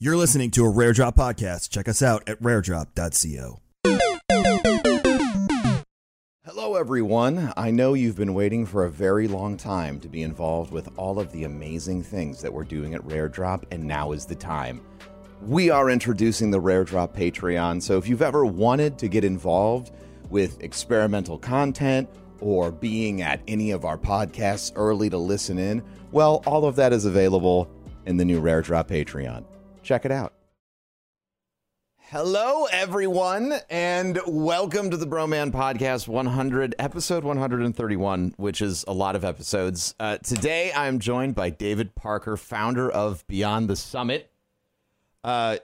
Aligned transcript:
You're 0.00 0.16
listening 0.16 0.52
to 0.52 0.64
a 0.64 0.70
Rare 0.70 0.92
Drop 0.92 1.16
podcast. 1.16 1.70
Check 1.70 1.88
us 1.88 2.02
out 2.02 2.22
at 2.28 2.40
raredrop.co. 2.40 3.58
Hello, 6.44 6.76
everyone. 6.76 7.52
I 7.56 7.72
know 7.72 7.94
you've 7.94 8.14
been 8.14 8.32
waiting 8.32 8.64
for 8.64 8.84
a 8.84 8.90
very 8.92 9.26
long 9.26 9.56
time 9.56 9.98
to 9.98 10.08
be 10.08 10.22
involved 10.22 10.70
with 10.72 10.88
all 10.96 11.18
of 11.18 11.32
the 11.32 11.42
amazing 11.42 12.04
things 12.04 12.40
that 12.42 12.52
we're 12.52 12.62
doing 12.62 12.94
at 12.94 13.04
Rare 13.06 13.28
Drop, 13.28 13.66
and 13.72 13.82
now 13.82 14.12
is 14.12 14.24
the 14.24 14.36
time. 14.36 14.82
We 15.42 15.68
are 15.68 15.90
introducing 15.90 16.52
the 16.52 16.60
Rare 16.60 16.84
Drop 16.84 17.16
Patreon, 17.16 17.82
so 17.82 17.98
if 17.98 18.06
you've 18.06 18.22
ever 18.22 18.46
wanted 18.46 18.98
to 18.98 19.08
get 19.08 19.24
involved 19.24 19.90
with 20.30 20.62
experimental 20.62 21.38
content 21.38 22.08
or 22.40 22.70
being 22.70 23.22
at 23.22 23.40
any 23.48 23.72
of 23.72 23.84
our 23.84 23.98
podcasts 23.98 24.70
early 24.76 25.10
to 25.10 25.18
listen 25.18 25.58
in, 25.58 25.82
well, 26.12 26.40
all 26.46 26.66
of 26.66 26.76
that 26.76 26.92
is 26.92 27.04
available 27.04 27.68
in 28.06 28.16
the 28.16 28.24
new 28.24 28.38
Rare 28.38 28.62
Drop 28.62 28.88
Patreon. 28.88 29.44
Check 29.88 30.04
it 30.04 30.12
out. 30.12 30.34
Hello, 31.96 32.66
everyone, 32.70 33.54
and 33.70 34.20
welcome 34.26 34.90
to 34.90 34.98
the 34.98 35.06
Broman 35.06 35.50
Podcast 35.50 36.06
100, 36.06 36.74
episode 36.78 37.24
131, 37.24 38.34
which 38.36 38.60
is 38.60 38.84
a 38.86 38.92
lot 38.92 39.16
of 39.16 39.24
episodes. 39.24 39.94
Uh, 39.98 40.18
today, 40.18 40.70
I'm 40.76 40.98
joined 40.98 41.36
by 41.36 41.48
David 41.48 41.94
Parker, 41.94 42.36
founder 42.36 42.90
of 42.90 43.26
Beyond 43.28 43.70
the 43.70 43.76
Summit, 43.76 44.30
uh, 45.24 45.56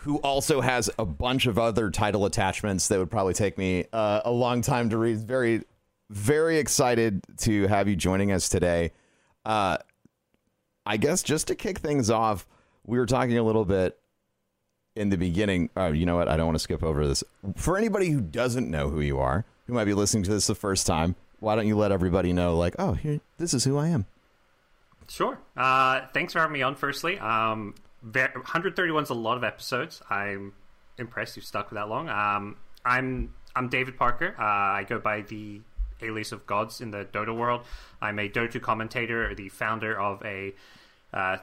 who 0.00 0.18
also 0.18 0.60
has 0.60 0.90
a 0.98 1.06
bunch 1.06 1.46
of 1.46 1.58
other 1.58 1.88
title 1.88 2.26
attachments 2.26 2.88
that 2.88 2.98
would 2.98 3.10
probably 3.10 3.32
take 3.32 3.56
me 3.56 3.86
uh, 3.94 4.20
a 4.26 4.30
long 4.30 4.60
time 4.60 4.90
to 4.90 4.98
read. 4.98 5.20
Very, 5.20 5.62
very 6.10 6.58
excited 6.58 7.22
to 7.38 7.66
have 7.68 7.88
you 7.88 7.96
joining 7.96 8.30
us 8.30 8.50
today. 8.50 8.92
Uh, 9.46 9.78
I 10.84 10.98
guess 10.98 11.22
just 11.22 11.46
to 11.46 11.54
kick 11.54 11.78
things 11.78 12.10
off, 12.10 12.46
we 12.90 12.98
were 12.98 13.06
talking 13.06 13.38
a 13.38 13.42
little 13.42 13.64
bit 13.64 13.96
in 14.96 15.10
the 15.10 15.16
beginning. 15.16 15.70
Oh, 15.76 15.92
you 15.92 16.04
know 16.04 16.16
what? 16.16 16.28
I 16.28 16.36
don't 16.36 16.46
want 16.46 16.56
to 16.56 16.62
skip 16.62 16.82
over 16.82 17.06
this. 17.06 17.22
For 17.54 17.78
anybody 17.78 18.10
who 18.10 18.20
doesn't 18.20 18.68
know 18.68 18.90
who 18.90 19.00
you 19.00 19.20
are, 19.20 19.44
who 19.66 19.74
might 19.74 19.84
be 19.84 19.94
listening 19.94 20.24
to 20.24 20.30
this 20.32 20.48
the 20.48 20.56
first 20.56 20.88
time, 20.88 21.14
why 21.38 21.54
don't 21.54 21.68
you 21.68 21.76
let 21.76 21.92
everybody 21.92 22.32
know, 22.32 22.56
like, 22.56 22.74
oh, 22.80 22.94
here, 22.94 23.20
this 23.38 23.54
is 23.54 23.62
who 23.62 23.78
I 23.78 23.88
am. 23.88 24.06
Sure. 25.08 25.38
Uh, 25.56 26.02
thanks 26.12 26.32
for 26.32 26.40
having 26.40 26.52
me 26.52 26.62
on. 26.62 26.74
Firstly, 26.74 27.16
um, 27.20 27.74
131 28.02 29.04
is 29.04 29.10
a 29.10 29.14
lot 29.14 29.36
of 29.36 29.44
episodes. 29.44 30.02
I'm 30.10 30.52
impressed 30.98 31.36
you've 31.36 31.46
stuck 31.46 31.70
with 31.70 31.76
that 31.76 31.88
long. 31.88 32.08
Um, 32.08 32.56
I'm 32.84 33.32
I'm 33.54 33.68
David 33.68 33.96
Parker. 33.96 34.34
Uh, 34.38 34.42
I 34.42 34.84
go 34.88 34.98
by 34.98 35.22
the 35.22 35.60
alias 36.02 36.32
of 36.32 36.46
GoDz 36.46 36.80
in 36.80 36.90
the 36.90 37.04
Dota 37.04 37.36
world. 37.36 37.62
I'm 38.00 38.18
a 38.18 38.28
Dota 38.28 38.60
commentator, 38.60 39.34
the 39.34 39.48
founder 39.48 39.98
of 39.98 40.22
a 40.24 40.54
uh, 41.12 41.38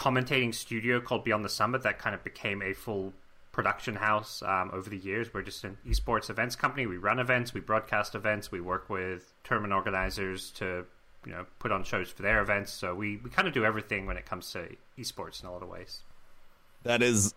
commentating 0.00 0.54
studio 0.54 0.98
called 0.98 1.24
Beyond 1.24 1.44
the 1.44 1.50
Summit 1.50 1.82
that 1.82 1.98
kind 1.98 2.14
of 2.14 2.24
became 2.24 2.62
a 2.62 2.72
full 2.72 3.12
production 3.52 3.96
house 3.96 4.42
um, 4.42 4.70
over 4.72 4.88
the 4.88 4.96
years. 4.96 5.32
We're 5.34 5.42
just 5.42 5.62
an 5.62 5.76
esports 5.86 6.30
events 6.30 6.56
company. 6.56 6.86
We 6.86 6.96
run 6.96 7.18
events, 7.18 7.52
we 7.52 7.60
broadcast 7.60 8.14
events, 8.14 8.50
we 8.50 8.62
work 8.62 8.88
with 8.88 9.34
tournament 9.44 9.74
organizers 9.74 10.52
to 10.52 10.86
you 11.26 11.32
know 11.32 11.44
put 11.58 11.70
on 11.70 11.84
shows 11.84 12.10
for 12.10 12.22
their 12.22 12.40
events. 12.40 12.72
So 12.72 12.94
we, 12.94 13.18
we 13.18 13.28
kind 13.28 13.46
of 13.46 13.52
do 13.52 13.62
everything 13.62 14.06
when 14.06 14.16
it 14.16 14.24
comes 14.24 14.50
to 14.52 14.70
esports 14.98 15.42
in 15.42 15.48
a 15.50 15.52
lot 15.52 15.62
of 15.62 15.68
ways. 15.68 16.00
That 16.84 17.02
is 17.02 17.34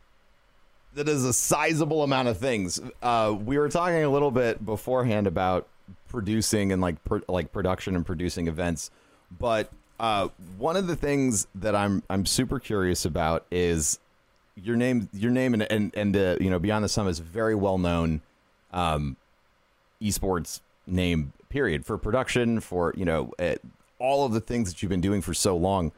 that 0.94 1.10
is 1.10 1.26
a 1.26 1.34
sizable 1.34 2.02
amount 2.02 2.30
of 2.30 2.38
things. 2.38 2.80
Uh, 3.02 3.36
we 3.38 3.58
were 3.58 3.68
talking 3.68 4.04
a 4.04 4.10
little 4.10 4.32
bit 4.32 4.66
beforehand 4.66 5.28
about 5.28 5.68
producing 6.08 6.72
and 6.72 6.82
like 6.82 6.96
like 7.28 7.52
production 7.52 7.98
and 7.98 8.06
producing 8.06 8.48
events, 8.48 8.90
but 9.38 9.70
uh, 10.00 10.30
one 10.58 10.76
of 10.76 10.88
the 10.88 10.96
things 10.96 11.48
that 11.56 11.76
I'm 11.76 12.04
I'm 12.10 12.26
super 12.26 12.60
curious 12.60 13.06
about 13.06 13.46
is 13.52 14.00
your 14.56 14.76
name 14.76 15.10
your 15.14 15.32
name 15.32 15.54
and 15.54 15.64
and 15.64 15.94
and 15.96 16.16
uh, 16.16 16.38
you 16.40 16.50
know 16.50 16.60
Beyond 16.60 16.84
the 16.84 16.90
Sum 16.90 17.08
is 17.08 17.20
very 17.20 17.56
well 17.56 17.78
known 17.78 18.22
um, 18.72 19.18
esports 20.02 20.62
name 20.86 21.34
period 21.50 21.86
for 21.86 21.98
production 21.98 22.60
for 22.60 22.94
you 22.98 23.06
know 23.06 23.32
uh, 23.40 23.56
all 24.00 24.26
of 24.26 24.34
the 24.34 24.42
things 24.42 24.70
that 24.70 24.82
you've 24.82 24.90
been 24.90 25.02
doing 25.02 25.22
for 25.22 25.34
so 25.34 25.56
long. 25.56 25.92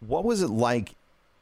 What 0.00 0.24
was 0.24 0.42
it 0.42 0.50
like 0.50 0.94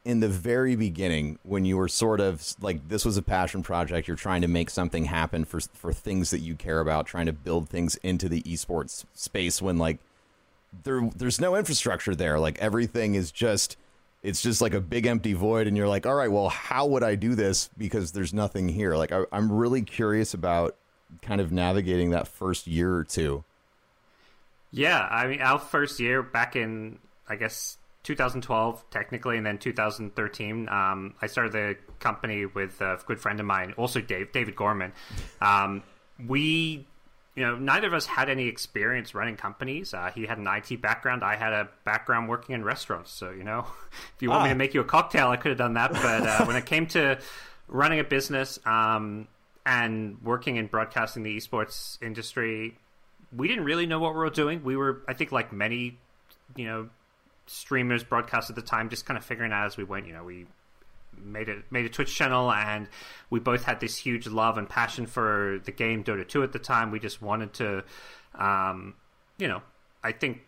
in 0.06 0.20
the 0.20 0.28
very 0.28 0.76
beginning 0.76 1.36
when 1.42 1.64
you 1.64 1.76
were 1.76 1.88
sort 1.88 2.20
of 2.20 2.54
like 2.60 2.88
this 2.88 3.04
was 3.04 3.16
a 3.16 3.22
passion 3.22 3.60
project 3.60 4.06
you're 4.06 4.16
trying 4.16 4.40
to 4.40 4.46
make 4.46 4.70
something 4.70 5.06
happen 5.06 5.44
for 5.44 5.58
for 5.74 5.92
things 5.92 6.30
that 6.30 6.38
you 6.38 6.54
care 6.54 6.78
about 6.78 7.06
trying 7.06 7.26
to 7.26 7.32
build 7.32 7.68
things 7.68 7.96
into 8.04 8.28
the 8.28 8.40
esports 8.42 9.04
space 9.14 9.60
when 9.60 9.78
like 9.78 9.98
there 10.84 11.08
there's 11.14 11.40
no 11.40 11.56
infrastructure 11.56 12.14
there. 12.14 12.38
Like 12.38 12.58
everything 12.58 13.14
is 13.14 13.30
just 13.30 13.76
it's 14.22 14.42
just 14.42 14.60
like 14.60 14.74
a 14.74 14.80
big 14.80 15.06
empty 15.06 15.32
void 15.34 15.66
and 15.66 15.76
you're 15.76 15.88
like, 15.88 16.06
"All 16.06 16.14
right, 16.14 16.30
well, 16.30 16.48
how 16.48 16.86
would 16.86 17.02
I 17.02 17.14
do 17.14 17.34
this 17.34 17.70
because 17.78 18.12
there's 18.12 18.34
nothing 18.34 18.68
here?" 18.68 18.96
Like 18.96 19.12
I, 19.12 19.24
I'm 19.32 19.52
really 19.52 19.82
curious 19.82 20.34
about 20.34 20.76
kind 21.22 21.40
of 21.40 21.52
navigating 21.52 22.10
that 22.10 22.28
first 22.28 22.66
year 22.66 22.94
or 22.94 23.04
two. 23.04 23.44
Yeah, 24.72 25.06
I 25.10 25.26
mean, 25.26 25.40
our 25.40 25.58
first 25.58 26.00
year 26.00 26.22
back 26.22 26.56
in 26.56 26.98
I 27.28 27.36
guess 27.36 27.78
2012 28.02 28.84
technically, 28.90 29.36
and 29.36 29.46
then 29.46 29.58
2013, 29.58 30.68
um, 30.68 31.14
I 31.20 31.26
started 31.26 31.52
the 31.52 31.76
company 31.98 32.46
with 32.46 32.80
a 32.80 32.98
good 33.06 33.20
friend 33.20 33.40
of 33.40 33.46
mine, 33.46 33.74
also 33.76 34.00
Dave 34.00 34.32
David 34.32 34.56
Gorman. 34.56 34.92
Um, 35.40 35.82
we 36.26 36.86
you 37.36 37.44
know, 37.44 37.54
neither 37.54 37.86
of 37.86 37.92
us 37.92 38.06
had 38.06 38.30
any 38.30 38.46
experience 38.46 39.14
running 39.14 39.36
companies. 39.36 39.92
Uh, 39.92 40.10
he 40.14 40.24
had 40.24 40.38
an 40.38 40.46
IT 40.46 40.80
background. 40.80 41.22
I 41.22 41.36
had 41.36 41.52
a 41.52 41.68
background 41.84 42.30
working 42.30 42.54
in 42.54 42.64
restaurants. 42.64 43.12
So, 43.12 43.30
you 43.30 43.44
know, 43.44 43.66
if 44.16 44.22
you 44.22 44.30
want 44.30 44.40
ah. 44.40 44.44
me 44.44 44.48
to 44.48 44.54
ah. 44.54 44.58
make 44.58 44.74
you 44.74 44.80
a 44.80 44.84
cocktail, 44.84 45.28
I 45.28 45.36
could 45.36 45.50
have 45.50 45.58
done 45.58 45.74
that. 45.74 45.92
But 45.92 46.26
uh, 46.26 46.44
when 46.46 46.56
it 46.56 46.64
came 46.64 46.86
to 46.88 47.18
running 47.68 48.00
a 48.00 48.04
business 48.04 48.58
um, 48.64 49.28
and 49.66 50.16
working 50.22 50.56
in 50.56 50.66
broadcasting 50.66 51.24
the 51.24 51.36
esports 51.36 52.02
industry, 52.02 52.78
we 53.36 53.48
didn't 53.48 53.64
really 53.64 53.84
know 53.84 53.98
what 53.98 54.12
we 54.14 54.18
were 54.18 54.30
doing. 54.30 54.64
We 54.64 54.76
were, 54.76 55.02
I 55.06 55.12
think, 55.12 55.30
like 55.30 55.52
many, 55.52 55.98
you 56.56 56.64
know, 56.64 56.88
streamers, 57.46 58.02
broadcast 58.02 58.48
at 58.48 58.56
the 58.56 58.62
time, 58.62 58.88
just 58.88 59.04
kind 59.04 59.18
of 59.18 59.24
figuring 59.24 59.52
out 59.52 59.66
as 59.66 59.76
we 59.76 59.84
went. 59.84 60.06
You 60.06 60.14
know, 60.14 60.24
we 60.24 60.46
made 61.22 61.48
a 61.48 61.62
made 61.70 61.86
a 61.86 61.88
Twitch 61.88 62.14
channel, 62.14 62.50
and 62.50 62.88
we 63.30 63.40
both 63.40 63.64
had 63.64 63.80
this 63.80 63.96
huge 63.96 64.26
love 64.26 64.58
and 64.58 64.68
passion 64.68 65.06
for 65.06 65.60
the 65.64 65.72
game 65.72 66.04
Dota 66.04 66.26
2 66.26 66.42
at 66.42 66.52
the 66.52 66.58
time. 66.58 66.90
We 66.90 67.00
just 67.00 67.22
wanted 67.22 67.52
to, 67.54 67.84
um, 68.34 68.94
you 69.38 69.48
know, 69.48 69.62
I 70.02 70.12
think 70.12 70.42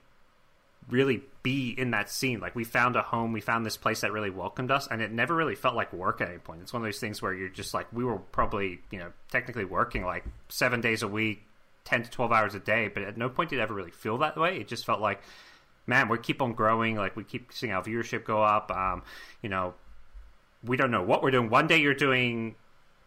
really 0.88 1.22
be 1.42 1.74
in 1.76 1.90
that 1.90 2.10
scene. 2.10 2.40
Like 2.40 2.54
we 2.54 2.64
found 2.64 2.96
a 2.96 3.02
home, 3.02 3.32
we 3.32 3.40
found 3.40 3.66
this 3.66 3.76
place 3.76 4.00
that 4.00 4.12
really 4.12 4.30
welcomed 4.30 4.70
us, 4.70 4.88
and 4.90 5.02
it 5.02 5.12
never 5.12 5.34
really 5.34 5.54
felt 5.54 5.74
like 5.74 5.92
work 5.92 6.20
at 6.20 6.28
any 6.28 6.38
point. 6.38 6.62
It's 6.62 6.72
one 6.72 6.82
of 6.82 6.86
those 6.86 7.00
things 7.00 7.20
where 7.20 7.34
you're 7.34 7.48
just 7.48 7.74
like 7.74 7.86
we 7.92 8.04
were 8.04 8.18
probably 8.18 8.80
you 8.90 8.98
know 8.98 9.12
technically 9.30 9.64
working 9.64 10.04
like 10.04 10.24
seven 10.48 10.80
days 10.80 11.02
a 11.02 11.08
week, 11.08 11.42
ten 11.84 12.02
to 12.02 12.10
twelve 12.10 12.32
hours 12.32 12.54
a 12.54 12.60
day, 12.60 12.88
but 12.88 13.02
at 13.02 13.16
no 13.16 13.28
point 13.28 13.50
did 13.50 13.58
it 13.58 13.62
ever 13.62 13.74
really 13.74 13.90
feel 13.90 14.18
that 14.18 14.36
way. 14.36 14.58
It 14.58 14.68
just 14.68 14.86
felt 14.86 15.00
like 15.00 15.20
man, 15.88 16.08
we 16.08 16.18
keep 16.18 16.40
on 16.40 16.52
growing. 16.52 16.94
Like 16.94 17.16
we 17.16 17.24
keep 17.24 17.52
seeing 17.52 17.72
our 17.72 17.82
viewership 17.82 18.24
go 18.24 18.42
up. 18.42 18.70
Um, 18.70 19.02
you 19.42 19.48
know, 19.48 19.74
we 20.64 20.76
don't 20.76 20.91
know 20.91 21.02
what 21.02 21.22
we're 21.22 21.30
doing. 21.30 21.50
One 21.50 21.66
day 21.66 21.78
you're 21.78 21.94
doing 21.94 22.56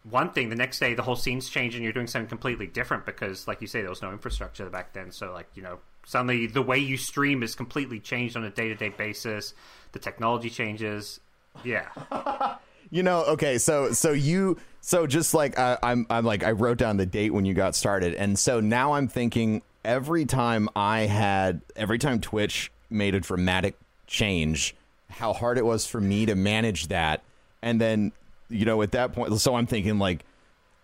one 0.08 0.30
thing, 0.30 0.48
the 0.48 0.56
next 0.56 0.78
day 0.78 0.94
the 0.94 1.02
whole 1.02 1.16
scene's 1.16 1.48
changing. 1.48 1.82
You're 1.82 1.92
doing 1.92 2.06
something 2.06 2.28
completely 2.28 2.66
different 2.66 3.06
because, 3.06 3.46
like 3.46 3.60
you 3.60 3.66
say, 3.66 3.80
there 3.80 3.90
was 3.90 4.02
no 4.02 4.10
infrastructure 4.10 4.68
back 4.68 4.92
then. 4.92 5.12
So, 5.12 5.32
like 5.32 5.48
you 5.54 5.62
know, 5.62 5.78
suddenly 6.04 6.46
the 6.46 6.62
way 6.62 6.78
you 6.78 6.96
stream 6.96 7.42
is 7.42 7.54
completely 7.54 8.00
changed 8.00 8.36
on 8.36 8.44
a 8.44 8.50
day 8.50 8.68
to 8.68 8.74
day 8.74 8.88
basis. 8.90 9.54
The 9.92 9.98
technology 9.98 10.50
changes. 10.50 11.20
Yeah. 11.64 11.88
you 12.90 13.02
know, 13.02 13.24
okay, 13.24 13.58
so 13.58 13.92
so 13.92 14.12
you 14.12 14.58
so 14.80 15.06
just 15.06 15.34
like 15.34 15.58
I, 15.58 15.78
I'm 15.82 16.06
I'm 16.10 16.24
like 16.24 16.42
I 16.42 16.52
wrote 16.52 16.78
down 16.78 16.96
the 16.96 17.06
date 17.06 17.30
when 17.30 17.44
you 17.44 17.54
got 17.54 17.74
started, 17.74 18.14
and 18.14 18.38
so 18.38 18.60
now 18.60 18.94
I'm 18.94 19.08
thinking 19.08 19.62
every 19.84 20.24
time 20.24 20.68
I 20.74 21.02
had 21.02 21.60
every 21.76 21.98
time 21.98 22.20
Twitch 22.20 22.72
made 22.90 23.14
a 23.14 23.20
dramatic 23.20 23.76
change, 24.06 24.74
how 25.10 25.32
hard 25.32 25.58
it 25.58 25.64
was 25.64 25.86
for 25.86 26.00
me 26.00 26.26
to 26.26 26.34
manage 26.34 26.88
that 26.88 27.22
and 27.62 27.80
then 27.80 28.12
you 28.48 28.64
know 28.64 28.82
at 28.82 28.92
that 28.92 29.12
point 29.12 29.38
so 29.40 29.54
i'm 29.54 29.66
thinking 29.66 29.98
like 29.98 30.24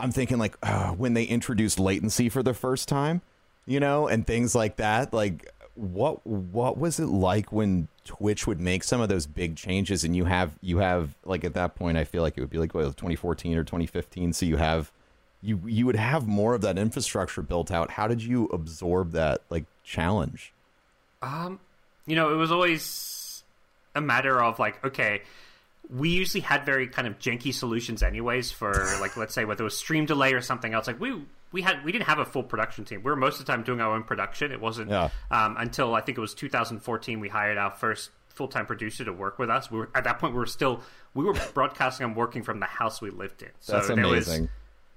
i'm 0.00 0.12
thinking 0.12 0.38
like 0.38 0.56
uh, 0.62 0.90
when 0.92 1.14
they 1.14 1.24
introduced 1.24 1.78
latency 1.78 2.28
for 2.28 2.42
the 2.42 2.54
first 2.54 2.88
time 2.88 3.20
you 3.66 3.80
know 3.80 4.08
and 4.08 4.26
things 4.26 4.54
like 4.54 4.76
that 4.76 5.12
like 5.12 5.52
what 5.74 6.26
what 6.26 6.78
was 6.78 6.98
it 6.98 7.06
like 7.06 7.52
when 7.52 7.88
twitch 8.04 8.46
would 8.46 8.60
make 8.60 8.82
some 8.82 9.00
of 9.00 9.08
those 9.08 9.26
big 9.26 9.54
changes 9.54 10.02
and 10.02 10.16
you 10.16 10.24
have 10.24 10.58
you 10.60 10.78
have 10.78 11.14
like 11.24 11.44
at 11.44 11.54
that 11.54 11.74
point 11.74 11.98
i 11.98 12.04
feel 12.04 12.22
like 12.22 12.36
it 12.36 12.40
would 12.40 12.50
be 12.50 12.58
like 12.58 12.74
what, 12.74 12.84
2014 12.84 13.56
or 13.56 13.64
2015 13.64 14.32
so 14.32 14.46
you 14.46 14.56
have 14.56 14.90
you 15.42 15.60
you 15.66 15.86
would 15.86 15.96
have 15.96 16.26
more 16.26 16.54
of 16.54 16.60
that 16.62 16.78
infrastructure 16.78 17.42
built 17.42 17.70
out. 17.70 17.92
How 17.92 18.08
did 18.08 18.22
you 18.22 18.46
absorb 18.46 19.12
that 19.12 19.42
like 19.50 19.64
challenge? 19.84 20.52
Um 21.22 21.60
you 22.06 22.16
know 22.16 22.32
it 22.32 22.36
was 22.36 22.50
always 22.50 23.44
a 23.94 24.00
matter 24.00 24.42
of 24.42 24.58
like 24.58 24.84
okay 24.84 25.22
we 25.90 26.10
usually 26.10 26.40
had 26.40 26.66
very 26.66 26.86
kind 26.86 27.06
of 27.06 27.18
janky 27.18 27.52
solutions 27.52 28.02
anyways 28.02 28.50
for 28.50 28.72
like 29.00 29.16
let's 29.16 29.34
say 29.34 29.44
whether 29.44 29.62
it 29.62 29.64
was 29.64 29.76
stream 29.76 30.04
delay 30.04 30.34
or 30.34 30.40
something 30.40 30.74
else 30.74 30.86
like 30.86 31.00
we 31.00 31.22
we 31.50 31.62
had 31.62 31.82
we 31.84 31.92
didn't 31.92 32.06
have 32.06 32.18
a 32.18 32.26
full 32.26 32.42
production 32.42 32.84
team 32.84 33.02
we 33.02 33.10
were 33.10 33.16
most 33.16 33.40
of 33.40 33.46
the 33.46 33.50
time 33.50 33.62
doing 33.62 33.80
our 33.80 33.94
own 33.94 34.02
production 34.02 34.52
it 34.52 34.60
wasn't 34.60 34.90
yeah. 34.90 35.08
um, 35.30 35.56
until 35.58 35.94
i 35.94 36.00
think 36.00 36.18
it 36.18 36.20
was 36.20 36.34
2014 36.34 37.20
we 37.20 37.28
hired 37.28 37.56
our 37.56 37.70
first 37.70 38.10
full 38.38 38.48
time 38.48 38.66
producer 38.66 39.04
to 39.04 39.12
work 39.12 39.38
with 39.40 39.50
us. 39.50 39.68
We 39.68 39.78
were 39.78 39.90
at 39.94 40.04
that 40.04 40.20
point 40.20 40.32
we 40.32 40.38
were 40.38 40.46
still 40.46 40.80
we 41.12 41.24
were 41.24 41.34
broadcasting 41.54 42.06
and 42.06 42.16
working 42.16 42.44
from 42.44 42.60
the 42.60 42.66
house 42.66 43.02
we 43.02 43.10
lived 43.10 43.42
in. 43.42 43.50
So 43.58 43.72
That's 43.72 43.88
there 43.88 43.96
was 43.96 44.28
amazing. 44.28 44.48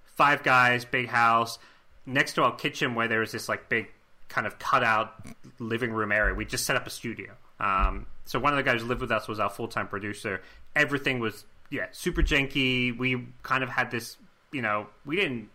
five 0.05 0.43
guys, 0.43 0.85
big 0.85 1.07
house, 1.07 1.57
next 2.05 2.33
to 2.33 2.43
our 2.43 2.55
kitchen 2.55 2.93
where 2.93 3.07
there 3.07 3.19
was 3.19 3.31
this 3.31 3.49
like 3.49 3.67
big 3.67 3.87
kind 4.29 4.45
of 4.45 4.59
cutout 4.59 5.25
living 5.59 5.91
room 5.91 6.11
area. 6.11 6.35
We 6.35 6.45
just 6.45 6.65
set 6.65 6.75
up 6.75 6.85
a 6.85 6.91
studio. 6.91 7.33
Um, 7.61 8.07
so 8.25 8.39
one 8.39 8.51
of 8.51 8.57
the 8.57 8.63
guys 8.63 8.81
who 8.81 8.87
lived 8.87 9.01
with 9.01 9.11
us 9.11 9.27
was 9.27 9.39
our 9.39 9.49
full 9.49 9.67
time 9.67 9.87
producer. 9.87 10.41
Everything 10.75 11.19
was 11.19 11.45
yeah 11.69 11.87
super 11.91 12.21
janky. 12.21 12.97
We 12.97 13.27
kind 13.43 13.63
of 13.63 13.69
had 13.69 13.91
this 13.91 14.17
you 14.51 14.61
know 14.61 14.87
we 15.05 15.15
didn't 15.15 15.49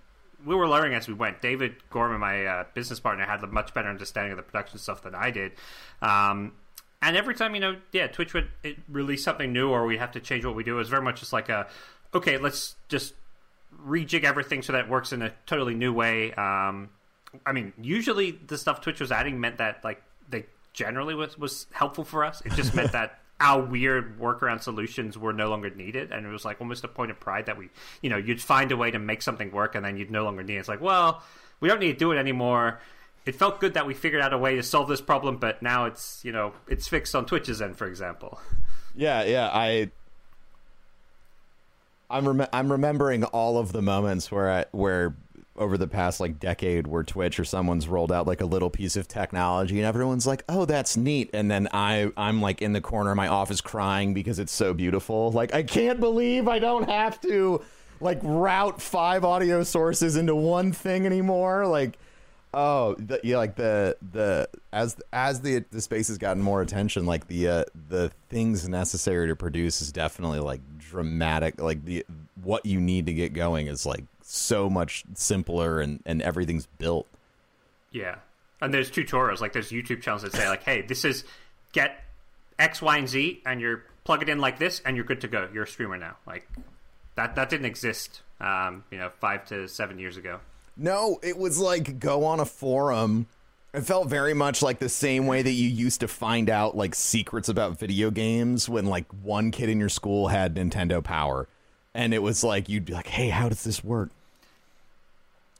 we 0.44 0.54
were 0.54 0.68
learning 0.68 0.94
as 0.94 1.08
we 1.08 1.14
went. 1.14 1.40
David 1.40 1.76
Gorman, 1.90 2.20
my 2.20 2.46
uh, 2.46 2.64
business 2.74 3.00
partner, 3.00 3.24
had 3.24 3.42
a 3.42 3.46
much 3.46 3.74
better 3.74 3.88
understanding 3.88 4.32
of 4.32 4.36
the 4.36 4.42
production 4.42 4.78
stuff 4.78 5.02
than 5.02 5.14
I 5.14 5.30
did. 5.30 5.52
Um, 6.00 6.52
and 7.02 7.16
every 7.16 7.34
time, 7.34 7.54
you 7.54 7.60
know, 7.60 7.76
yeah, 7.92 8.06
Twitch 8.06 8.32
would 8.34 8.48
release 8.88 9.24
something 9.24 9.52
new 9.52 9.70
or 9.70 9.86
we 9.86 9.96
have 9.98 10.12
to 10.12 10.20
change 10.20 10.44
what 10.44 10.54
we 10.54 10.64
do. 10.64 10.74
It 10.76 10.78
was 10.78 10.88
very 10.88 11.02
much 11.02 11.20
just 11.20 11.32
like 11.32 11.48
a, 11.48 11.66
okay, 12.14 12.38
let's 12.38 12.76
just 12.88 13.14
rejig 13.84 14.24
everything 14.24 14.62
so 14.62 14.72
that 14.72 14.84
it 14.84 14.88
works 14.88 15.12
in 15.12 15.22
a 15.22 15.32
totally 15.46 15.74
new 15.74 15.92
way. 15.92 16.32
Um, 16.34 16.90
I 17.44 17.52
mean, 17.52 17.72
usually 17.80 18.32
the 18.32 18.56
stuff 18.56 18.80
Twitch 18.80 19.00
was 19.00 19.12
adding 19.12 19.40
meant 19.40 19.58
that 19.58 19.84
like 19.84 20.02
generally 20.76 21.14
was 21.16 21.36
was 21.36 21.66
helpful 21.72 22.04
for 22.04 22.24
us. 22.24 22.40
It 22.44 22.52
just 22.52 22.74
meant 22.74 22.92
that 22.92 23.18
our 23.40 23.60
weird 23.60 24.20
workaround 24.20 24.62
solutions 24.62 25.18
were 25.18 25.32
no 25.32 25.48
longer 25.48 25.70
needed, 25.70 26.12
and 26.12 26.24
it 26.24 26.28
was 26.28 26.44
like 26.44 26.60
almost 26.60 26.84
a 26.84 26.88
point 26.88 27.10
of 27.10 27.18
pride 27.18 27.46
that 27.46 27.58
we, 27.58 27.70
you 28.00 28.10
know, 28.10 28.16
you'd 28.16 28.40
find 28.40 28.70
a 28.70 28.76
way 28.76 28.92
to 28.92 29.00
make 29.00 29.22
something 29.22 29.50
work, 29.50 29.74
and 29.74 29.84
then 29.84 29.96
you'd 29.96 30.10
no 30.10 30.22
longer 30.22 30.44
need 30.44 30.54
it. 30.54 30.58
It's 30.58 30.68
like, 30.68 30.80
well, 30.80 31.22
we 31.58 31.68
don't 31.68 31.80
need 31.80 31.92
to 31.92 31.98
do 31.98 32.12
it 32.12 32.18
anymore. 32.18 32.78
It 33.24 33.34
felt 33.34 33.58
good 33.58 33.74
that 33.74 33.86
we 33.86 33.94
figured 33.94 34.22
out 34.22 34.32
a 34.32 34.38
way 34.38 34.54
to 34.54 34.62
solve 34.62 34.86
this 34.86 35.00
problem, 35.00 35.38
but 35.38 35.60
now 35.60 35.86
it's 35.86 36.24
you 36.24 36.30
know 36.30 36.52
it's 36.68 36.86
fixed 36.86 37.16
on 37.16 37.26
Twitch's 37.26 37.60
end, 37.60 37.76
for 37.76 37.88
example. 37.88 38.38
Yeah, 38.94 39.24
yeah. 39.24 39.50
I 39.52 39.90
I'm 42.08 42.28
rem- 42.28 42.48
I'm 42.52 42.70
remembering 42.70 43.24
all 43.24 43.58
of 43.58 43.72
the 43.72 43.82
moments 43.82 44.30
where 44.30 44.50
I 44.50 44.64
where 44.70 45.16
over 45.58 45.76
the 45.78 45.86
past 45.86 46.20
like 46.20 46.38
decade 46.38 46.86
where 46.86 47.02
Twitch 47.02 47.38
or 47.40 47.44
someone's 47.44 47.88
rolled 47.88 48.12
out 48.12 48.26
like 48.26 48.40
a 48.40 48.46
little 48.46 48.70
piece 48.70 48.96
of 48.96 49.08
technology 49.08 49.78
and 49.78 49.86
everyone's 49.86 50.26
like, 50.26 50.44
"Oh, 50.48 50.64
that's 50.64 50.96
neat." 50.96 51.30
And 51.32 51.50
then 51.50 51.68
I 51.72 52.10
I'm 52.16 52.40
like 52.40 52.62
in 52.62 52.72
the 52.72 52.80
corner 52.80 53.10
of 53.10 53.16
my 53.16 53.28
office 53.28 53.60
crying 53.60 54.14
because 54.14 54.38
it's 54.38 54.52
so 54.52 54.74
beautiful. 54.74 55.30
Like, 55.32 55.54
I 55.54 55.62
can't 55.62 56.00
believe 56.00 56.48
I 56.48 56.58
don't 56.58 56.88
have 56.88 57.20
to 57.22 57.62
like 58.00 58.18
route 58.22 58.80
five 58.80 59.24
audio 59.24 59.62
sources 59.62 60.16
into 60.16 60.34
one 60.34 60.72
thing 60.72 61.06
anymore. 61.06 61.66
Like 61.66 61.98
Oh, 62.58 62.94
the, 62.94 63.20
yeah, 63.22 63.36
like 63.36 63.54
the 63.54 63.98
the 64.12 64.48
as 64.72 64.96
as 65.12 65.42
the 65.42 65.62
the 65.70 65.82
space 65.82 66.08
has 66.08 66.16
gotten 66.16 66.42
more 66.42 66.62
attention, 66.62 67.04
like 67.04 67.26
the 67.26 67.48
uh, 67.48 67.64
the 67.90 68.10
things 68.30 68.66
necessary 68.66 69.28
to 69.28 69.36
produce 69.36 69.82
is 69.82 69.92
definitely 69.92 70.40
like 70.40 70.62
dramatic. 70.78 71.60
Like 71.60 71.84
the 71.84 72.06
what 72.42 72.64
you 72.64 72.80
need 72.80 73.04
to 73.06 73.12
get 73.12 73.34
going 73.34 73.66
is 73.66 73.84
like 73.84 74.04
so 74.26 74.68
much 74.68 75.04
simpler, 75.14 75.80
and 75.80 76.02
and 76.04 76.20
everything's 76.22 76.66
built. 76.66 77.06
Yeah, 77.92 78.16
and 78.60 78.74
there's 78.74 78.90
tutorials 78.90 79.40
like 79.40 79.52
there's 79.52 79.70
YouTube 79.70 80.02
channels 80.02 80.22
that 80.22 80.32
say 80.32 80.48
like, 80.48 80.64
hey, 80.64 80.82
this 80.82 81.04
is 81.04 81.24
get 81.72 82.02
X, 82.58 82.82
Y, 82.82 82.98
and 82.98 83.08
Z, 83.08 83.42
and 83.46 83.60
you're 83.60 83.84
plug 84.04 84.22
it 84.22 84.28
in 84.28 84.38
like 84.38 84.58
this, 84.58 84.80
and 84.84 84.96
you're 84.96 85.04
good 85.04 85.20
to 85.22 85.28
go. 85.28 85.48
You're 85.52 85.64
a 85.64 85.68
streamer 85.68 85.96
now. 85.96 86.16
Like 86.26 86.48
that 87.14 87.36
that 87.36 87.48
didn't 87.50 87.66
exist, 87.66 88.22
um, 88.40 88.84
you 88.90 88.98
know, 88.98 89.10
five 89.20 89.44
to 89.46 89.68
seven 89.68 89.98
years 89.98 90.16
ago. 90.16 90.40
No, 90.76 91.18
it 91.22 91.38
was 91.38 91.58
like 91.58 91.98
go 91.98 92.24
on 92.24 92.40
a 92.40 92.44
forum. 92.44 93.26
It 93.72 93.82
felt 93.82 94.08
very 94.08 94.32
much 94.32 94.62
like 94.62 94.78
the 94.78 94.88
same 94.88 95.26
way 95.26 95.42
that 95.42 95.50
you 95.50 95.68
used 95.68 96.00
to 96.00 96.08
find 96.08 96.48
out 96.48 96.76
like 96.76 96.94
secrets 96.94 97.48
about 97.48 97.78
video 97.78 98.10
games 98.10 98.68
when 98.68 98.86
like 98.86 99.06
one 99.22 99.50
kid 99.50 99.68
in 99.68 99.78
your 99.78 99.90
school 99.90 100.28
had 100.28 100.54
Nintendo 100.54 101.02
Power. 101.04 101.46
And 101.96 102.12
it 102.12 102.18
was 102.22 102.44
like 102.44 102.68
you'd 102.68 102.84
be 102.84 102.92
like, 102.92 103.06
"Hey, 103.06 103.30
how 103.30 103.48
does 103.48 103.64
this 103.64 103.82
work?" 103.82 104.10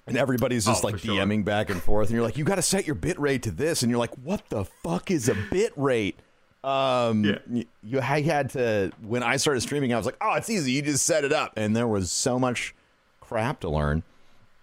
And 0.07 0.17
everybody's 0.17 0.67
just 0.67 0.85
Oh, 0.85 0.87
like 0.89 0.97
for 0.99 1.07
sure. 1.07 1.17
DMing 1.17 1.45
back 1.45 1.69
and 1.71 1.83
forth, 1.83 2.09
and 2.09 2.15
you're 2.15 2.25
like, 2.25 2.37
"You 2.37 2.45
got 2.45 2.57
to 2.57 2.63
set 2.63 2.87
your 2.87 2.95
bit 2.95 3.19
rate 3.19 3.43
to 3.45 3.51
this," 3.51 3.83
and 3.83 3.91
you're 3.91 3.99
like, 3.99 4.15
"What 4.23 4.43
the 4.51 4.65
fuck 4.65 5.11
is 5.11 5.29
a 5.29 5.35
bit 5.51 5.73
rate?" 5.77 6.17
Um, 6.63 7.25
Yeah. 7.25 7.39
y- 7.49 7.67
you 7.83 8.01
had 8.01 8.51
to 8.51 8.93
when 9.03 9.23
I 9.23 9.37
started 9.37 9.63
streaming, 9.63 9.93
I 9.93 9.97
was 9.97 10.07
like, 10.07 10.17
"Oh, 10.21 10.35
it's 10.35 10.51
easy. 10.51 10.73
You 10.73 10.83
just 10.83 11.05
set 11.07 11.25
it 11.25 11.33
up," 11.33 11.53
and 11.57 11.75
there 11.75 11.89
was 11.89 12.11
so 12.13 12.39
much 12.39 12.75
crap 13.21 13.59
to 13.61 13.69
learn 13.69 14.05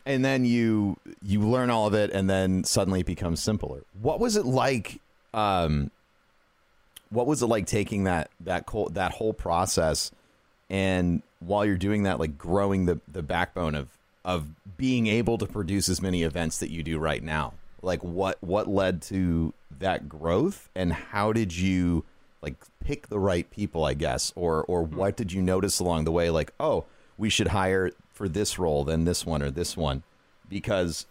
and 0.05 0.23
then 0.23 0.45
you 0.45 0.95
you 1.21 1.39
learn 1.41 1.69
all 1.69 1.85
of 1.87 1.93
it 1.93 2.11
and 2.11 2.29
then 2.29 2.63
suddenly 2.63 3.01
it 3.01 3.05
becomes 3.05 3.41
simpler 3.43 3.83
what 4.01 4.21
was 4.21 4.37
it 4.37 4.45
like 4.45 5.01
um 5.33 5.91
what 7.09 7.27
was 7.27 7.41
it 7.41 7.47
like 7.47 7.65
taking 7.65 8.05
that 8.05 8.29
that 8.39 8.65
co- 8.65 8.87
that 8.89 9.11
whole 9.11 9.33
process 9.33 10.11
and 10.73 11.21
while 11.39 11.65
you're 11.65 11.77
doing 11.77 12.03
that 12.03 12.19
like 12.19 12.37
growing 12.37 12.85
the 12.85 12.99
the 13.07 13.23
backbone 13.23 13.75
of 13.75 13.87
of 14.25 14.47
being 14.77 15.07
able 15.07 15.37
to 15.37 15.45
produce 15.45 15.87
as 15.87 16.01
many 16.01 16.23
events 16.23 16.57
that 16.57 16.69
you 16.69 16.83
do 16.83 16.97
right 16.97 17.23
now 17.23 17.53
like 17.83 18.01
what 18.03 18.41
what 18.41 18.67
led 18.67 19.01
to 19.03 19.53
that 19.79 20.09
growth? 20.09 20.69
And 20.75 20.93
how 20.93 21.33
did 21.33 21.55
you 21.55 22.05
like 22.41 22.55
pick 22.83 23.07
the 23.07 23.19
right 23.19 23.49
people 23.51 23.83
i 23.85 23.93
guess? 23.93 24.33
Or 24.35 24.63
or 24.63 24.85
hmm. 24.85 24.95
what 24.95 25.15
did 25.15 25.31
you 25.31 25.41
notice 25.41 25.79
along 25.79 26.05
the 26.05 26.11
way 26.11 26.29
like 26.29 26.51
oh 26.59 26.85
we 27.17 27.29
should 27.29 27.49
hire 27.49 27.91
for 28.11 28.27
this 28.27 28.57
role 28.57 28.83
than 28.83 29.05
this 29.05 29.25
one 29.25 29.43
or 29.43 29.51
this 29.51 29.77
one? 29.77 30.03
Because 30.49 31.05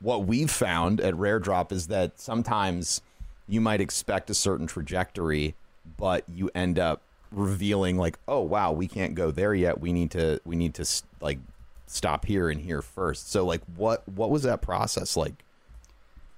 what 0.00 0.24
we've 0.24 0.50
found 0.50 1.00
at 1.00 1.14
rare 1.16 1.38
drop 1.38 1.72
is 1.72 1.88
that 1.88 2.20
sometimes 2.20 3.02
you 3.48 3.60
might 3.60 3.80
expect 3.80 4.30
a 4.30 4.34
certain 4.34 4.66
trajectory 4.66 5.54
but 5.96 6.24
you 6.28 6.50
end 6.54 6.78
up 6.78 7.00
revealing 7.32 7.96
like 7.96 8.18
oh 8.28 8.40
wow 8.40 8.70
we 8.72 8.86
can't 8.86 9.14
go 9.14 9.30
there 9.30 9.54
yet 9.54 9.80
we 9.80 9.92
need 9.92 10.10
to 10.10 10.40
we 10.44 10.54
need 10.54 10.74
to 10.74 10.86
like 11.20 11.38
stop 11.86 12.24
here 12.24 12.48
and 12.48 12.60
here 12.60 12.80
first 12.80 13.30
so 13.30 13.44
like 13.44 13.62
what 13.76 14.08
what 14.08 14.30
was 14.30 14.42
that 14.42 14.62
process 14.62 15.16
like 15.16 15.44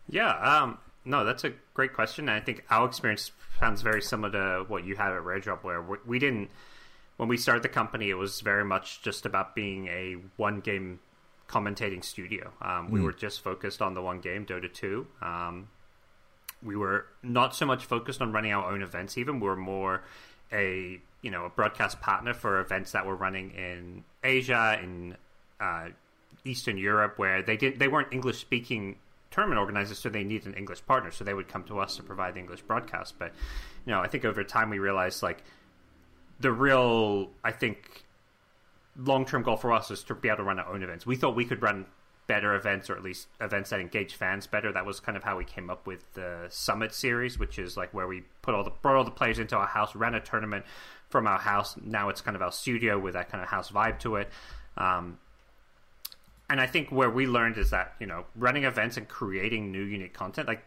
Yeah, 0.08 0.31
um, 0.38 0.79
no, 1.05 1.25
that's 1.25 1.44
a 1.44 1.52
great 1.75 1.93
question. 1.93 2.29
And 2.29 2.37
I 2.37 2.40
think 2.40 2.64
our 2.70 2.87
experience 2.87 3.31
sounds 3.61 3.82
very 3.82 4.02
similar 4.02 4.32
to 4.32 4.64
what 4.69 4.85
you 4.85 4.96
had 4.96 5.12
at 5.12 5.25
Rare 5.25 5.40
Drop, 5.40 5.64
where 5.64 5.82
we, 5.82 5.96
we 6.06 6.19
didn't, 6.19 6.50
when 7.17 7.29
we 7.29 7.37
started 7.37 7.62
the 7.62 7.69
company, 7.69 8.11
it 8.11 8.14
was 8.14 8.41
very 8.41 8.64
much 8.64 9.02
just 9.02 9.26
about 9.26 9.55
being 9.55 9.87
a 9.88 10.17
one 10.37 10.61
game 10.61 11.00
commentating 11.49 12.05
studio. 12.05 12.52
Um, 12.61 12.91
we 12.91 13.00
were 13.00 13.12
just 13.12 13.43
focused 13.43 13.81
on 13.81 13.94
the 13.94 14.02
one 14.02 14.20
game, 14.20 14.44
Dota 14.44 14.73
2. 14.73 15.06
Um, 15.23 15.69
we 16.62 16.76
were 16.76 17.06
not 17.23 17.55
so 17.55 17.64
much 17.64 17.84
focused 17.84 18.20
on 18.20 18.32
running 18.32 18.52
our 18.52 18.73
own 18.73 18.82
events 18.82 19.17
even 19.17 19.38
we 19.38 19.46
were 19.46 19.55
more 19.55 20.02
a 20.53 21.00
you 21.23 21.31
know 21.31 21.45
a 21.45 21.50
broadcast 21.50 22.00
partner 22.00 22.35
for 22.35 22.61
events 22.61 22.93
that 22.93 23.05
were 23.05 23.17
running 23.17 23.50
in 23.50 24.05
asia 24.22 24.79
in 24.82 25.17
uh, 25.61 25.89
eastern 26.44 26.79
europe 26.79 27.19
where 27.19 27.43
they 27.43 27.56
did 27.56 27.79
they 27.79 27.89
weren't 27.89 28.13
english 28.13 28.39
speaking 28.39 28.96
tournament 29.31 29.58
organizers 29.58 29.99
so 29.99 30.08
they 30.08 30.25
needed 30.25 30.46
an 30.46 30.55
english 30.55 30.84
partner 30.87 31.11
so 31.11 31.25
they 31.25 31.34
would 31.34 31.49
come 31.49 31.65
to 31.65 31.79
us 31.79 31.96
to 31.96 32.03
provide 32.03 32.34
the 32.34 32.41
english 32.41 32.63
broadcast 32.63 33.15
but 33.19 33.32
you 33.84 33.93
know 33.93 34.01
i 34.01 34.06
think 34.06 34.25
over 34.25 34.43
time 34.44 34.70
we 34.70 34.79
realized 34.79 35.22
like 35.22 35.43
the 36.41 36.53
real 36.53 37.29
i 37.44 37.51
think 37.51 38.05
long 38.99 39.25
term 39.25 39.43
goal 39.43 39.56
for 39.56 39.72
us 39.72 39.91
was 39.91 40.03
to 40.05 40.15
be 40.15 40.29
able 40.29 40.39
to 40.39 40.43
run 40.43 40.58
our 40.58 40.72
own 40.72 40.82
events. 40.82 41.06
We 41.06 41.17
thought 41.17 41.37
we 41.37 41.44
could 41.44 41.63
run 41.63 41.87
better 42.29 42.55
events, 42.55 42.89
or 42.89 42.94
at 42.94 43.03
least 43.03 43.27
events 43.41 43.70
that 43.70 43.81
engage 43.81 44.15
fans 44.15 44.47
better. 44.47 44.70
That 44.70 44.87
was 44.87 45.01
kind 45.01 45.17
of 45.17 45.25
how 45.25 45.37
we 45.37 45.44
came 45.44 45.69
up 45.70 45.87
with 45.87 46.13
the 46.15 46.47
Summit 46.51 46.94
series, 46.94 47.39
which 47.39 47.58
is 47.58 47.77
like 47.77 47.93
where 47.93 48.06
we 48.06 48.23
put 48.43 48.55
all 48.55 48.63
the 48.63 48.70
brought 48.70 48.97
all 48.97 49.05
the 49.05 49.11
players 49.11 49.41
into 49.41 49.56
our 49.56 49.67
house, 49.67 49.97
ran 49.97 50.15
a 50.15 50.20
tournament 50.20 50.65
from 51.08 51.27
our 51.27 51.39
house. 51.39 51.75
Now 51.82 52.11
it's 52.11 52.20
kind 52.20 52.37
of 52.37 52.43
our 52.43 52.53
studio 52.53 52.99
with 52.99 53.15
that 53.15 53.31
kind 53.31 53.43
of 53.43 53.49
house 53.49 53.70
vibe 53.70 53.99
to 54.01 54.17
it. 54.17 54.29
Um, 54.77 55.19
and 56.49 56.61
I 56.61 56.67
think 56.67 56.91
where 56.91 57.11
we 57.11 57.27
learned 57.27 57.58
is 57.58 57.70
that 57.70 57.94
you 57.99 58.06
know 58.06 58.27
running 58.37 58.65
events 58.65 58.97
and 58.97 59.08
creating 59.08 59.73
new 59.73 59.82
unique 59.82 60.15
content 60.15 60.47
like 60.47 60.63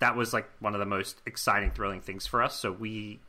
that 0.00 0.16
was 0.16 0.32
like 0.34 0.50
one 0.60 0.74
of 0.74 0.80
the 0.80 0.86
most 0.86 1.22
exciting, 1.24 1.70
thrilling 1.70 2.00
things 2.00 2.26
for 2.26 2.42
us. 2.42 2.58
So 2.58 2.72
we 2.72 3.20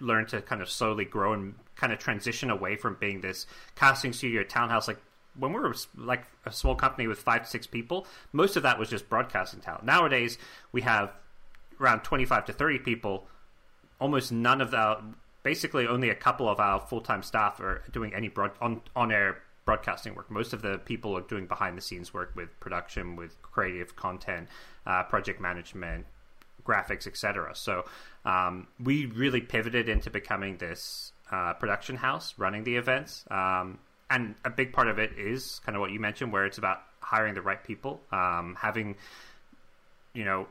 learned 0.00 0.28
to 0.28 0.42
kind 0.42 0.60
of 0.60 0.68
slowly 0.68 1.04
grow 1.04 1.32
and 1.32 1.54
kind 1.76 1.92
of 1.92 1.98
transition 1.98 2.50
away 2.50 2.76
from 2.76 2.96
being 2.98 3.20
this 3.20 3.46
casting 3.76 4.12
studio 4.12 4.42
townhouse 4.42 4.88
like 4.88 4.98
when 5.38 5.52
we 5.52 5.60
were 5.60 5.74
like 5.96 6.24
a 6.44 6.52
small 6.52 6.74
company 6.74 7.06
with 7.06 7.18
five 7.18 7.42
to 7.42 7.48
six 7.48 7.66
people 7.66 8.06
most 8.32 8.56
of 8.56 8.62
that 8.62 8.78
was 8.78 8.88
just 8.88 9.08
broadcasting 9.08 9.60
talent. 9.60 9.84
Nowadays 9.84 10.38
we 10.72 10.82
have 10.82 11.12
around 11.80 12.02
25 12.02 12.46
to 12.46 12.52
30 12.52 12.78
people. 12.80 13.26
Almost 14.00 14.32
none 14.32 14.60
of 14.60 14.70
the 14.70 14.98
basically 15.42 15.86
only 15.86 16.10
a 16.10 16.14
couple 16.14 16.48
of 16.48 16.60
our 16.60 16.80
full-time 16.80 17.22
staff 17.22 17.60
are 17.60 17.82
doing 17.90 18.14
any 18.14 18.28
broad 18.28 18.52
on 18.60 18.82
on 18.94 19.12
air 19.12 19.42
broadcasting 19.64 20.14
work. 20.14 20.30
Most 20.30 20.52
of 20.52 20.62
the 20.62 20.78
people 20.78 21.16
are 21.16 21.22
doing 21.22 21.46
behind 21.46 21.76
the 21.76 21.82
scenes 21.82 22.14
work 22.14 22.32
with 22.34 22.58
production 22.60 23.16
with 23.16 23.40
creative 23.42 23.96
content 23.96 24.48
uh, 24.86 25.02
project 25.04 25.40
management 25.40 26.06
graphics 26.64 27.06
etc 27.06 27.54
so 27.54 27.82
um, 28.26 28.66
we 28.78 29.06
really 29.06 29.40
pivoted 29.40 29.88
into 29.88 30.10
becoming 30.10 30.58
this 30.58 31.12
uh, 31.30 31.54
production 31.54 31.96
house 31.96 32.34
running 32.36 32.64
the 32.64 32.76
events. 32.76 33.24
Um, 33.30 33.78
and 34.10 34.34
a 34.44 34.50
big 34.50 34.72
part 34.72 34.88
of 34.88 34.98
it 34.98 35.12
is 35.18 35.60
kind 35.64 35.76
of 35.76 35.80
what 35.80 35.90
you 35.90 36.00
mentioned 36.00 36.32
where 36.32 36.46
it's 36.46 36.58
about 36.58 36.82
hiring 37.00 37.34
the 37.34 37.42
right 37.42 37.62
people 37.62 38.00
um, 38.12 38.56
having 38.58 38.96
you 40.18 40.24
know, 40.24 40.48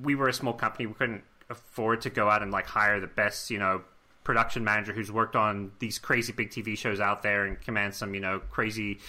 we 0.00 0.14
were 0.14 0.28
a 0.28 0.32
small 0.32 0.52
company. 0.52 0.86
We 0.86 0.94
couldn't 0.94 1.24
afford 1.50 2.02
to 2.02 2.10
go 2.10 2.28
out 2.28 2.42
and 2.42 2.52
like 2.52 2.66
hire 2.66 3.00
the 3.00 3.06
best, 3.08 3.50
you 3.50 3.58
know, 3.58 3.82
production 4.22 4.62
manager 4.62 4.92
who's 4.92 5.10
worked 5.10 5.34
on 5.34 5.72
these 5.80 5.98
crazy 5.98 6.32
big 6.32 6.50
TV 6.50 6.76
shows 6.76 7.00
out 7.00 7.22
there 7.22 7.44
and 7.44 7.60
commands 7.60 7.96
some, 7.96 8.14
you 8.14 8.20
know, 8.20 8.38
crazy, 8.50 9.00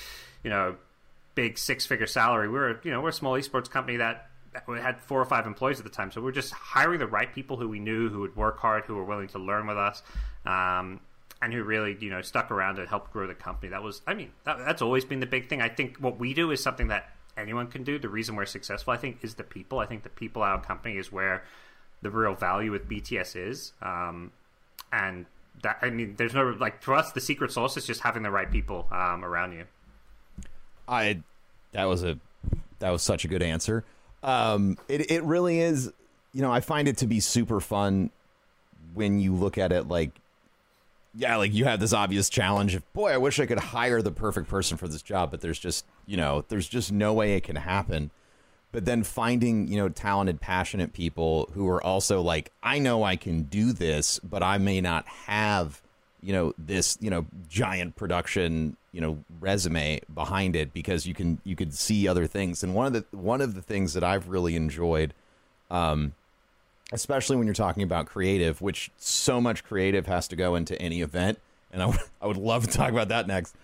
you 0.44 0.50
know, 0.50 0.75
big 1.36 1.58
six 1.58 1.86
figure 1.86 2.08
salary. 2.08 2.50
We're, 2.50 2.79
you 2.84 2.91
know, 2.91 3.01
we're 3.01 3.10
a 3.10 3.13
small 3.13 3.34
esports 3.34 3.70
company 3.70 3.98
that 3.98 4.29
had 4.68 5.00
four 5.00 5.22
or 5.22 5.25
five 5.25 5.46
employees 5.46 5.77
at 5.79 5.84
the 5.84 5.91
time. 5.91 6.12
So 6.12 6.22
we're 6.22 6.32
just 6.32 6.53
hiring 6.53 7.00
the 7.00 7.08
right 7.08 7.32
people 7.32 7.58
who 7.58 7.70
we 7.70 7.79
knew 7.79 8.10
who 8.10 8.22
would 8.22 8.36
work 8.36 8.58
hard, 8.58 8.86
who 8.86 8.96
were 8.96 9.06
willing 9.06 9.27
to 9.29 9.39
learn 9.39 9.68
with 9.68 9.77
us. 9.77 10.01
Um, 10.46 11.01
and 11.41 11.53
who 11.53 11.63
really 11.63 11.98
you 12.00 12.10
know 12.10 12.22
stuck 12.22 12.51
around 12.51 12.79
and 12.79 12.88
helped 12.88 13.12
grow 13.12 13.27
the 13.27 13.36
company. 13.36 13.69
That 13.69 13.84
was, 13.84 14.01
I 14.05 14.13
mean, 14.13 14.31
that, 14.43 14.58
that's 14.60 14.81
always 14.81 15.05
been 15.05 15.19
the 15.19 15.25
big 15.25 15.50
thing. 15.50 15.62
I 15.62 15.69
think 15.69 15.98
what 15.98 16.19
we 16.19 16.34
do 16.34 16.51
is 16.51 16.62
something 16.62 16.88
that 16.88 17.10
anyone 17.38 17.67
can 17.67 17.84
do. 17.84 17.98
The 17.98 18.10
reason 18.10 18.36
we're 18.36 18.46
successful, 18.46 18.93
I 18.93 18.98
think, 18.98 19.24
is 19.24 19.36
the 19.36 19.43
people. 19.43 19.79
I 19.79 19.86
think 19.86 20.03
the 20.03 20.10
people 20.10 20.41
our 20.41 20.62
company 20.62 20.98
is 20.98 21.12
where 21.12 21.43
the 22.01 22.10
real 22.10 22.34
value 22.34 22.72
with 22.72 22.88
BTS 22.88 23.36
is. 23.36 23.74
Um, 23.81 24.31
and 24.91 25.25
that, 25.63 25.79
I 25.81 25.89
mean, 25.89 26.15
there's 26.17 26.34
no 26.34 26.55
like 26.60 26.81
for 26.81 26.93
us, 26.96 27.12
the 27.12 27.22
secret 27.22 27.51
sauce 27.51 27.77
is 27.77 27.86
just 27.86 28.01
having 28.01 28.24
the 28.24 28.31
right 28.31 28.50
people 28.50 28.88
um, 28.91 29.24
around 29.24 29.53
you. 29.53 29.65
I 30.88 31.22
that 31.72 31.86
was 31.86 32.03
a 32.03 32.17
that 32.79 32.89
was 32.89 33.01
such 33.01 33.25
a 33.25 33.27
good 33.27 33.43
answer. 33.43 33.86
Um, 34.24 34.77
it 34.88 35.12
it 35.12 35.24
really 35.24 35.60
is. 35.60 35.91
You 36.34 36.41
know, 36.41 36.51
I 36.51 36.60
find 36.60 36.88
it 36.88 36.98
to 36.98 37.08
be 37.08 37.19
super 37.19 37.60
fun 37.60 38.12
when 38.93 39.19
you 39.19 39.34
look 39.34 39.58
at 39.58 39.72
it 39.72 39.88
like 39.88 40.12
yeah, 41.13 41.35
like 41.37 41.53
you 41.53 41.65
have 41.65 41.79
this 41.79 41.93
obvious 41.93 42.29
challenge 42.29 42.75
of, 42.75 42.93
boy, 42.93 43.11
I 43.11 43.17
wish 43.17 43.39
I 43.39 43.45
could 43.45 43.59
hire 43.59 44.01
the 44.01 44.11
perfect 44.11 44.47
person 44.47 44.77
for 44.77 44.87
this 44.87 45.01
job, 45.01 45.31
but 45.31 45.41
there's 45.41 45.59
just, 45.59 45.85
you 46.05 46.17
know, 46.17 46.45
there's 46.49 46.67
just 46.67 46.91
no 46.91 47.13
way 47.13 47.35
it 47.35 47.43
can 47.43 47.55
happen. 47.55 48.11
But 48.71 48.85
then 48.85 49.03
finding, 49.03 49.67
you 49.67 49.77
know, 49.77 49.89
talented, 49.89 50.39
passionate 50.39 50.93
people 50.93 51.49
who 51.53 51.67
are 51.67 51.83
also 51.83 52.21
like, 52.21 52.51
I 52.61 52.77
know 52.77 53.03
I 53.03 53.15
can 53.15 53.43
do 53.43 53.73
this, 53.73 54.19
but 54.19 54.43
I 54.43 54.59
may 54.59 54.79
not 54.79 55.07
have, 55.07 55.81
you 56.21 56.33
know, 56.33 56.53
this, 56.57 56.95
you 57.01 57.09
know, 57.09 57.25
giant 57.47 57.95
production, 57.95 58.77
you 58.91 59.01
know, 59.01 59.23
resume 59.39 60.01
behind 60.13 60.55
it 60.55 60.71
because 60.71 61.07
you 61.07 61.15
can 61.15 61.39
you 61.43 61.55
could 61.55 61.73
see 61.73 62.07
other 62.07 62.27
things. 62.27 62.63
And 62.63 62.75
one 62.75 62.85
of 62.85 62.93
the 62.93 63.17
one 63.17 63.41
of 63.41 63.55
the 63.55 63.63
things 63.63 63.93
that 63.95 64.03
I've 64.03 64.29
really 64.29 64.55
enjoyed 64.55 65.15
um 65.71 66.13
especially 66.91 67.38
when 67.38 67.46
you're 67.48 67.53
talking 67.53 67.84
about 67.84 68.08
creative, 68.08 68.62
which 68.62 68.91
so 68.98 69.39
much 69.39 69.63
creative 69.63 70.08
has 70.08 70.27
to 70.29 70.36
go 70.36 70.55
into 70.55 70.79
any 70.81 71.01
event. 71.01 71.39
And 71.72 71.81
I, 71.81 71.86
w- 71.86 72.05
I 72.22 72.27
would 72.27 72.38
love 72.38 72.67
to 72.67 72.72
talk 72.75 72.91
about 72.91 73.10
that 73.10 73.27
next. 73.27 73.55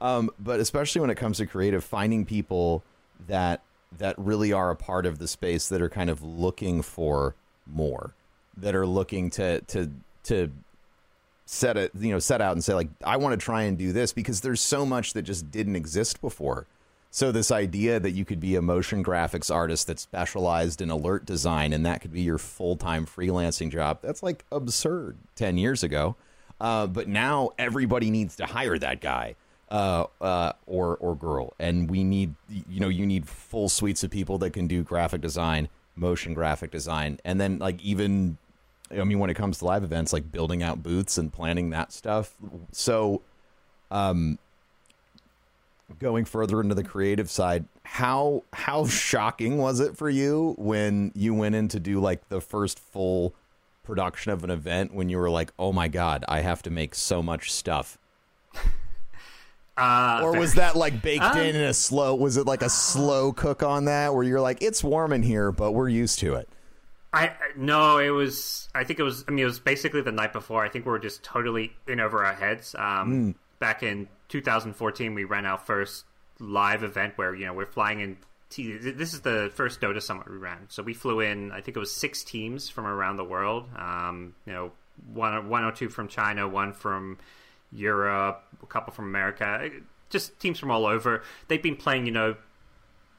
Um, 0.00 0.30
but 0.38 0.60
especially 0.60 1.00
when 1.00 1.10
it 1.10 1.16
comes 1.16 1.38
to 1.38 1.46
creative, 1.46 1.84
finding 1.84 2.26
people 2.26 2.82
that 3.26 3.62
that 3.98 4.18
really 4.18 4.52
are 4.52 4.70
a 4.70 4.76
part 4.76 5.06
of 5.06 5.18
the 5.18 5.28
space 5.28 5.68
that 5.68 5.80
are 5.80 5.88
kind 5.88 6.10
of 6.10 6.20
looking 6.20 6.82
for 6.82 7.36
more, 7.64 8.12
that 8.56 8.74
are 8.74 8.86
looking 8.86 9.30
to 9.30 9.60
to 9.62 9.90
to 10.24 10.50
set 11.46 11.76
it, 11.76 11.92
you 11.98 12.10
know, 12.10 12.18
set 12.18 12.40
out 12.40 12.52
and 12.52 12.64
say 12.64 12.74
like, 12.74 12.88
I 13.04 13.16
want 13.16 13.38
to 13.38 13.44
try 13.44 13.62
and 13.62 13.78
do 13.78 13.92
this 13.92 14.12
because 14.12 14.40
there's 14.40 14.60
so 14.60 14.84
much 14.84 15.12
that 15.12 15.22
just 15.22 15.50
didn't 15.50 15.76
exist 15.76 16.20
before. 16.20 16.66
So 17.14 17.30
this 17.30 17.52
idea 17.52 18.00
that 18.00 18.10
you 18.10 18.24
could 18.24 18.40
be 18.40 18.56
a 18.56 18.60
motion 18.60 19.04
graphics 19.04 19.48
artist 19.48 19.86
that 19.86 20.00
specialized 20.00 20.80
in 20.80 20.90
alert 20.90 21.24
design 21.24 21.72
and 21.72 21.86
that 21.86 22.00
could 22.00 22.12
be 22.12 22.22
your 22.22 22.38
full-time 22.38 23.06
freelancing 23.06 23.70
job, 23.70 24.00
that's 24.02 24.20
like 24.20 24.44
absurd 24.50 25.16
10 25.36 25.56
years 25.56 25.84
ago. 25.84 26.16
Uh, 26.60 26.88
but 26.88 27.06
now 27.06 27.50
everybody 27.56 28.10
needs 28.10 28.34
to 28.34 28.46
hire 28.46 28.76
that 28.80 29.00
guy 29.00 29.36
uh, 29.70 30.06
uh, 30.20 30.54
or 30.66 30.96
or 30.96 31.14
girl, 31.14 31.54
and 31.60 31.88
we 31.88 32.02
need 32.02 32.34
you 32.48 32.80
know 32.80 32.88
you 32.88 33.06
need 33.06 33.28
full 33.28 33.68
suites 33.68 34.02
of 34.02 34.10
people 34.10 34.38
that 34.38 34.50
can 34.50 34.66
do 34.66 34.82
graphic 34.82 35.20
design, 35.20 35.68
motion 35.94 36.34
graphic 36.34 36.72
design, 36.72 37.20
and 37.24 37.40
then 37.40 37.60
like 37.60 37.80
even 37.80 38.38
I 38.90 39.04
mean 39.04 39.20
when 39.20 39.30
it 39.30 39.34
comes 39.34 39.58
to 39.58 39.66
live 39.66 39.84
events, 39.84 40.12
like 40.12 40.32
building 40.32 40.64
out 40.64 40.82
booths 40.82 41.16
and 41.16 41.32
planning 41.32 41.70
that 41.70 41.92
stuff. 41.92 42.34
So, 42.72 43.22
um, 43.90 44.38
going 45.98 46.24
further 46.24 46.60
into 46.60 46.74
the 46.74 46.84
creative 46.84 47.30
side, 47.30 47.64
how 47.84 48.42
how 48.52 48.86
shocking 48.86 49.58
was 49.58 49.80
it 49.80 49.96
for 49.96 50.08
you 50.08 50.54
when 50.58 51.12
you 51.14 51.34
went 51.34 51.54
in 51.54 51.68
to 51.68 51.80
do 51.80 52.00
like 52.00 52.28
the 52.28 52.40
first 52.40 52.78
full 52.78 53.34
production 53.82 54.32
of 54.32 54.42
an 54.44 54.50
event 54.50 54.94
when 54.94 55.08
you 55.08 55.18
were 55.18 55.30
like, 55.30 55.52
"Oh 55.58 55.72
my 55.72 55.88
god, 55.88 56.24
I 56.28 56.40
have 56.40 56.62
to 56.62 56.70
make 56.70 56.94
so 56.94 57.22
much 57.22 57.52
stuff." 57.52 57.98
Uh, 59.76 60.20
or 60.22 60.38
was 60.38 60.54
that 60.54 60.76
like 60.76 61.02
baked 61.02 61.24
um, 61.24 61.36
in 61.36 61.56
in 61.56 61.62
a 61.62 61.74
slow 61.74 62.14
was 62.14 62.36
it 62.36 62.46
like 62.46 62.62
a 62.62 62.70
slow 62.70 63.32
cook 63.32 63.60
on 63.60 63.86
that 63.86 64.14
where 64.14 64.22
you're 64.22 64.40
like 64.40 64.62
it's 64.62 64.84
warm 64.84 65.12
in 65.12 65.20
here 65.20 65.50
but 65.50 65.72
we're 65.72 65.88
used 65.88 66.20
to 66.20 66.34
it 66.34 66.48
I 67.14 67.32
no, 67.56 67.98
it 67.98 68.10
was. 68.10 68.68
I 68.74 68.82
think 68.82 68.98
it 68.98 69.04
was. 69.04 69.24
I 69.28 69.30
mean, 69.30 69.44
it 69.44 69.46
was 69.46 69.60
basically 69.60 70.00
the 70.00 70.10
night 70.10 70.32
before. 70.32 70.64
I 70.64 70.68
think 70.68 70.84
we 70.84 70.90
were 70.90 70.98
just 70.98 71.22
totally 71.22 71.72
in 71.86 72.00
over 72.00 72.24
our 72.24 72.34
heads. 72.34 72.74
Um, 72.76 73.34
mm. 73.34 73.34
Back 73.64 73.82
in 73.82 74.08
2014, 74.28 75.14
we 75.14 75.24
ran 75.24 75.46
our 75.46 75.56
first 75.56 76.04
live 76.38 76.82
event 76.82 77.14
where 77.16 77.34
you 77.34 77.46
know 77.46 77.54
we're 77.54 77.64
flying 77.64 78.00
in. 78.00 78.18
T- 78.50 78.76
this 78.76 79.14
is 79.14 79.22
the 79.22 79.50
first 79.54 79.80
Dota 79.80 80.02
Summit 80.02 80.30
we 80.30 80.36
ran. 80.36 80.66
So 80.68 80.82
we 80.82 80.92
flew 80.92 81.20
in. 81.20 81.50
I 81.50 81.62
think 81.62 81.74
it 81.74 81.80
was 81.80 81.90
six 81.90 82.22
teams 82.22 82.68
from 82.68 82.84
around 82.84 83.16
the 83.16 83.24
world. 83.24 83.70
Um, 83.74 84.34
you 84.44 84.52
know, 84.52 84.72
one 85.14 85.48
one 85.48 85.64
or 85.64 85.72
two 85.72 85.88
from 85.88 86.08
China, 86.08 86.46
one 86.46 86.74
from 86.74 87.16
Europe, 87.72 88.44
a 88.62 88.66
couple 88.66 88.92
from 88.92 89.06
America. 89.06 89.70
Just 90.10 90.38
teams 90.38 90.58
from 90.58 90.70
all 90.70 90.84
over. 90.84 91.22
They've 91.48 91.62
been 91.62 91.76
playing, 91.76 92.04
you 92.04 92.12
know, 92.12 92.36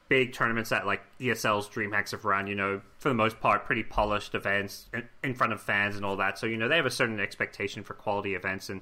big 0.08 0.32
tournaments 0.32 0.70
that 0.70 0.86
like 0.86 1.02
ESL's 1.20 1.68
DreamHacks 1.68 2.12
have 2.12 2.24
run, 2.24 2.46
you 2.46 2.54
know, 2.54 2.80
for 2.98 3.08
the 3.08 3.14
most 3.14 3.40
part, 3.40 3.64
pretty 3.64 3.82
polished 3.82 4.36
events 4.36 4.86
in, 4.94 5.08
in, 5.24 5.34
front 5.34 5.52
of 5.52 5.60
fans 5.60 5.96
and 5.96 6.04
all 6.04 6.16
that. 6.16 6.38
So, 6.38 6.46
you 6.46 6.56
know, 6.56 6.68
they 6.68 6.76
have 6.76 6.86
a 6.86 6.90
certain 6.90 7.18
expectation 7.18 7.82
for 7.82 7.94
quality 7.94 8.34
events. 8.34 8.70
And 8.70 8.80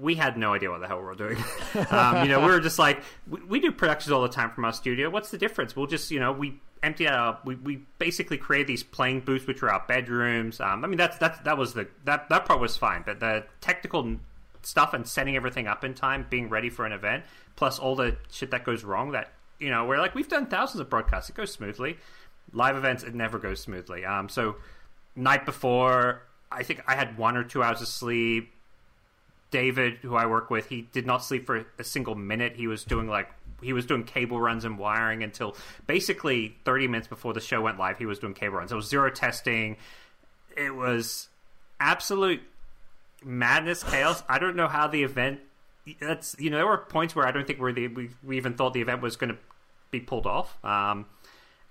we 0.00 0.14
had 0.14 0.36
no 0.36 0.54
idea 0.54 0.70
what 0.70 0.80
the 0.80 0.88
hell 0.88 0.98
we 0.98 1.04
were 1.04 1.14
doing. 1.14 1.36
um, 1.90 2.22
you 2.22 2.28
know, 2.28 2.40
we 2.40 2.46
were 2.46 2.60
just 2.60 2.78
like, 2.78 3.02
we, 3.28 3.40
we, 3.42 3.60
do 3.60 3.70
productions 3.70 4.12
all 4.12 4.22
the 4.22 4.28
time 4.28 4.50
from 4.50 4.64
our 4.64 4.72
studio. 4.72 5.10
What's 5.10 5.30
the 5.30 5.38
difference? 5.38 5.76
We'll 5.76 5.86
just, 5.86 6.10
you 6.10 6.20
know, 6.20 6.32
we 6.32 6.60
empty 6.82 7.06
out, 7.06 7.44
we, 7.44 7.56
we 7.56 7.82
basically 7.98 8.38
create 8.38 8.66
these 8.66 8.82
playing 8.82 9.20
booths, 9.20 9.46
which 9.46 9.62
are 9.62 9.70
our 9.70 9.84
bedrooms. 9.86 10.60
Um, 10.60 10.84
I 10.84 10.88
mean, 10.88 10.96
that's, 10.96 11.18
that's, 11.18 11.38
that 11.40 11.58
was 11.58 11.74
the, 11.74 11.88
that, 12.04 12.28
that 12.30 12.46
part 12.46 12.60
was 12.60 12.76
fine. 12.76 13.02
But 13.04 13.20
the 13.20 13.44
technical 13.60 14.16
stuff 14.62 14.94
and 14.94 15.06
setting 15.06 15.36
everything 15.36 15.66
up 15.66 15.84
in 15.84 15.94
time, 15.94 16.26
being 16.30 16.48
ready 16.48 16.70
for 16.70 16.86
an 16.86 16.92
event, 16.92 17.24
plus 17.56 17.78
all 17.78 17.94
the 17.94 18.16
shit 18.30 18.50
that 18.52 18.64
goes 18.64 18.84
wrong 18.84 19.12
that 19.12 19.32
you 19.60 19.68
know, 19.68 19.84
we're 19.84 19.98
like 19.98 20.14
we've 20.14 20.28
done 20.28 20.46
thousands 20.46 20.80
of 20.80 20.90
broadcasts. 20.90 21.30
It 21.30 21.36
goes 21.36 21.52
smoothly. 21.52 21.98
Live 22.52 22.76
events, 22.76 23.04
it 23.04 23.14
never 23.14 23.38
goes 23.38 23.60
smoothly. 23.60 24.04
Um, 24.04 24.28
so 24.28 24.56
night 25.14 25.44
before, 25.44 26.22
I 26.50 26.64
think 26.64 26.82
I 26.88 26.96
had 26.96 27.16
one 27.16 27.36
or 27.36 27.44
two 27.44 27.62
hours 27.62 27.80
of 27.80 27.86
sleep. 27.86 28.52
David, 29.50 29.94
who 30.02 30.14
I 30.14 30.26
work 30.26 30.50
with, 30.50 30.68
he 30.68 30.82
did 30.92 31.06
not 31.06 31.24
sleep 31.24 31.46
for 31.46 31.66
a 31.78 31.84
single 31.84 32.14
minute. 32.14 32.56
He 32.56 32.66
was 32.66 32.84
doing 32.84 33.08
like 33.08 33.28
he 33.62 33.72
was 33.72 33.86
doing 33.86 34.04
cable 34.04 34.40
runs 34.40 34.64
and 34.64 34.78
wiring 34.78 35.22
until 35.22 35.56
basically 35.86 36.56
30 36.64 36.88
minutes 36.88 37.08
before 37.08 37.32
the 37.34 37.40
show 37.40 37.60
went 37.60 37.78
live. 37.78 37.98
He 37.98 38.06
was 38.06 38.18
doing 38.18 38.34
cable 38.34 38.56
runs. 38.56 38.72
It 38.72 38.76
was 38.76 38.88
zero 38.88 39.10
testing. 39.10 39.76
It 40.56 40.74
was 40.74 41.28
absolute 41.78 42.40
madness, 43.24 43.82
chaos. 43.82 44.22
I 44.28 44.38
don't 44.38 44.56
know 44.56 44.68
how 44.68 44.88
the 44.88 45.02
event. 45.02 45.40
That's 45.98 46.36
you 46.38 46.50
know 46.50 46.56
there 46.58 46.66
were 46.66 46.78
points 46.78 47.16
where 47.16 47.26
I 47.26 47.32
don't 47.32 47.46
think 47.46 47.60
we 47.60 47.88
we, 47.88 48.10
we 48.22 48.36
even 48.36 48.54
thought 48.54 48.74
the 48.74 48.80
event 48.80 49.02
was 49.02 49.16
going 49.16 49.32
to 49.32 49.38
be 49.90 50.00
pulled 50.00 50.26
off. 50.26 50.56
Um, 50.64 51.06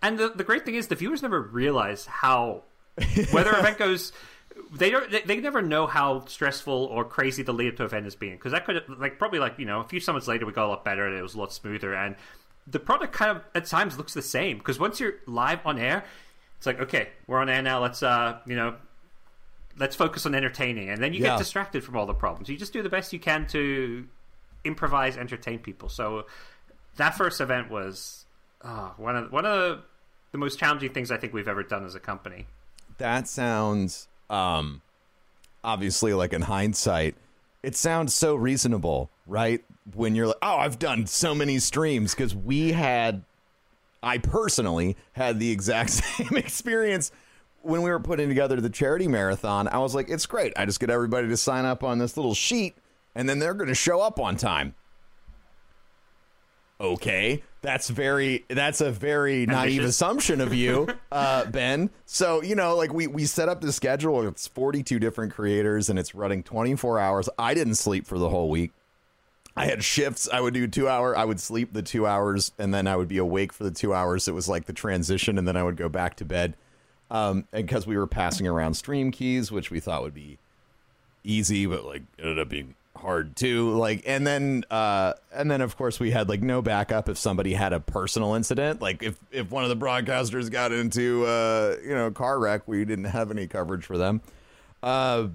and 0.02 0.18
the 0.18 0.30
the 0.30 0.44
great 0.44 0.66
thing 0.66 0.76
is 0.76 0.88
the 0.88 0.96
viewers 0.96 1.22
never 1.22 1.42
realize 1.42 2.06
how 2.06 2.64
whether 3.32 3.52
event 3.58 3.78
goes. 3.78 4.12
They 4.72 4.90
don't. 4.90 5.10
They, 5.12 5.22
they, 5.22 5.40
never 5.40 5.62
know 5.62 5.88
how 5.88 6.26
stressful 6.26 6.74
or 6.74 7.06
crazy 7.06 7.44
the 7.44 7.54
lead 7.54 7.70
up 7.70 7.76
to 7.78 7.84
event 7.86 8.06
has 8.06 8.16
been 8.16 8.34
because 8.34 8.52
that 8.52 8.66
could 8.66 8.84
like 8.98 9.18
probably 9.18 9.40
like 9.40 9.58
you 9.58 9.66
know 9.66 9.82
a 9.82 9.84
few 9.84 10.00
summits 10.00 10.28
later 10.28 10.46
we 10.46 10.52
got 10.52 10.66
a 10.66 10.70
lot 10.70 10.84
better 10.84 11.08
and 11.08 11.18
it 11.18 11.22
was 11.22 11.36
a 11.36 11.40
lot 11.40 11.54
smoother 11.54 11.94
and 11.94 12.16
the 12.68 12.80
product 12.80 13.14
kind 13.14 13.32
of 13.32 13.44
at 13.56 13.66
times 13.66 13.98
looks 13.98 14.14
the 14.14 14.22
same 14.22 14.58
because 14.58 14.80
once 14.80 15.00
you're 15.00 15.16
live 15.26 15.60
on 15.66 15.80
air, 15.80 16.04
it's 16.58 16.66
like 16.66 16.80
okay 16.80 17.10
we're 17.28 17.40
on 17.40 17.50
air 17.50 17.62
now 17.62 17.82
let's 17.82 18.04
uh 18.04 18.38
you 18.46 18.56
know 18.56 18.76
let's 19.78 19.96
focus 19.96 20.26
on 20.26 20.36
entertaining 20.36 20.90
and 20.90 21.02
then 21.02 21.14
you 21.14 21.22
yeah. 21.22 21.30
get 21.30 21.40
distracted 21.40 21.84
from 21.84 21.96
all 21.96 22.06
the 22.06 22.14
problems 22.14 22.50
you 22.50 22.58
just 22.58 22.74
do 22.74 22.84
the 22.84 22.90
best 22.90 23.14
you 23.14 23.20
can 23.20 23.48
to 23.48 24.06
improvise 24.66 25.16
entertain 25.18 25.58
people 25.58 25.90
so 25.90 26.26
that 26.98 27.16
first 27.16 27.40
event 27.42 27.72
was 27.72 28.26
oh, 28.64 28.94
one 28.98 29.16
of 29.16 29.32
one 29.32 29.46
of 29.46 29.82
the 30.32 30.38
most 30.38 30.60
challenging 30.60 30.92
things 30.92 31.12
I 31.12 31.18
think 31.18 31.34
we've 31.34 31.48
ever 31.48 31.64
done 31.64 31.86
as 31.86 31.96
a 31.96 32.00
company. 32.00 32.46
That 32.98 33.28
sounds 33.28 34.09
um, 34.30 34.82
obviously 35.64 36.14
like 36.14 36.34
in 36.34 36.44
hindsight, 36.44 37.16
it 37.64 37.76
sounds 37.76 38.14
so 38.14 38.36
reasonable, 38.36 39.10
right? 39.28 39.64
When 39.94 40.16
you're 40.16 40.28
like, 40.28 40.38
oh, 40.42 40.58
I've 40.58 40.80
done 40.80 41.08
so 41.08 41.34
many 41.34 41.60
streams 41.60 42.14
because 42.14 42.36
we 42.36 42.72
had, 42.72 43.24
I 44.02 44.18
personally 44.18 44.96
had 45.14 45.40
the 45.40 45.52
exact 45.52 45.90
same 45.90 46.38
experience 46.38 47.12
when 47.62 47.82
we 47.82 47.90
were 47.90 48.00
putting 48.00 48.30
together 48.30 48.62
the 48.62 48.70
charity 48.70 49.08
marathon. 49.08 49.68
I 49.68 49.80
was 49.80 49.94
like, 49.94 50.10
it's 50.10 50.26
great. 50.26 50.54
I 50.56 50.66
just 50.66 50.80
get 50.80 50.90
everybody 50.90 51.28
to 51.28 51.38
sign 51.38 51.66
up 51.66 51.84
on 51.84 51.98
this 51.98 52.16
little 52.16 52.34
sheet, 52.34 52.76
and 53.16 53.28
then 53.28 53.40
they're 53.40 53.54
going 53.54 53.68
to 53.68 53.76
show 53.76 54.00
up 54.00 54.20
on 54.20 54.38
time 54.38 54.76
okay, 56.80 57.44
that's 57.62 57.90
very 57.90 58.46
that's 58.48 58.82
a 58.82 58.92
very 58.92 59.46
naive 59.46 59.84
assumption 59.84 60.42
of 60.42 60.54
you, 60.54 60.88
uh, 61.12 61.46
Ben. 61.46 61.90
So 62.06 62.42
you 62.42 62.56
know, 62.56 62.76
like 62.76 62.94
we 62.94 63.08
we 63.08 63.26
set 63.26 63.50
up 63.50 63.62
the 63.62 63.72
schedule. 63.72 64.28
It's 64.28 64.48
forty 64.48 64.84
two 64.84 65.00
different 65.00 65.34
creators, 65.34 65.90
and 65.90 66.00
it's 66.00 66.16
running 66.16 66.44
twenty 66.44 66.76
four 66.76 67.00
hours. 67.00 67.30
I 67.38 67.54
didn't 67.54 67.76
sleep 67.76 68.06
for 68.06 68.18
the 68.18 68.30
whole 68.30 68.50
week. 68.50 68.72
I 69.56 69.66
had 69.66 69.84
shifts. 69.84 70.30
I 70.32 70.40
would 70.40 70.54
do 70.54 70.68
two 70.68 70.88
hour. 70.88 71.18
I 71.18 71.26
would 71.26 71.40
sleep 71.40 71.74
the 71.74 71.82
two 71.82 72.08
hours, 72.08 72.52
and 72.58 72.74
then 72.74 72.88
I 72.88 72.96
would 72.96 73.10
be 73.10 73.18
awake 73.18 73.52
for 73.52 73.64
the 73.64 73.72
two 73.72 73.94
hours. 73.94 74.28
It 74.28 74.34
was 74.34 74.48
like 74.48 74.66
the 74.66 74.74
transition, 74.74 75.38
and 75.38 75.48
then 75.48 75.58
I 75.58 75.64
would 75.64 75.76
go 75.76 75.90
back 75.90 76.16
to 76.18 76.26
bed. 76.26 76.56
Um, 77.12 77.48
and 77.52 77.66
because 77.66 77.88
we 77.88 77.98
were 77.98 78.08
passing 78.08 78.48
around 78.48 78.76
stream 78.76 79.12
keys, 79.12 79.52
which 79.52 79.72
we 79.72 79.80
thought 79.80 80.04
would 80.04 80.14
be 80.14 80.38
easy, 81.24 81.66
but 81.66 81.84
like 81.84 82.04
ended 82.18 82.40
up 82.40 82.50
being 82.50 82.76
hard 82.96 83.36
too. 83.36 83.72
Like, 83.72 84.04
and 84.06 84.26
then, 84.26 84.66
uh, 84.70 85.14
and 85.34 85.50
then 85.50 85.62
of 85.62 85.78
course 85.78 86.00
we 86.00 86.12
had 86.12 86.30
like 86.30 86.42
no 86.42 86.62
backup 86.62 87.10
if 87.10 87.18
somebody 87.18 87.54
had 87.54 87.74
a 87.74 87.80
personal 87.80 88.36
incident. 88.36 88.82
Like 88.82 89.04
if 89.04 89.18
if 89.32 89.52
one 89.52 89.64
of 89.64 89.70
the 89.70 89.78
broadcasters 89.78 90.52
got 90.52 90.72
into 90.72 91.26
uh, 91.26 91.76
you 91.84 91.96
know 91.96 92.12
car 92.12 92.40
wreck, 92.40 92.68
we 92.68 92.86
didn't 92.86 93.06
have 93.06 93.32
any 93.32 93.48
coverage 93.48 93.86
for 93.86 93.98
them. 93.98 94.22
Uh, 94.82 95.28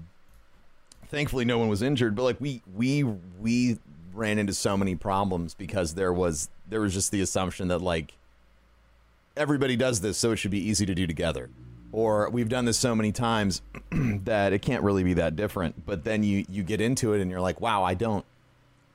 thankfully 1.07 1.45
no 1.45 1.57
one 1.57 1.69
was 1.69 1.81
injured 1.81 2.15
but 2.15 2.23
like 2.23 2.41
we 2.41 2.61
we 2.75 3.03
we 3.03 3.77
ran 4.13 4.37
into 4.37 4.53
so 4.53 4.75
many 4.75 4.95
problems 4.95 5.53
because 5.53 5.93
there 5.93 6.11
was 6.11 6.49
there 6.69 6.81
was 6.81 6.93
just 6.93 7.11
the 7.11 7.21
assumption 7.21 7.67
that 7.67 7.79
like 7.79 8.13
everybody 9.37 9.75
does 9.75 10.01
this 10.01 10.17
so 10.17 10.31
it 10.31 10.37
should 10.37 10.51
be 10.51 10.59
easy 10.59 10.85
to 10.85 10.95
do 10.95 11.05
together 11.05 11.49
or 11.95 12.29
we've 12.29 12.49
done 12.49 12.65
this 12.65 12.77
so 12.77 12.93
many 12.93 13.13
times 13.13 13.61
that 13.91 14.51
it 14.51 14.61
can't 14.61 14.83
really 14.83 15.01
be 15.01 15.13
that 15.13 15.37
different. 15.37 15.85
But 15.85 16.03
then 16.03 16.23
you 16.23 16.45
you 16.49 16.61
get 16.61 16.81
into 16.81 17.13
it 17.13 17.21
and 17.21 17.31
you're 17.31 17.39
like 17.39 17.61
wow 17.61 17.83
I 17.83 17.93
don't 17.93 18.25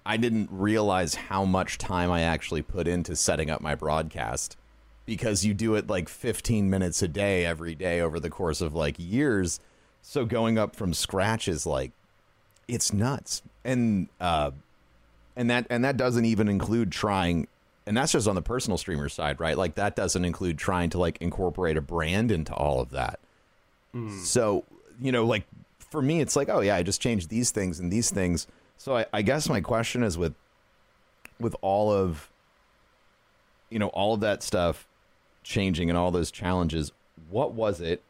I 0.04 0.18
didn't 0.18 0.50
realize 0.52 1.14
how 1.14 1.46
much 1.46 1.78
time 1.78 2.10
I 2.10 2.20
actually 2.20 2.60
put 2.60 2.86
into 2.86 3.16
setting 3.16 3.48
up 3.48 3.62
my 3.62 3.74
broadcast 3.74 4.58
because 5.06 5.46
you 5.46 5.54
do 5.54 5.76
it 5.76 5.88
like 5.88 6.10
15 6.10 6.68
minutes 6.68 7.00
a 7.00 7.08
day 7.08 7.46
every 7.46 7.74
day 7.74 8.00
over 8.00 8.20
the 8.20 8.30
course 8.30 8.60
of 8.60 8.74
like 8.74 8.96
years. 8.98 9.60
So 10.02 10.26
going 10.26 10.58
up 10.58 10.76
from 10.76 10.92
scratch 10.92 11.48
is 11.48 11.64
like 11.64 11.92
it's 12.68 12.92
nuts. 12.92 13.40
And 13.64 14.08
uh 14.20 14.50
and 15.36 15.48
that 15.48 15.66
and 15.70 15.82
that 15.84 15.96
doesn't 15.96 16.26
even 16.26 16.48
include 16.48 16.92
trying 16.92 17.48
and 17.90 17.96
that's 17.96 18.12
just 18.12 18.28
on 18.28 18.36
the 18.36 18.42
personal 18.42 18.78
streamer 18.78 19.08
side 19.08 19.40
right? 19.40 19.58
Like 19.58 19.74
that 19.74 19.96
doesn't 19.96 20.24
include 20.24 20.58
trying 20.58 20.90
to 20.90 20.98
like 20.98 21.18
incorporate 21.20 21.76
a 21.76 21.80
brand 21.80 22.30
into 22.30 22.54
all 22.54 22.80
of 22.80 22.90
that. 22.90 23.18
So 24.22 24.64
you 25.00 25.10
know 25.10 25.26
like 25.26 25.44
for 25.90 26.00
me 26.00 26.20
it's 26.20 26.36
like 26.36 26.48
oh 26.48 26.60
yeah 26.60 26.76
i 26.76 26.84
just 26.84 27.00
changed 27.00 27.30
these 27.30 27.50
things 27.50 27.80
and 27.80 27.92
these 27.92 28.08
things. 28.10 28.46
So 28.76 28.96
i, 28.96 29.06
I 29.12 29.22
guess 29.22 29.48
my 29.48 29.60
question 29.60 30.04
is 30.04 30.16
with 30.16 30.34
with 31.40 31.56
all 31.62 31.90
of 31.92 32.30
you 33.70 33.80
know 33.80 33.88
all 33.88 34.14
of 34.14 34.20
that 34.20 34.44
stuff 34.44 34.86
changing 35.42 35.90
and 35.90 35.98
all 35.98 36.12
those 36.12 36.30
challenges 36.30 36.92
what 37.28 37.54
was 37.54 37.80
it 37.80 38.04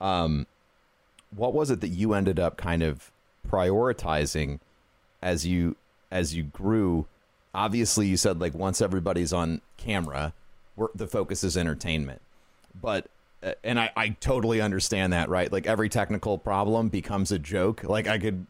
um 0.00 0.46
what 1.34 1.52
was 1.52 1.70
it 1.70 1.80
that 1.80 1.88
you 1.88 2.12
ended 2.14 2.38
up 2.38 2.56
kind 2.56 2.84
of 2.84 3.10
prioritizing 3.50 4.60
as 5.20 5.44
you 5.44 5.74
as 6.12 6.36
you 6.36 6.44
grew 6.44 7.06
obviously 7.54 8.06
you 8.06 8.16
said 8.16 8.40
like 8.40 8.54
once 8.54 8.80
everybody's 8.80 9.32
on 9.32 9.60
camera 9.76 10.32
the 10.94 11.06
focus 11.06 11.42
is 11.44 11.56
entertainment. 11.56 12.20
But 12.80 13.06
uh, 13.42 13.52
and 13.62 13.78
I, 13.78 13.90
I 13.96 14.08
totally 14.10 14.60
understand 14.60 15.12
that 15.12 15.28
right? 15.28 15.50
Like 15.50 15.66
every 15.66 15.88
technical 15.88 16.38
problem 16.38 16.88
becomes 16.88 17.32
a 17.32 17.38
joke. 17.38 17.84
Like 17.84 18.06
i 18.06 18.18
could 18.18 18.46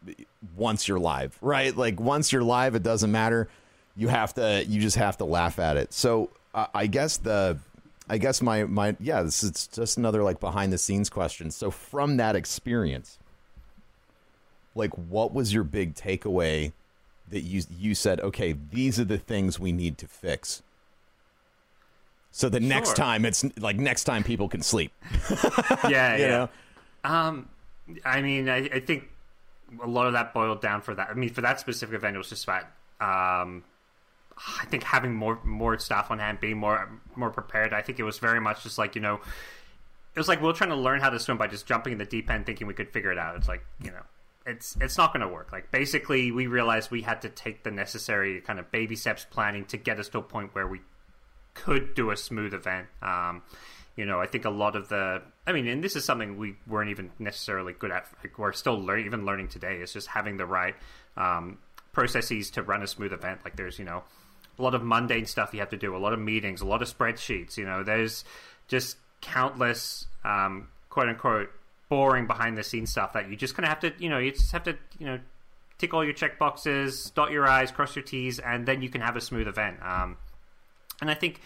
once 0.55 0.87
you're 0.87 0.99
live 0.99 1.37
right? 1.41 1.75
Like 1.75 1.99
once 1.99 2.31
you're 2.31 2.43
live 2.43 2.75
it 2.75 2.83
doesn't 2.83 3.11
matter. 3.11 3.49
You 3.95 4.07
have 4.07 4.33
to 4.35 4.63
you 4.67 4.79
just 4.79 4.97
have 4.97 5.17
to 5.17 5.25
laugh 5.25 5.59
at 5.59 5.77
it. 5.77 5.93
So 5.93 6.29
i 6.53 6.87
guess 6.87 7.17
the 7.17 7.57
i 8.09 8.17
guess 8.17 8.41
my 8.41 8.63
my 8.63 8.95
yeah 8.99 9.21
this 9.21 9.43
is 9.43 9.67
just 9.67 9.97
another 9.97 10.23
like 10.23 10.39
behind 10.39 10.73
the 10.73 10.77
scenes 10.77 11.09
question. 11.09 11.51
So 11.51 11.71
from 11.71 12.17
that 12.17 12.35
experience 12.35 13.17
like 14.75 14.91
what 14.93 15.33
was 15.33 15.53
your 15.53 15.63
big 15.63 15.95
takeaway 15.95 16.71
that 17.29 17.41
you 17.41 17.63
you 17.77 17.95
said 17.95 18.19
okay 18.21 18.55
these 18.71 18.99
are 18.99 19.05
the 19.05 19.17
things 19.17 19.59
we 19.59 19.71
need 19.71 19.97
to 19.97 20.07
fix 20.07 20.61
so 22.31 22.49
the 22.49 22.59
next 22.59 22.95
time 22.95 23.25
it's 23.25 23.43
like 23.59 23.77
next 23.77 24.03
time 24.03 24.23
people 24.23 24.47
can 24.47 24.61
sleep 24.61 24.91
yeah, 25.89 26.15
you 26.15 26.23
yeah. 26.23 26.27
know 26.29 26.49
Um, 27.03 27.49
I 28.05 28.21
mean, 28.21 28.49
I, 28.49 28.57
I 28.73 28.79
think 28.79 29.05
a 29.81 29.87
lot 29.87 30.07
of 30.07 30.13
that 30.13 30.33
boiled 30.33 30.61
down 30.61 30.81
for 30.81 30.93
that. 30.95 31.09
I 31.09 31.13
mean, 31.13 31.29
for 31.29 31.41
that 31.41 31.59
specific 31.59 31.95
event, 31.95 32.15
it 32.15 32.17
was 32.17 32.29
just 32.29 32.43
about. 32.43 32.63
Um, 33.01 33.63
I 34.59 34.65
think 34.65 34.83
having 34.83 35.13
more 35.13 35.39
more 35.43 35.77
staff 35.79 36.11
on 36.11 36.19
hand, 36.19 36.39
being 36.39 36.57
more 36.57 36.89
more 37.15 37.29
prepared. 37.29 37.73
I 37.73 37.81
think 37.81 37.99
it 37.99 38.03
was 38.03 38.19
very 38.19 38.39
much 38.39 38.63
just 38.63 38.77
like 38.77 38.95
you 38.95 39.01
know, 39.01 39.15
it 40.15 40.19
was 40.19 40.27
like 40.27 40.41
we 40.41 40.49
are 40.49 40.53
trying 40.53 40.69
to 40.69 40.75
learn 40.75 41.01
how 41.01 41.09
to 41.09 41.19
swim 41.19 41.37
by 41.37 41.47
just 41.47 41.65
jumping 41.65 41.93
in 41.93 41.99
the 41.99 42.05
deep 42.05 42.29
end, 42.29 42.45
thinking 42.45 42.67
we 42.67 42.73
could 42.73 42.89
figure 42.89 43.11
it 43.11 43.17
out. 43.17 43.35
It's 43.35 43.47
like 43.47 43.65
you 43.81 43.91
know, 43.91 44.03
it's 44.45 44.77
it's 44.81 44.97
not 44.97 45.13
going 45.13 45.25
to 45.25 45.33
work. 45.33 45.51
Like 45.51 45.71
basically, 45.71 46.31
we 46.31 46.47
realized 46.47 46.91
we 46.91 47.01
had 47.01 47.21
to 47.21 47.29
take 47.29 47.63
the 47.63 47.71
necessary 47.71 48.41
kind 48.41 48.59
of 48.59 48.71
baby 48.71 48.95
steps 48.95 49.25
planning 49.29 49.65
to 49.65 49.77
get 49.77 49.99
us 49.99 50.09
to 50.09 50.19
a 50.19 50.21
point 50.21 50.55
where 50.55 50.67
we 50.67 50.81
could 51.53 51.93
do 51.93 52.11
a 52.11 52.17
smooth 52.17 52.53
event. 52.53 52.87
Um, 53.01 53.43
you 53.95 54.05
know, 54.05 54.19
I 54.21 54.27
think 54.27 54.45
a 54.45 54.49
lot 54.49 54.75
of 54.77 54.87
the, 54.87 55.21
I 55.45 55.51
mean, 55.51 55.67
and 55.67 55.83
this 55.83 55.95
is 55.95 56.05
something 56.05 56.37
we 56.37 56.55
weren't 56.65 56.89
even 56.89 57.11
necessarily 57.19 57.73
good 57.73 57.91
at. 57.91 58.07
Like, 58.23 58.39
we're 58.39 58.53
still 58.53 58.79
learning, 58.79 59.05
even 59.05 59.25
learning 59.25 59.49
today. 59.49 59.75
Is 59.75 59.91
just 59.91 60.07
having 60.07 60.37
the 60.37 60.45
right 60.45 60.75
um, 61.17 61.57
processes 61.91 62.49
to 62.51 62.63
run 62.63 62.81
a 62.81 62.87
smooth 62.87 63.11
event. 63.11 63.41
Like, 63.43 63.57
there's 63.57 63.77
you 63.77 63.85
know, 63.85 64.03
a 64.57 64.61
lot 64.61 64.73
of 64.73 64.83
mundane 64.83 65.25
stuff 65.25 65.53
you 65.53 65.59
have 65.59 65.69
to 65.69 65.77
do, 65.77 65.95
a 65.95 65.99
lot 65.99 66.13
of 66.13 66.19
meetings, 66.19 66.61
a 66.61 66.65
lot 66.65 66.81
of 66.81 66.97
spreadsheets. 66.97 67.57
You 67.57 67.65
know, 67.65 67.83
there's 67.83 68.23
just 68.69 68.97
countless 69.21 70.07
um, 70.23 70.69
quote 70.89 71.09
unquote 71.09 71.49
boring 71.89 72.27
behind 72.27 72.55
the 72.55 72.63
scenes 72.63 72.91
stuff 72.91 73.13
that 73.13 73.29
you 73.29 73.35
just 73.35 73.55
kind 73.55 73.65
of 73.65 73.69
have 73.69 73.79
to, 73.79 73.91
you 74.01 74.09
know, 74.09 74.19
you 74.19 74.31
just 74.31 74.51
have 74.51 74.63
to, 74.63 74.77
you 74.99 75.07
know, 75.07 75.19
tick 75.79 75.93
all 75.93 76.03
your 76.03 76.13
check 76.13 76.37
boxes, 76.37 77.09
dot 77.15 77.31
your 77.31 77.47
i's, 77.47 77.71
cross 77.71 77.95
your 77.95 78.03
t's, 78.03 78.37
and 78.37 78.65
then 78.65 78.81
you 78.81 78.89
can 78.89 79.01
have 79.01 79.15
a 79.15 79.21
smooth 79.21 79.47
event. 79.47 79.77
Um, 79.81 80.17
and 81.01 81.09
I 81.09 81.15
think 81.15 81.41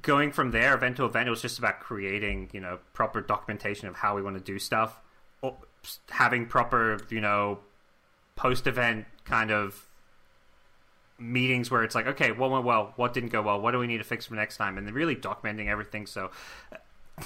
going 0.00 0.32
from 0.32 0.50
there, 0.50 0.74
event 0.74 0.96
to 0.96 1.04
event, 1.04 1.26
it 1.26 1.30
was 1.30 1.42
just 1.42 1.58
about 1.58 1.80
creating, 1.80 2.48
you 2.52 2.60
know, 2.60 2.78
proper 2.94 3.20
documentation 3.20 3.86
of 3.86 3.96
how 3.96 4.16
we 4.16 4.22
want 4.22 4.38
to 4.38 4.42
do 4.42 4.58
stuff, 4.58 4.98
or 5.42 5.56
having 6.08 6.46
proper, 6.46 6.98
you 7.10 7.20
know, 7.20 7.58
post-event 8.36 9.04
kind 9.24 9.50
of 9.50 9.86
meetings 11.18 11.70
where 11.70 11.82
it's 11.82 11.94
like, 11.94 12.06
okay, 12.06 12.30
what 12.30 12.50
went 12.50 12.64
well, 12.64 12.92
what 12.96 13.12
didn't 13.12 13.30
go 13.30 13.42
well, 13.42 13.60
what 13.60 13.72
do 13.72 13.78
we 13.78 13.88
need 13.88 13.98
to 13.98 14.04
fix 14.04 14.26
for 14.26 14.36
next 14.36 14.56
time, 14.56 14.78
and 14.78 14.90
really 14.92 15.16
documenting 15.16 15.66
everything. 15.66 16.06
So. 16.06 16.30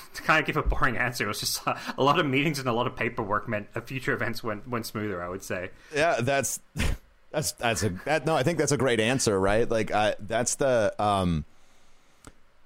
To 0.15 0.23
kind 0.23 0.41
of 0.41 0.47
give 0.47 0.57
a 0.57 0.63
boring 0.63 0.97
answer, 0.97 1.25
it 1.25 1.29
was 1.29 1.41
just 1.41 1.61
a, 1.67 2.03
lot 2.03 2.19
of 2.19 2.27
meetings 2.27 2.59
and 2.59 2.69
a 2.69 2.73
lot 2.73 2.87
of 2.87 2.95
paperwork 2.97 3.49
meant 3.49 3.69
future 3.87 4.13
events 4.13 4.45
went 4.45 4.69
went 4.69 4.87
smoother. 4.87 5.23
I 5.23 5.29
would 5.29 5.43
say. 5.43 5.71
yeah 5.95 6.21
that's 6.21 6.61
that's 7.31 7.53
that's 7.53 7.83
a 7.83 7.89
that 8.05 8.27
no 8.27 8.37
i 8.37 8.43
think 8.43 8.59
that's 8.59 8.73
a 8.73 8.77
great 8.77 9.01
answer 9.01 9.41
right 9.41 9.69
like 9.71 9.91
that's 10.21 10.57
the 10.57 10.95
um 11.03 11.45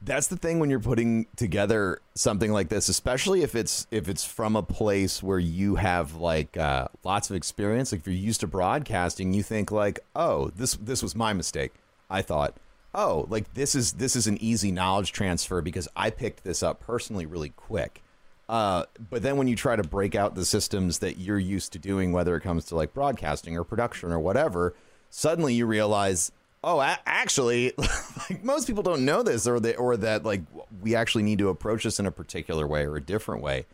that's 0.02 0.26
the 0.26 0.36
thing 0.36 0.58
when 0.58 0.68
you're 0.70 0.80
putting 0.80 1.26
together 1.36 2.00
something 2.14 2.52
like 2.52 2.68
this 2.68 2.88
especially 2.88 3.42
if 3.42 3.54
it's 3.54 3.86
if 3.90 4.08
it's 4.08 4.24
from 4.24 4.56
a 4.56 4.62
place 4.62 5.22
where 5.22 5.38
you 5.38 5.76
have 5.76 6.14
like 6.14 6.56
uh, 6.56 6.86
lots 7.04 7.30
of 7.30 7.36
experience 7.36 7.92
like 7.92 8.02
if 8.02 8.06
you're 8.06 8.14
used 8.14 8.40
to 8.40 8.46
broadcasting 8.46 9.32
you 9.32 9.42
think 9.42 9.70
like 9.70 10.00
oh 10.14 10.50
this 10.56 10.74
this 10.74 11.02
was 11.02 11.14
my 11.14 11.32
mistake 11.32 11.72
i 12.10 12.20
thought 12.20 12.54
oh 12.96 13.26
like 13.28 13.54
this 13.54 13.76
is 13.76 13.92
this 13.92 14.16
is 14.16 14.26
an 14.26 14.36
easy 14.42 14.72
knowledge 14.72 15.12
transfer 15.12 15.60
because 15.62 15.88
i 15.94 16.10
picked 16.10 16.42
this 16.42 16.62
up 16.62 16.80
personally 16.80 17.26
really 17.26 17.50
quick 17.50 18.02
uh, 18.48 18.84
but 19.10 19.22
then 19.22 19.36
when 19.36 19.48
you 19.48 19.56
try 19.56 19.74
to 19.74 19.82
break 19.82 20.14
out 20.14 20.34
the 20.34 20.44
systems 20.44 21.00
that 21.00 21.18
you're 21.18 21.38
used 21.38 21.72
to 21.72 21.78
doing, 21.78 22.12
whether 22.12 22.36
it 22.36 22.42
comes 22.42 22.64
to 22.66 22.76
like 22.76 22.94
broadcasting 22.94 23.56
or 23.56 23.64
production 23.64 24.12
or 24.12 24.20
whatever, 24.20 24.74
suddenly 25.10 25.54
you 25.54 25.66
realize, 25.66 26.30
oh, 26.62 26.80
a- 26.80 26.98
actually, 27.06 27.72
like 28.30 28.44
most 28.44 28.66
people 28.66 28.84
don't 28.84 29.04
know 29.04 29.22
this, 29.22 29.46
or 29.46 29.58
that, 29.60 29.76
or 29.76 29.96
that 29.96 30.24
like 30.24 30.42
we 30.80 30.94
actually 30.94 31.24
need 31.24 31.38
to 31.38 31.48
approach 31.48 31.84
this 31.84 31.98
in 31.98 32.06
a 32.06 32.12
particular 32.12 32.66
way 32.66 32.84
or 32.86 32.96
a 32.96 33.00
different 33.00 33.42
way. 33.42 33.66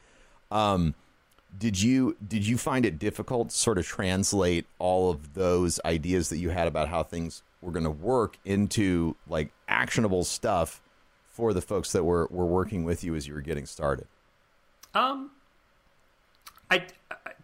Um, 0.51 0.95
did 1.59 1.81
you 1.83 2.17
did 2.27 2.47
you 2.47 2.57
find 2.57 2.87
it 2.87 2.99
difficult 2.99 3.51
to 3.51 3.57
sort 3.57 3.77
of 3.77 3.87
translate 3.87 4.65
all 4.79 5.11
of 5.11 5.35
those 5.35 5.81
ideas 5.85 6.31
that 6.31 6.39
you 6.39 6.49
had 6.49 6.67
about 6.67 6.89
how 6.89 7.03
things 7.03 7.43
were 7.62 7.72
going 7.72 7.85
to 7.85 7.90
work 7.90 8.38
into 8.44 9.16
like 9.27 9.53
actionable 9.68 10.25
stuff 10.25 10.83
for 11.27 11.55
the 11.55 11.62
folks 11.62 11.92
that 11.92 12.05
were 12.05 12.29
were 12.31 12.46
working 12.46 12.85
with 12.85 13.03
you 13.03 13.14
as 13.14 13.27
you 13.27 13.33
were 13.33 13.40
getting 13.40 13.64
started? 13.64 14.07
Um, 14.94 15.31
I 16.70 16.85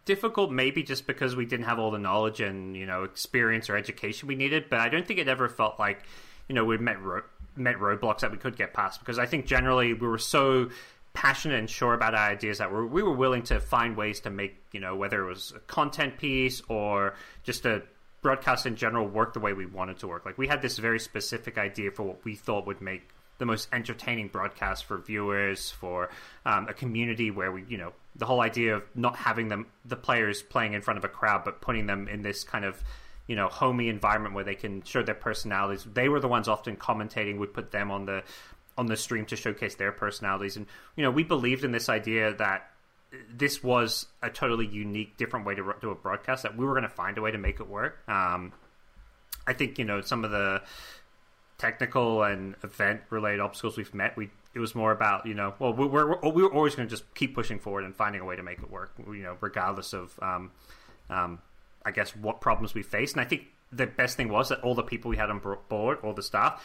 difficult 0.05 0.51
maybe 0.51 0.83
just 0.83 1.07
because 1.07 1.37
we 1.37 1.45
didn't 1.45 1.67
have 1.67 1.79
all 1.79 1.91
the 1.91 1.99
knowledge 1.99 2.41
and 2.41 2.75
you 2.75 2.87
know 2.87 3.05
experience 3.05 3.69
or 3.71 3.77
education 3.77 4.27
we 4.27 4.35
needed, 4.35 4.65
but 4.69 4.81
I 4.81 4.89
don't 4.89 5.07
think 5.07 5.19
it 5.19 5.29
ever 5.29 5.49
felt 5.49 5.79
like 5.79 6.03
you 6.49 6.55
know 6.55 6.65
we 6.65 6.79
met 6.79 7.01
ro- 7.03 7.23
met 7.57 7.77
roadblocks 7.77 8.21
that 8.21 8.31
we 8.31 8.39
could 8.39 8.57
get 8.57 8.73
past 8.73 9.01
because 9.01 9.19
I 9.19 9.27
think 9.27 9.47
generally 9.47 9.93
we 9.93 10.07
were 10.07 10.19
so 10.19 10.71
passionate 11.13 11.59
and 11.59 11.69
sure 11.69 11.95
about 11.95 12.15
our 12.15 12.31
ideas 12.31 12.59
that 12.59 12.71
we're, 12.73 12.87
we 12.87 13.03
were 13.03 13.15
willing 13.15 13.43
to 13.43 13.61
find 13.61 13.97
ways 13.97 14.21
to 14.21 14.31
make 14.31 14.57
you 14.73 14.81
know 14.81 14.97
whether 14.97 15.23
it 15.23 15.27
was 15.27 15.53
a 15.55 15.61
content 15.61 16.17
piece 16.17 16.63
or 16.69 17.15
just 17.43 17.67
a 17.67 17.83
broadcasts 18.21 18.67
in 18.67 18.77
general 18.77 19.07
work 19.07 19.33
the 19.33 19.41
way 19.41 19.53
we 19.53 19.67
wanted 19.67 19.99
to 19.99 20.09
work. 20.09 20.25
Like 20.25 20.39
we 20.39 20.49
had 20.49 20.63
this 20.63 20.79
very 20.79 20.99
specific 20.99 21.59
idea 21.59 21.91
for 21.91 22.03
what 22.03 22.25
we 22.25 22.35
thought 22.35 22.67
would 22.67 22.81
make 22.81 23.11
the 23.39 23.47
most 23.47 23.69
entertaining 23.73 24.29
broadcast 24.29 24.85
for 24.85 24.99
viewers, 24.99 25.71
for 25.71 26.11
um, 26.45 26.69
a 26.69 26.75
community 26.75 27.31
where 27.31 27.53
we, 27.53 27.65
you 27.69 27.79
know, 27.79 27.93
the 28.17 28.27
whole 28.27 28.41
idea 28.41 28.77
of 28.77 28.83
not 28.97 29.17
having 29.17 29.49
them, 29.49 29.67
the 29.85 29.97
players 29.97 30.43
playing 30.43 30.73
in 30.73 30.83
front 30.83 30.99
of 30.99 31.05
a 31.05 31.09
crowd, 31.09 31.45
but 31.45 31.61
putting 31.61 31.87
them 31.87 32.09
in 32.09 32.23
this 32.23 32.43
kind 32.43 32.65
of, 32.65 32.83
you 33.29 33.37
know, 33.37 33.49
homey 33.49 33.89
environment 33.89 34.35
where 34.35 34.45
they 34.45 34.57
can 34.57 34.83
show 34.83 35.03
their 35.03 35.15
personalities. 35.15 35.85
They 35.85 36.09
were 36.09 36.19
the 36.19 36.29
ones 36.29 36.49
often 36.49 36.77
commentating. 36.77 37.39
Would 37.39 37.55
put 37.55 37.71
them 37.71 37.91
on 37.91 38.07
the 38.07 38.25
on 38.77 38.87
the 38.87 38.97
stream 38.97 39.25
to 39.27 39.37
showcase 39.37 39.77
their 39.77 39.93
personalities, 39.93 40.57
and 40.57 40.67
you 40.97 41.05
know, 41.05 41.11
we 41.11 41.23
believed 41.23 41.63
in 41.63 41.71
this 41.71 41.89
idea 41.89 42.35
that 42.35 42.71
this 43.31 43.63
was 43.63 44.07
a 44.23 44.31
totally 44.31 44.67
unique, 44.67 45.17
different 45.17 45.47
way 45.47 45.55
to 45.55 45.75
do 45.81 45.91
a 45.91 45.95
broadcast. 45.95 46.43
That 46.43 46.57
we 46.57 46.65
were 46.65 46.73
going 46.73 46.83
to 46.83 46.89
find 46.89 47.17
a 47.19 47.23
way 47.23 47.31
to 47.31 47.39
make 47.39 47.61
it 47.61 47.69
work. 47.69 47.99
Um, 48.09 48.53
I 49.47 49.53
think 49.53 49.79
you 49.79 49.85
know 49.85 50.01
some 50.01 50.25
of 50.25 50.31
the 50.31 50.63
technical 51.57 52.23
and 52.23 52.55
event 52.63 53.01
related 53.11 53.41
obstacles 53.41 53.77
we've 53.77 53.95
met, 53.95 54.17
we 54.17 54.31
it 54.55 54.61
was 54.61 54.75
more 54.75 54.93
about 54.93 55.27
you 55.27 55.35
know 55.35 55.55
well 55.59 55.73
we 55.73 55.87
we're, 55.87 56.19
we 56.21 56.43
were 56.43 56.53
always 56.53 56.75
going 56.75 56.89
to 56.89 56.91
just 56.91 57.15
keep 57.15 57.35
pushing 57.35 57.59
forward 57.59 57.85
and 57.85 57.95
finding 57.95 58.21
a 58.21 58.25
way 58.25 58.37
to 58.37 58.43
make 58.43 58.59
it 58.59 58.71
work 58.71 58.93
you 58.99 59.23
know 59.23 59.37
regardless 59.41 59.93
of 59.93 60.19
um, 60.21 60.51
um, 61.11 61.39
I 61.85 61.91
guess 61.91 62.15
what 62.17 62.41
problems 62.41 62.75
we 62.75 62.83
faced 62.83 63.15
and 63.15 63.25
I 63.25 63.25
think 63.25 63.45
the 63.71 63.87
best 63.87 64.17
thing 64.17 64.29
was 64.29 64.49
that 64.49 64.61
all 64.61 64.75
the 64.75 64.83
people 64.83 65.11
we 65.11 65.17
had 65.17 65.31
on 65.31 65.41
board 65.69 65.99
all 66.03 66.13
the 66.13 66.23
staff 66.23 66.65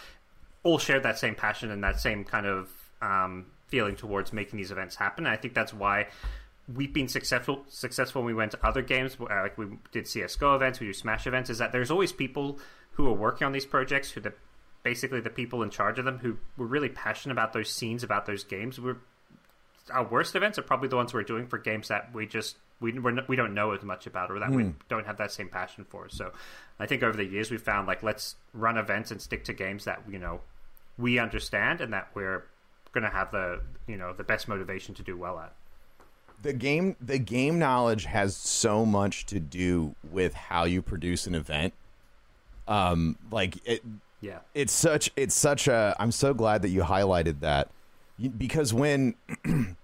all 0.63 0.79
shared 0.79 1.03
that 1.03 1.19
same 1.19 1.35
passion 1.35 1.71
and 1.71 1.83
that 1.83 1.99
same 1.99 2.23
kind 2.23 2.45
of 2.45 2.69
um, 3.01 3.47
feeling 3.73 3.95
towards 3.95 4.31
making 4.31 4.57
these 4.57 4.71
events 4.71 4.95
happen 4.95 5.25
and 5.25 5.33
I 5.33 5.37
think 5.37 5.53
that's 5.53 5.73
why 5.73 6.07
we've 6.73 6.93
been 6.93 7.07
successful 7.07 7.63
successful 7.67 8.21
when 8.21 8.27
we 8.27 8.33
went 8.33 8.51
to 8.51 8.65
other 8.65 8.81
games 8.81 9.17
uh, 9.19 9.25
like 9.41 9.57
we 9.57 9.65
did 9.91 10.07
CS:GO 10.07 10.55
events 10.55 10.79
we 10.79 10.87
do 10.87 10.93
Smash 10.93 11.25
events 11.27 11.49
is 11.49 11.57
that 11.57 11.71
there's 11.71 11.91
always 11.91 12.11
people 12.11 12.59
who 12.91 13.07
are 13.07 13.13
working 13.13 13.45
on 13.45 13.51
these 13.51 13.65
projects 13.65 14.11
who 14.11 14.21
the 14.21 14.33
basically 14.83 15.21
the 15.21 15.29
people 15.29 15.63
in 15.63 15.69
charge 15.69 15.97
of 15.97 16.05
them 16.05 16.19
who 16.19 16.37
were 16.57 16.67
really 16.67 16.89
passionate 16.89 17.33
about 17.33 17.53
those 17.53 17.69
scenes, 17.69 18.03
about 18.03 18.25
those 18.25 18.43
games. 18.43 18.79
We're 18.79 18.97
our 19.91 20.05
worst 20.05 20.35
events 20.35 20.57
are 20.57 20.63
probably 20.63 20.87
the 20.87 20.95
ones 20.95 21.13
we're 21.13 21.23
doing 21.23 21.47
for 21.47 21.57
games 21.57 21.87
that 21.87 22.13
we 22.13 22.25
just 22.25 22.57
we 22.79 22.91
we 23.27 23.35
don't 23.35 23.53
know 23.53 23.71
as 23.71 23.83
much 23.83 24.07
about 24.07 24.29
or 24.29 24.39
that 24.39 24.49
mm. 24.49 24.55
we 24.55 24.63
hmm. 24.63 24.71
don't 24.89 25.05
have 25.05 25.17
that 25.17 25.31
same 25.31 25.49
passion 25.49 25.85
for. 25.89 26.09
So 26.09 26.31
I 26.79 26.85
think 26.85 27.03
over 27.03 27.15
the 27.15 27.25
years 27.25 27.49
we've 27.49 27.61
found 27.61 27.87
like 27.87 28.03
let's 28.03 28.35
run 28.53 28.77
events 28.77 29.11
and 29.11 29.21
stick 29.21 29.45
to 29.45 29.53
games 29.53 29.85
that 29.85 30.01
you 30.09 30.19
know 30.19 30.41
we 30.97 31.17
understand 31.17 31.81
and 31.81 31.93
that 31.93 32.09
we're 32.13 32.45
going 32.93 33.03
to 33.03 33.09
have 33.09 33.31
the 33.31 33.61
you 33.87 33.97
know 33.97 34.13
the 34.13 34.23
best 34.23 34.47
motivation 34.47 34.95
to 34.95 35.03
do 35.03 35.17
well 35.17 35.39
at. 35.39 35.53
The 36.41 36.53
game 36.53 36.95
the 37.01 37.19
game 37.19 37.59
knowledge 37.59 38.05
has 38.05 38.35
so 38.35 38.85
much 38.85 39.25
to 39.27 39.39
do 39.39 39.95
with 40.11 40.33
how 40.33 40.65
you 40.65 40.81
produce 40.81 41.27
an 41.27 41.35
event. 41.35 41.73
Um 42.67 43.17
like 43.31 43.57
it 43.65 43.83
yeah. 44.21 44.39
It's 44.53 44.73
such 44.73 45.11
it's 45.15 45.35
such 45.35 45.67
a 45.67 45.95
I'm 45.99 46.11
so 46.11 46.33
glad 46.33 46.61
that 46.61 46.69
you 46.69 46.81
highlighted 46.81 47.41
that 47.41 47.69
because 48.37 48.73
when 48.73 49.15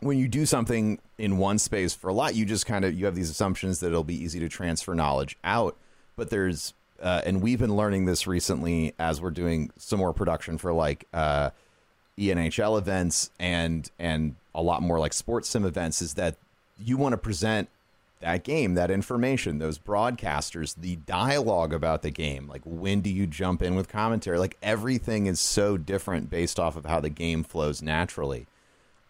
when 0.00 0.18
you 0.18 0.28
do 0.28 0.44
something 0.44 0.98
in 1.16 1.38
one 1.38 1.58
space 1.58 1.94
for 1.94 2.08
a 2.08 2.12
lot 2.12 2.34
you 2.34 2.44
just 2.44 2.66
kind 2.66 2.84
of 2.84 2.92
you 2.92 3.06
have 3.06 3.14
these 3.14 3.30
assumptions 3.30 3.80
that 3.80 3.86
it'll 3.86 4.04
be 4.04 4.22
easy 4.22 4.40
to 4.40 4.48
transfer 4.48 4.94
knowledge 4.94 5.38
out 5.44 5.76
but 6.16 6.30
there's 6.30 6.74
uh, 7.00 7.22
and 7.26 7.42
we've 7.42 7.58
been 7.58 7.76
learning 7.76 8.04
this 8.04 8.26
recently 8.26 8.94
as 8.98 9.20
we're 9.20 9.30
doing 9.30 9.70
some 9.76 9.98
more 9.98 10.12
production 10.12 10.58
for 10.58 10.72
like 10.72 11.06
uh, 11.12 11.50
ENHL 12.18 12.78
events 12.78 13.30
and 13.38 13.90
and 13.98 14.36
a 14.54 14.62
lot 14.62 14.82
more 14.82 14.98
like 14.98 15.12
sports 15.12 15.48
sim 15.48 15.64
events 15.64 16.00
is 16.00 16.14
that 16.14 16.36
you 16.78 16.96
want 16.96 17.12
to 17.12 17.16
present 17.16 17.68
that 18.20 18.42
game, 18.42 18.74
that 18.74 18.90
information, 18.90 19.58
those 19.58 19.78
broadcasters, 19.78 20.74
the 20.76 20.96
dialogue 20.96 21.72
about 21.72 22.02
the 22.02 22.10
game. 22.10 22.48
Like, 22.48 22.62
when 22.64 23.00
do 23.00 23.10
you 23.10 23.26
jump 23.26 23.62
in 23.62 23.74
with 23.74 23.88
commentary? 23.88 24.38
Like, 24.38 24.56
everything 24.62 25.26
is 25.26 25.40
so 25.40 25.76
different 25.76 26.30
based 26.30 26.58
off 26.58 26.76
of 26.76 26.86
how 26.86 27.00
the 27.00 27.10
game 27.10 27.44
flows 27.44 27.82
naturally. 27.82 28.46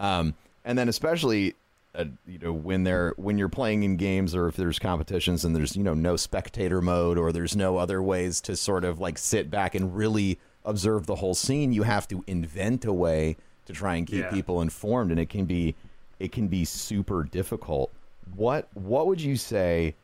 Um, 0.01 0.35
and 0.65 0.77
then, 0.77 0.89
especially, 0.89 1.55
uh, 1.95 2.07
you 2.27 2.39
know, 2.41 2.53
when 2.53 2.83
they're 2.83 3.15
when 3.17 3.39
you're 3.39 3.49
playing 3.49 3.85
in 3.85 3.97
games 3.97 4.35
or 4.35 4.49
if 4.49 4.57
there's 4.57 4.81
competitions 4.81 5.45
and 5.45 5.55
there's 5.55 5.77
you 5.77 5.85
know 5.85 5.95
no 5.95 6.17
spectator 6.17 6.81
mode 6.81 7.17
or 7.17 7.31
there's 7.31 7.55
no 7.55 7.77
other 7.77 8.03
ways 8.03 8.41
to 8.41 8.57
sort 8.57 8.85
of 8.85 8.99
like 8.99 9.17
sit 9.17 9.49
back 9.49 9.77
and 9.77 9.97
really 9.97 10.39
observe 10.65 11.07
the 11.07 11.17
whole 11.17 11.35
scene, 11.35 11.73
you 11.73 11.83
have 11.83 12.09
to 12.09 12.25
invent 12.27 12.85
a 12.85 12.93
way 12.93 13.37
to 13.67 13.73
try 13.73 13.97
and 13.97 14.07
keep 14.07 14.25
yeah. 14.25 14.31
people 14.31 14.61
informed, 14.61 15.11
and 15.11 15.21
it 15.21 15.29
can 15.29 15.45
be 15.45 15.75
it 16.21 16.33
can 16.33 16.49
be 16.49 16.65
super 16.65 17.25
difficult 17.25 17.91
what 18.37 18.69
what 18.75 19.07
would 19.07 19.21
you 19.21 19.37
say 19.37 19.95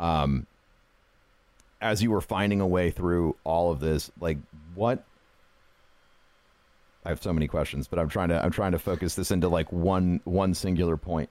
um, 0.00 0.46
as 1.80 2.02
you 2.02 2.10
were 2.10 2.20
finding 2.20 2.60
a 2.60 2.66
way 2.66 2.90
through 2.90 3.36
all 3.44 3.70
of 3.70 3.80
this 3.80 4.10
like 4.20 4.38
what 4.74 5.04
I 7.04 7.10
have 7.10 7.22
so 7.22 7.32
many 7.32 7.48
questions 7.48 7.88
but 7.88 7.98
I'm 7.98 8.08
trying 8.08 8.28
to 8.28 8.42
I'm 8.42 8.50
trying 8.50 8.72
to 8.72 8.78
focus 8.78 9.14
this 9.14 9.30
into 9.30 9.48
like 9.48 9.72
one 9.72 10.20
one 10.24 10.54
singular 10.54 10.96
point 10.96 11.30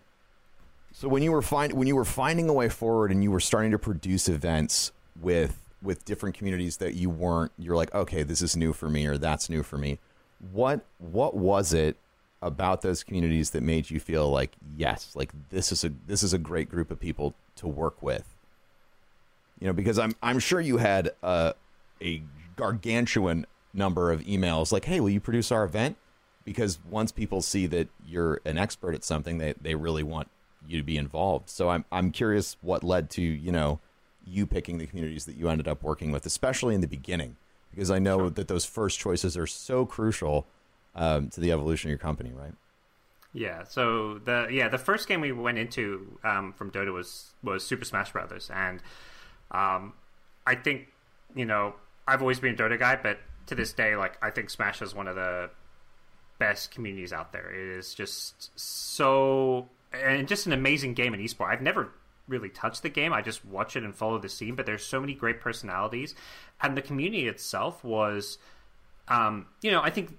so 0.93 1.07
when 1.07 1.21
you 1.21 1.31
were 1.31 1.41
find 1.41 1.73
when 1.73 1.87
you 1.87 1.95
were 1.95 2.05
finding 2.05 2.49
a 2.49 2.53
way 2.53 2.69
forward 2.69 3.11
and 3.11 3.23
you 3.23 3.31
were 3.31 3.39
starting 3.39 3.71
to 3.71 3.79
produce 3.79 4.27
events 4.29 4.91
with 5.21 5.59
with 5.81 6.05
different 6.05 6.35
communities 6.35 6.77
that 6.77 6.95
you 6.95 7.09
weren't 7.09 7.51
you're 7.57 7.75
like 7.75 7.93
okay 7.93 8.23
this 8.23 8.41
is 8.41 8.55
new 8.55 8.73
for 8.73 8.89
me 8.89 9.05
or 9.05 9.17
that's 9.17 9.49
new 9.49 9.63
for 9.63 9.77
me. 9.77 9.99
What 10.51 10.85
what 10.99 11.35
was 11.35 11.73
it 11.73 11.97
about 12.41 12.81
those 12.81 13.03
communities 13.03 13.49
that 13.51 13.61
made 13.61 13.89
you 13.89 13.99
feel 13.99 14.29
like 14.29 14.55
yes 14.75 15.11
like 15.15 15.31
this 15.49 15.71
is 15.71 15.83
a 15.83 15.91
this 16.07 16.23
is 16.23 16.33
a 16.33 16.37
great 16.37 16.69
group 16.69 16.91
of 16.91 16.99
people 16.99 17.33
to 17.57 17.67
work 17.67 18.01
with? 18.01 18.35
You 19.59 19.67
know 19.67 19.73
because 19.73 19.97
i'm 19.97 20.15
i'm 20.21 20.39
sure 20.39 20.61
you 20.61 20.77
had 20.77 21.11
a 21.23 21.53
a 22.01 22.21
gargantuan 22.55 23.45
number 23.73 24.11
of 24.11 24.21
emails 24.21 24.71
like 24.71 24.85
hey 24.85 24.99
will 24.99 25.09
you 25.09 25.19
produce 25.19 25.51
our 25.51 25.63
event? 25.63 25.97
Because 26.43 26.79
once 26.89 27.11
people 27.11 27.41
see 27.41 27.67
that 27.67 27.89
you're 28.05 28.39
an 28.45 28.57
expert 28.57 28.95
at 28.95 29.03
something 29.03 29.37
they 29.37 29.53
they 29.59 29.75
really 29.75 30.03
want 30.03 30.29
you 30.67 30.77
to 30.77 30.83
be 30.83 30.97
involved. 30.97 31.49
So 31.49 31.69
i'm 31.69 31.85
i'm 31.91 32.11
curious 32.11 32.57
what 32.61 32.83
led 32.83 33.09
to 33.11 33.21
you 33.21 33.51
know 33.51 33.79
you 34.27 34.45
picking 34.45 34.77
the 34.77 34.87
communities 34.87 35.25
that 35.25 35.35
you 35.35 35.49
ended 35.49 35.67
up 35.67 35.81
working 35.81 36.11
with 36.11 36.25
especially 36.25 36.75
in 36.75 36.81
the 36.81 36.87
beginning 36.87 37.35
because 37.71 37.89
i 37.89 37.99
know 37.99 38.19
sure. 38.19 38.29
that 38.29 38.47
those 38.47 38.65
first 38.65 38.99
choices 38.99 39.37
are 39.37 39.47
so 39.47 39.85
crucial 39.85 40.47
um, 40.97 41.29
to 41.29 41.39
the 41.39 41.51
evolution 41.51 41.89
of 41.89 41.91
your 41.91 41.99
company, 41.99 42.33
right? 42.33 42.53
Yeah. 43.31 43.63
So 43.63 44.17
the 44.17 44.47
yeah 44.51 44.67
the 44.67 44.79
first 44.79 45.07
game 45.07 45.21
we 45.21 45.31
went 45.31 45.57
into 45.57 46.17
um, 46.23 46.53
from 46.53 46.71
Dota 46.71 46.91
was 46.91 47.33
was 47.43 47.65
Super 47.65 47.85
Smash 47.85 48.11
Brothers, 48.11 48.49
and 48.53 48.81
um, 49.51 49.93
I 50.45 50.55
think 50.55 50.87
you 51.35 51.45
know 51.45 51.75
I've 52.07 52.21
always 52.21 52.39
been 52.39 52.55
a 52.55 52.57
Dota 52.57 52.79
guy, 52.79 52.95
but 53.01 53.19
to 53.45 53.55
this 53.55 53.73
day, 53.73 53.95
like 53.95 54.17
I 54.23 54.31
think 54.31 54.49
Smash 54.49 54.81
is 54.81 54.95
one 54.95 55.07
of 55.07 55.15
the 55.15 55.51
best 56.39 56.71
communities 56.71 57.13
out 57.13 57.31
there. 57.31 57.51
It 57.53 57.77
is 57.77 57.93
just 57.93 58.59
so 58.59 59.69
and 59.93 60.27
just 60.27 60.47
an 60.47 60.53
amazing 60.53 60.95
game 60.95 61.13
in 61.13 61.19
esports. 61.19 61.49
I've 61.49 61.61
never 61.61 61.91
really 62.27 62.49
touch 62.49 62.81
the 62.81 62.89
game. 62.89 63.13
I 63.13 63.21
just 63.21 63.45
watch 63.45 63.75
it 63.75 63.83
and 63.83 63.95
follow 63.95 64.17
the 64.19 64.29
scene, 64.29 64.55
but 64.55 64.65
there's 64.65 64.85
so 64.85 64.99
many 64.99 65.13
great 65.13 65.41
personalities, 65.41 66.15
and 66.61 66.77
the 66.77 66.81
community 66.81 67.27
itself 67.27 67.83
was, 67.83 68.37
um, 69.07 69.47
you 69.61 69.71
know, 69.71 69.81
I 69.81 69.89
think 69.89 70.17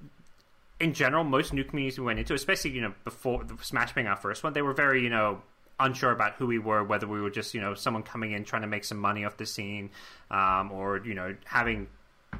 in 0.80 0.94
general, 0.94 1.24
most 1.24 1.52
new 1.52 1.64
communities 1.64 1.98
we 1.98 2.06
went 2.06 2.18
into, 2.18 2.34
especially 2.34 2.70
you 2.70 2.80
know 2.80 2.94
before 3.04 3.44
Smash 3.62 3.92
being 3.92 4.06
our 4.06 4.16
first 4.16 4.44
one, 4.44 4.52
they 4.52 4.62
were 4.62 4.74
very 4.74 5.02
you 5.02 5.10
know 5.10 5.42
unsure 5.80 6.10
about 6.10 6.34
who 6.34 6.46
we 6.46 6.58
were, 6.58 6.82
whether 6.82 7.06
we 7.06 7.20
were 7.20 7.30
just 7.30 7.54
you 7.54 7.60
know 7.60 7.74
someone 7.74 8.02
coming 8.02 8.32
in 8.32 8.44
trying 8.44 8.62
to 8.62 8.68
make 8.68 8.84
some 8.84 8.98
money 8.98 9.24
off 9.24 9.36
the 9.36 9.46
scene, 9.46 9.90
um, 10.30 10.70
or 10.72 10.98
you 11.04 11.14
know 11.14 11.34
having 11.44 11.88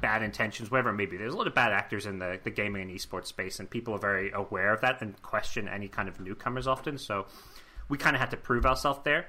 bad 0.01 0.23
intentions, 0.23 0.71
whatever 0.71 0.89
it 0.89 0.93
may 0.93 1.05
be. 1.05 1.17
There's 1.17 1.33
a 1.33 1.37
lot 1.37 1.47
of 1.47 1.55
bad 1.55 1.73
actors 1.73 2.05
in 2.05 2.19
the, 2.19 2.39
the 2.43 2.51
gaming 2.51 2.83
and 2.83 2.91
esports 2.91 3.27
space, 3.27 3.59
and 3.59 3.69
people 3.69 3.93
are 3.93 3.99
very 3.99 4.31
aware 4.31 4.73
of 4.73 4.81
that 4.81 5.01
and 5.01 5.19
question 5.21 5.67
any 5.67 5.87
kind 5.87 6.07
of 6.07 6.19
newcomers 6.19 6.67
often. 6.67 6.97
So 6.97 7.25
we 7.89 7.97
kind 7.97 8.15
of 8.15 8.19
had 8.19 8.31
to 8.31 8.37
prove 8.37 8.65
ourselves 8.65 9.01
there. 9.03 9.27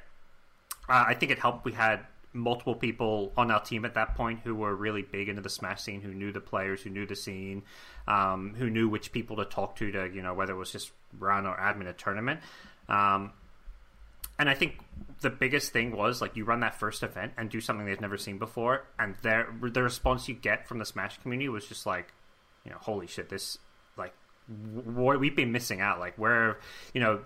Uh, 0.90 1.04
I 1.06 1.14
think 1.14 1.30
it 1.30 1.38
helped. 1.38 1.64
We 1.64 1.72
had 1.72 2.00
multiple 2.32 2.74
people 2.74 3.32
on 3.36 3.50
our 3.50 3.60
team 3.60 3.84
at 3.84 3.94
that 3.94 4.14
point 4.16 4.40
who 4.40 4.54
were 4.54 4.74
really 4.74 5.02
big 5.02 5.28
into 5.28 5.40
the 5.40 5.48
Smash 5.48 5.82
scene, 5.82 6.00
who 6.00 6.12
knew 6.12 6.32
the 6.32 6.40
players, 6.40 6.82
who 6.82 6.90
knew 6.90 7.06
the 7.06 7.16
scene, 7.16 7.62
um, 8.08 8.54
who 8.56 8.68
knew 8.68 8.88
which 8.88 9.12
people 9.12 9.36
to 9.36 9.44
talk 9.44 9.76
to 9.76 9.90
to 9.92 10.10
you 10.12 10.20
know 10.20 10.34
whether 10.34 10.52
it 10.52 10.56
was 10.56 10.72
just 10.72 10.90
run 11.18 11.46
or 11.46 11.56
admin 11.56 11.88
a 11.88 11.92
tournament. 11.92 12.40
Um, 12.88 13.32
and 14.38 14.48
I 14.48 14.54
think 14.54 14.80
the 15.20 15.30
biggest 15.30 15.72
thing 15.72 15.96
was 15.96 16.20
like 16.20 16.34
you 16.34 16.44
run 16.44 16.60
that 16.60 16.74
first 16.74 17.02
event 17.02 17.34
and 17.36 17.50
do 17.50 17.60
something 17.60 17.86
they've 17.86 18.00
never 18.00 18.16
seen 18.16 18.38
before, 18.38 18.84
and 18.98 19.14
their 19.22 19.54
the 19.62 19.82
response 19.82 20.28
you 20.28 20.34
get 20.34 20.66
from 20.66 20.78
the 20.78 20.86
Smash 20.86 21.18
community 21.18 21.48
was 21.48 21.66
just 21.66 21.86
like, 21.86 22.12
you 22.64 22.72
know, 22.72 22.78
holy 22.80 23.06
shit, 23.06 23.28
this 23.28 23.58
like 23.96 24.14
what 24.84 25.20
we've 25.20 25.36
been 25.36 25.52
missing 25.52 25.80
out. 25.80 26.00
Like 26.00 26.16
where 26.16 26.58
you 26.94 27.00
know, 27.00 27.20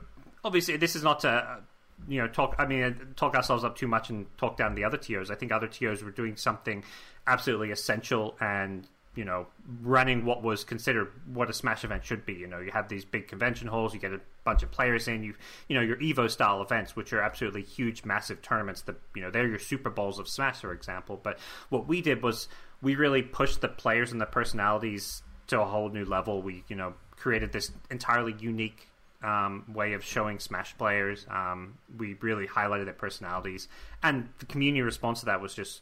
obviously 0.44 0.76
this 0.76 0.96
is 0.96 1.02
not 1.02 1.20
to 1.20 1.62
you 2.08 2.20
know 2.20 2.28
talk 2.28 2.54
i 2.58 2.66
mean 2.66 2.96
talk 3.16 3.34
ourselves 3.34 3.64
up 3.64 3.76
too 3.76 3.86
much 3.86 4.10
and 4.10 4.26
talk 4.36 4.56
down 4.56 4.74
the 4.74 4.84
other 4.84 4.96
tiers 4.96 5.30
i 5.30 5.34
think 5.34 5.52
other 5.52 5.68
tiers 5.68 6.02
were 6.02 6.10
doing 6.10 6.36
something 6.36 6.84
absolutely 7.26 7.70
essential 7.70 8.36
and 8.40 8.86
you 9.14 9.24
know, 9.24 9.46
running 9.82 10.24
what 10.24 10.42
was 10.42 10.64
considered 10.64 11.12
what 11.32 11.48
a 11.48 11.52
Smash 11.52 11.84
event 11.84 12.04
should 12.04 12.26
be. 12.26 12.34
You 12.34 12.46
know, 12.46 12.58
you 12.58 12.72
have 12.72 12.88
these 12.88 13.04
big 13.04 13.28
convention 13.28 13.68
halls, 13.68 13.94
you 13.94 14.00
get 14.00 14.12
a 14.12 14.20
bunch 14.42 14.62
of 14.62 14.70
players 14.70 15.06
in, 15.06 15.22
you 15.22 15.34
you 15.68 15.76
know, 15.76 15.82
your 15.82 15.96
Evo 15.98 16.28
style 16.28 16.60
events, 16.60 16.96
which 16.96 17.12
are 17.12 17.20
absolutely 17.20 17.62
huge, 17.62 18.04
massive 18.04 18.42
tournaments. 18.42 18.82
That 18.82 18.96
you 19.14 19.22
know, 19.22 19.30
they're 19.30 19.46
your 19.46 19.58
Super 19.58 19.90
Bowls 19.90 20.18
of 20.18 20.28
Smash, 20.28 20.60
for 20.60 20.72
example. 20.72 21.20
But 21.22 21.38
what 21.68 21.86
we 21.86 22.00
did 22.00 22.22
was 22.22 22.48
we 22.82 22.96
really 22.96 23.22
pushed 23.22 23.60
the 23.60 23.68
players 23.68 24.10
and 24.10 24.20
the 24.20 24.26
personalities 24.26 25.22
to 25.46 25.60
a 25.60 25.64
whole 25.64 25.90
new 25.90 26.04
level. 26.04 26.42
We 26.42 26.64
you 26.68 26.76
know 26.76 26.94
created 27.16 27.52
this 27.52 27.70
entirely 27.90 28.34
unique 28.40 28.88
um, 29.24 29.64
way 29.72 29.94
of 29.94 30.04
showing 30.04 30.38
Smash 30.38 30.76
players. 30.76 31.26
Um, 31.30 31.78
we 31.96 32.14
really 32.20 32.46
highlighted 32.46 32.84
their 32.84 32.94
personalities, 32.94 33.68
and 34.02 34.28
the 34.38 34.46
community 34.46 34.82
response 34.82 35.20
to 35.20 35.26
that 35.26 35.40
was 35.40 35.54
just 35.54 35.80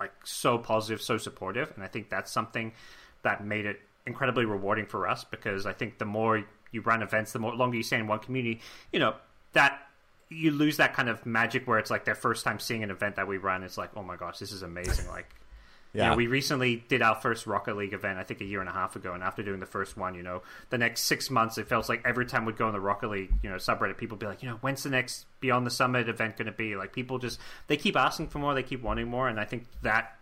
like 0.00 0.12
so 0.24 0.58
positive, 0.58 1.00
so 1.00 1.18
supportive, 1.18 1.72
and 1.74 1.84
I 1.84 1.88
think 1.88 2.08
that's 2.08 2.32
something 2.32 2.72
that 3.22 3.44
made 3.44 3.66
it 3.66 3.80
incredibly 4.06 4.44
rewarding 4.44 4.86
for 4.86 5.08
us 5.08 5.22
because 5.24 5.66
I 5.66 5.72
think 5.72 5.98
the 5.98 6.04
more 6.04 6.44
you 6.72 6.80
run 6.80 7.02
events, 7.02 7.32
the 7.32 7.38
more 7.38 7.54
longer 7.54 7.76
you 7.76 7.82
stay 7.82 7.98
in 7.98 8.06
one 8.06 8.18
community, 8.18 8.60
you 8.92 8.98
know 8.98 9.14
that 9.52 9.78
you 10.28 10.50
lose 10.50 10.78
that 10.78 10.94
kind 10.94 11.08
of 11.08 11.26
magic 11.26 11.68
where 11.68 11.78
it's 11.78 11.90
like 11.90 12.04
their 12.04 12.14
first 12.14 12.44
time 12.44 12.58
seeing 12.58 12.82
an 12.82 12.90
event 12.90 13.16
that 13.16 13.28
we 13.28 13.36
run. 13.36 13.62
It's 13.62 13.76
like, 13.76 13.90
oh 13.96 14.02
my 14.02 14.16
gosh, 14.16 14.38
this 14.38 14.50
is 14.50 14.62
amazing! 14.62 15.06
Like 15.08 15.34
yeah. 15.94 16.04
You 16.04 16.10
know, 16.10 16.16
we 16.16 16.26
recently 16.26 16.82
did 16.88 17.02
our 17.02 17.14
first 17.14 17.46
Rocket 17.46 17.76
League 17.76 17.92
event, 17.92 18.18
I 18.18 18.24
think 18.24 18.40
a 18.40 18.44
year 18.44 18.60
and 18.60 18.68
a 18.68 18.72
half 18.72 18.96
ago, 18.96 19.12
and 19.12 19.22
after 19.22 19.42
doing 19.42 19.60
the 19.60 19.66
first 19.66 19.96
one, 19.96 20.14
you 20.14 20.22
know, 20.22 20.42
the 20.70 20.78
next 20.78 21.02
six 21.02 21.30
months, 21.30 21.58
it 21.58 21.68
feels 21.68 21.88
like 21.88 22.00
every 22.06 22.24
time 22.24 22.46
we'd 22.46 22.56
go 22.56 22.66
in 22.66 22.72
the 22.72 22.80
Rocket 22.80 23.10
League, 23.10 23.30
you 23.42 23.50
know, 23.50 23.56
subreddit, 23.56 23.98
people 23.98 24.16
be 24.16 24.26
like, 24.26 24.42
you 24.42 24.48
know, 24.48 24.56
when's 24.62 24.82
the 24.82 24.90
next 24.90 25.26
Beyond 25.40 25.66
the 25.66 25.70
Summit 25.70 26.08
event 26.08 26.38
going 26.38 26.46
to 26.46 26.52
be? 26.52 26.76
Like, 26.76 26.94
people 26.94 27.18
just 27.18 27.38
they 27.66 27.76
keep 27.76 27.94
asking 27.96 28.28
for 28.28 28.38
more, 28.38 28.54
they 28.54 28.62
keep 28.62 28.82
wanting 28.82 29.08
more, 29.08 29.28
and 29.28 29.38
I 29.38 29.44
think 29.44 29.66
that 29.82 30.16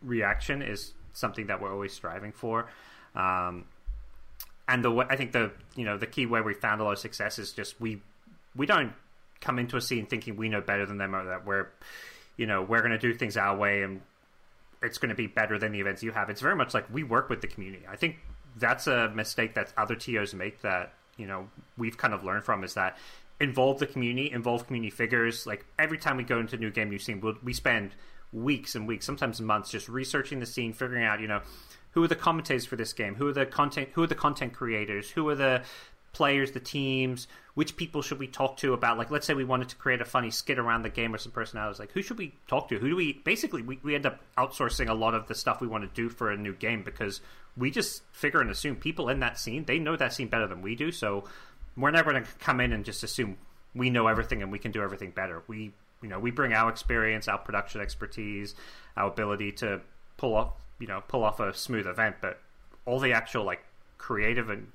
reaction 0.00 0.62
is 0.62 0.92
something 1.12 1.48
that 1.48 1.60
we're 1.60 1.72
always 1.72 1.92
striving 1.92 2.30
for. 2.30 2.68
Um, 3.16 3.64
and 4.68 4.84
the 4.84 4.92
way, 4.92 5.06
I 5.10 5.16
think 5.16 5.32
the 5.32 5.50
you 5.74 5.84
know 5.84 5.98
the 5.98 6.06
key 6.06 6.26
where 6.26 6.44
we 6.44 6.54
found 6.54 6.80
a 6.80 6.84
lot 6.84 6.92
of 6.92 6.98
success 7.00 7.40
is 7.40 7.50
just 7.52 7.80
we 7.80 8.00
we 8.54 8.66
don't 8.66 8.92
come 9.40 9.58
into 9.58 9.76
a 9.76 9.80
scene 9.80 10.06
thinking 10.06 10.36
we 10.36 10.48
know 10.48 10.60
better 10.60 10.86
than 10.86 10.98
them 10.98 11.16
or 11.16 11.24
that 11.24 11.44
we're 11.44 11.66
you 12.36 12.46
know 12.46 12.62
we're 12.62 12.78
going 12.78 12.92
to 12.92 12.98
do 12.98 13.12
things 13.12 13.36
our 13.36 13.56
way 13.56 13.82
and 13.82 14.00
it's 14.82 14.98
going 14.98 15.10
to 15.10 15.14
be 15.14 15.26
better 15.26 15.58
than 15.58 15.72
the 15.72 15.80
events 15.80 16.02
you 16.02 16.12
have. 16.12 16.30
It's 16.30 16.40
very 16.40 16.56
much 16.56 16.74
like 16.74 16.92
we 16.92 17.02
work 17.02 17.28
with 17.28 17.40
the 17.40 17.46
community. 17.46 17.84
I 17.88 17.96
think 17.96 18.18
that's 18.56 18.86
a 18.86 19.10
mistake 19.10 19.54
that 19.54 19.72
other 19.76 19.94
TOs 19.94 20.34
make 20.34 20.62
that 20.62 20.94
you 21.16 21.26
know 21.26 21.48
we've 21.76 21.96
kind 21.96 22.14
of 22.14 22.24
learned 22.24 22.44
from 22.44 22.64
is 22.64 22.74
that 22.74 22.98
involve 23.40 23.78
the 23.78 23.86
community, 23.86 24.30
involve 24.30 24.66
community 24.66 24.90
figures. 24.90 25.46
Like 25.46 25.64
every 25.78 25.98
time 25.98 26.16
we 26.16 26.24
go 26.24 26.38
into 26.38 26.56
a 26.56 26.58
new 26.58 26.70
game, 26.70 26.90
new 26.90 26.98
scene, 26.98 27.20
we'll, 27.20 27.36
we 27.42 27.52
spend 27.52 27.92
weeks 28.32 28.74
and 28.74 28.86
weeks, 28.86 29.06
sometimes 29.06 29.40
months, 29.40 29.70
just 29.70 29.88
researching 29.88 30.40
the 30.40 30.46
scene, 30.46 30.72
figuring 30.72 31.04
out 31.04 31.20
you 31.20 31.28
know 31.28 31.40
who 31.92 32.04
are 32.04 32.08
the 32.08 32.16
commentators 32.16 32.66
for 32.66 32.76
this 32.76 32.92
game, 32.92 33.16
who 33.16 33.28
are 33.28 33.32
the 33.32 33.46
content, 33.46 33.88
who 33.94 34.02
are 34.02 34.06
the 34.06 34.14
content 34.14 34.52
creators, 34.52 35.10
who 35.10 35.28
are 35.28 35.34
the 35.34 35.62
players, 36.12 36.52
the 36.52 36.60
teams, 36.60 37.28
which 37.54 37.76
people 37.76 38.02
should 38.02 38.18
we 38.18 38.26
talk 38.26 38.56
to 38.58 38.72
about 38.72 38.98
like 38.98 39.10
let's 39.10 39.26
say 39.26 39.34
we 39.34 39.44
wanted 39.44 39.68
to 39.68 39.76
create 39.76 40.00
a 40.00 40.04
funny 40.04 40.30
skit 40.30 40.58
around 40.58 40.82
the 40.82 40.88
game 40.88 41.14
or 41.14 41.18
some 41.18 41.32
personalities 41.32 41.78
like 41.78 41.92
who 41.92 42.02
should 42.02 42.18
we 42.18 42.34
talk 42.46 42.68
to? 42.68 42.78
Who 42.78 42.88
do 42.90 42.96
we 42.96 43.12
basically 43.12 43.62
we, 43.62 43.78
we 43.82 43.94
end 43.94 44.06
up 44.06 44.20
outsourcing 44.36 44.88
a 44.88 44.94
lot 44.94 45.14
of 45.14 45.26
the 45.26 45.34
stuff 45.34 45.60
we 45.60 45.66
want 45.66 45.84
to 45.84 45.90
do 45.94 46.08
for 46.08 46.30
a 46.30 46.36
new 46.36 46.54
game 46.54 46.82
because 46.82 47.20
we 47.56 47.70
just 47.70 48.02
figure 48.12 48.40
and 48.40 48.50
assume 48.50 48.76
people 48.76 49.08
in 49.08 49.20
that 49.20 49.38
scene 49.38 49.64
they 49.64 49.78
know 49.78 49.96
that 49.96 50.12
scene 50.12 50.28
better 50.28 50.46
than 50.46 50.62
we 50.62 50.74
do 50.74 50.90
so 50.90 51.24
we're 51.76 51.90
never 51.90 52.12
going 52.12 52.24
to 52.24 52.30
come 52.38 52.60
in 52.60 52.72
and 52.72 52.84
just 52.84 53.02
assume 53.02 53.36
we 53.74 53.90
know 53.90 54.06
everything 54.06 54.42
and 54.42 54.50
we 54.50 54.58
can 54.58 54.72
do 54.72 54.82
everything 54.82 55.10
better. 55.10 55.42
We 55.46 55.72
you 56.02 56.08
know 56.08 56.18
we 56.18 56.30
bring 56.30 56.52
our 56.52 56.70
experience 56.70 57.28
our 57.28 57.38
production 57.38 57.80
expertise 57.80 58.54
our 58.96 59.08
ability 59.08 59.52
to 59.52 59.80
pull 60.16 60.34
off 60.34 60.52
you 60.78 60.86
know 60.86 61.02
pull 61.06 61.24
off 61.24 61.40
a 61.40 61.52
smooth 61.52 61.86
event 61.86 62.16
but 62.20 62.40
all 62.86 62.98
the 62.98 63.12
actual 63.12 63.44
like 63.44 63.62
creative 63.98 64.48
and 64.48 64.68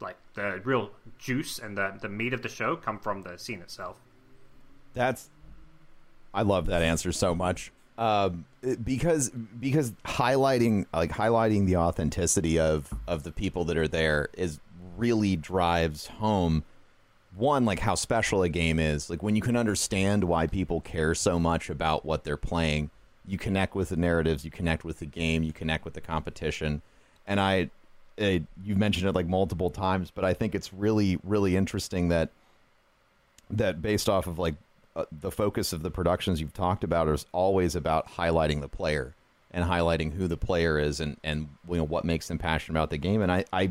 like 0.00 0.16
the 0.34 0.60
real 0.64 0.90
juice 1.18 1.58
and 1.58 1.76
the 1.76 1.94
the 2.00 2.08
meat 2.08 2.32
of 2.32 2.42
the 2.42 2.48
show 2.48 2.76
come 2.76 2.98
from 2.98 3.22
the 3.22 3.38
scene 3.38 3.60
itself. 3.60 3.96
That's 4.94 5.30
I 6.32 6.42
love 6.42 6.66
that 6.66 6.82
answer 6.82 7.12
so 7.12 7.34
much. 7.34 7.72
Um, 7.96 8.44
because 8.84 9.30
because 9.30 9.90
highlighting 10.04 10.86
like 10.92 11.10
highlighting 11.10 11.66
the 11.66 11.76
authenticity 11.76 12.58
of 12.58 12.92
of 13.08 13.24
the 13.24 13.32
people 13.32 13.64
that 13.64 13.76
are 13.76 13.88
there 13.88 14.28
is 14.34 14.60
really 14.96 15.36
drives 15.36 16.06
home 16.06 16.64
one 17.34 17.64
like 17.64 17.80
how 17.80 17.94
special 17.94 18.42
a 18.42 18.48
game 18.48 18.78
is 18.78 19.10
like 19.10 19.22
when 19.22 19.36
you 19.36 19.42
can 19.42 19.56
understand 19.56 20.24
why 20.24 20.46
people 20.46 20.80
care 20.80 21.14
so 21.14 21.38
much 21.38 21.70
about 21.70 22.04
what 22.04 22.24
they're 22.24 22.36
playing 22.36 22.90
you 23.26 23.38
connect 23.38 23.74
with 23.74 23.90
the 23.90 23.96
narratives 23.96 24.44
you 24.44 24.50
connect 24.50 24.84
with 24.84 24.98
the 24.98 25.06
game 25.06 25.42
you 25.42 25.52
connect 25.52 25.84
with 25.84 25.94
the 25.94 26.00
competition 26.00 26.82
and 27.26 27.38
i 27.40 27.70
uh, 28.20 28.38
you've 28.64 28.78
mentioned 28.78 29.08
it 29.08 29.14
like 29.14 29.26
multiple 29.26 29.70
times, 29.70 30.10
but 30.10 30.24
I 30.24 30.34
think 30.34 30.54
it's 30.54 30.72
really 30.72 31.18
really 31.22 31.56
interesting 31.56 32.08
that 32.08 32.30
that 33.50 33.80
based 33.80 34.08
off 34.08 34.26
of 34.26 34.38
like 34.38 34.54
uh, 34.96 35.04
the 35.12 35.30
focus 35.30 35.72
of 35.72 35.82
the 35.82 35.90
productions 35.90 36.40
you've 36.40 36.54
talked 36.54 36.84
about 36.84 37.08
is 37.08 37.26
always 37.32 37.74
about 37.74 38.08
highlighting 38.08 38.60
the 38.60 38.68
player 38.68 39.14
and 39.50 39.64
highlighting 39.64 40.12
who 40.12 40.28
the 40.28 40.36
player 40.36 40.78
is 40.78 41.00
and 41.00 41.16
and 41.22 41.48
you 41.68 41.76
know 41.76 41.84
what 41.84 42.04
makes 42.04 42.28
them 42.28 42.38
passionate 42.38 42.76
about 42.76 42.90
the 42.90 42.98
game. 42.98 43.22
And 43.22 43.30
I 43.30 43.44
I 43.52 43.70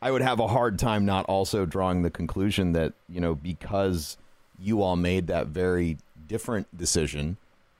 I 0.00 0.10
would 0.10 0.22
have 0.22 0.40
a 0.40 0.48
hard 0.48 0.78
time 0.78 1.04
not 1.04 1.24
also 1.26 1.66
drawing 1.66 2.02
the 2.02 2.10
conclusion 2.10 2.72
that 2.72 2.92
you 3.08 3.20
know 3.20 3.34
because 3.34 4.16
you 4.58 4.82
all 4.82 4.96
made 4.96 5.26
that 5.26 5.48
very 5.48 5.98
different 6.26 6.76
decision 6.76 7.36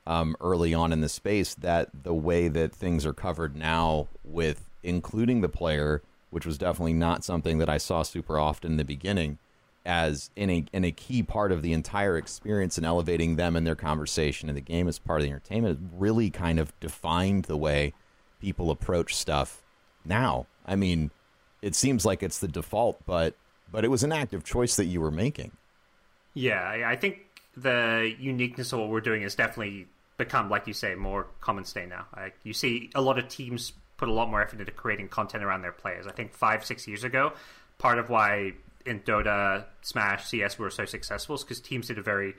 um, 0.07 0.37
early 0.41 0.75
on 0.75 0.93
in 0.93 1.01
the 1.01 1.09
space 1.09 1.55
that 1.55 1.89
the 2.03 2.15
way 2.15 2.49
that 2.49 2.75
things 2.75 3.07
are 3.07 3.13
covered 3.13 3.57
now 3.57 4.09
with 4.23 4.69
including 4.85 5.41
the 5.41 5.49
player, 5.49 6.03
which 6.31 6.47
was 6.47 6.59
definitely 6.59 6.93
not 6.93 7.25
something 7.25 7.59
that 7.59 7.69
I 7.69 7.79
saw 7.79 8.03
super 8.03 8.39
often 8.39 8.73
in 8.73 8.77
the 8.77 8.85
beginning, 8.85 9.39
as 9.85 10.31
in 10.37 10.51
a 10.51 10.65
in 10.73 10.85
a 10.85 10.93
key 10.93 11.23
part 11.23 11.53
of 11.53 11.63
the 11.63 11.73
entire 11.73 12.17
experience 12.17 12.77
and 12.77 12.87
elevating 12.87 13.37
them 13.37 13.57
and 13.57 13.67
their 13.67 13.75
conversation 13.75 14.49
in 14.49 14.55
the 14.55 14.61
game 14.61 14.89
as 14.89 14.99
part 14.99 15.21
of 15.21 15.25
the 15.25 15.31
entertainment 15.31 15.81
really 15.97 16.31
kind 16.31 16.59
of 16.59 16.79
defined 16.81 17.45
the 17.45 17.57
way 17.57 17.93
people 18.41 18.71
approach 18.71 19.15
stuff 19.15 19.63
now. 20.05 20.47
I 20.67 20.77
mean, 20.77 21.11
it 21.63 21.75
seems 21.75 22.05
like 22.05 22.23
it's 22.23 22.39
the 22.39 22.49
default, 22.49 23.05
but 23.07 23.35
but 23.71 23.85
it 23.85 23.89
was 23.89 24.03
an 24.03 24.13
active 24.13 24.45
choice 24.45 24.77
that 24.77 24.85
you 24.85 25.01
were 25.01 25.11
making. 25.11 25.53
Yeah, 26.35 26.85
I 26.87 26.97
think 26.97 27.19
the 27.57 28.15
uniqueness 28.19 28.73
of 28.73 28.81
what 28.81 28.89
we're 28.89 29.01
doing 29.01 29.23
has 29.23 29.35
definitely 29.35 29.87
become, 30.17 30.51
like 30.51 30.67
you 30.67 30.73
say, 30.73 30.95
more 30.95 31.27
common 31.41 31.65
stay 31.65 31.87
now. 31.87 32.07
Like 32.17 32.37
you 32.43 32.53
see 32.53 32.91
a 32.95 33.01
lot 33.01 33.19
of 33.19 33.29
teams 33.29 33.73
put 33.97 34.09
a 34.09 34.13
lot 34.13 34.29
more 34.29 34.43
effort 34.43 34.61
into 34.61 34.73
creating 34.73 35.09
content 35.09 35.45
around 35.45 35.63
their 35.63 35.73
players. 35.73 36.07
I 36.07 36.13
think 36.13 36.33
five, 36.33 36.65
six 36.65 36.87
years 36.89 37.05
ago, 37.05 37.33
part 37.79 37.99
of 37.99 38.09
why 38.09 38.55
in 38.87 39.01
Dota, 39.01 39.65
Smash, 39.83 40.27
CS 40.27 40.59
we 40.59 40.65
were 40.65 40.71
so 40.71 40.85
successful 40.85 41.35
is 41.35 41.43
because 41.43 41.61
teams 41.61 41.89
did 41.89 41.99
a 41.99 42.03
very 42.03 42.35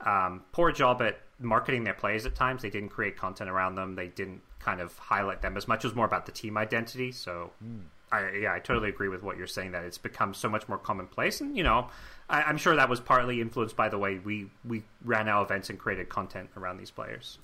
um, 0.00 0.42
poor 0.52 0.72
job 0.72 1.00
at 1.02 1.20
marketing 1.38 1.84
their 1.84 1.94
players 1.94 2.26
at 2.26 2.34
times. 2.34 2.62
They 2.62 2.70
didn't 2.70 2.90
create 2.90 3.16
content 3.16 3.50
around 3.50 3.76
them. 3.76 3.94
They 3.94 4.08
didn't 4.08 4.42
kind 4.58 4.80
of 4.80 4.96
highlight 4.98 5.42
them 5.42 5.56
as 5.56 5.68
much. 5.68 5.84
It 5.84 5.88
was 5.88 5.94
more 5.94 6.06
about 6.06 6.26
the 6.26 6.32
team 6.32 6.56
identity. 6.56 7.12
So, 7.12 7.52
mm. 7.64 7.82
I, 8.10 8.30
yeah, 8.42 8.52
I 8.52 8.60
totally 8.60 8.88
agree 8.88 9.08
with 9.08 9.22
what 9.22 9.36
you're 9.36 9.46
saying 9.46 9.72
that 9.72 9.84
it's 9.84 9.98
become 9.98 10.32
so 10.34 10.48
much 10.48 10.68
more 10.68 10.78
commonplace. 10.78 11.40
And, 11.40 11.56
you 11.56 11.64
know, 11.64 11.88
I, 12.28 12.48
am 12.48 12.56
sure 12.56 12.76
that 12.76 12.88
was 12.88 13.00
partly 13.00 13.40
influenced 13.40 13.76
by 13.76 13.88
the 13.88 13.98
way 13.98 14.18
we, 14.18 14.50
we 14.64 14.82
ran 15.04 15.28
our 15.28 15.44
events 15.44 15.70
and 15.70 15.78
created 15.78 16.08
content 16.08 16.50
around 16.56 16.78
these 16.78 16.90
players. 16.90 17.38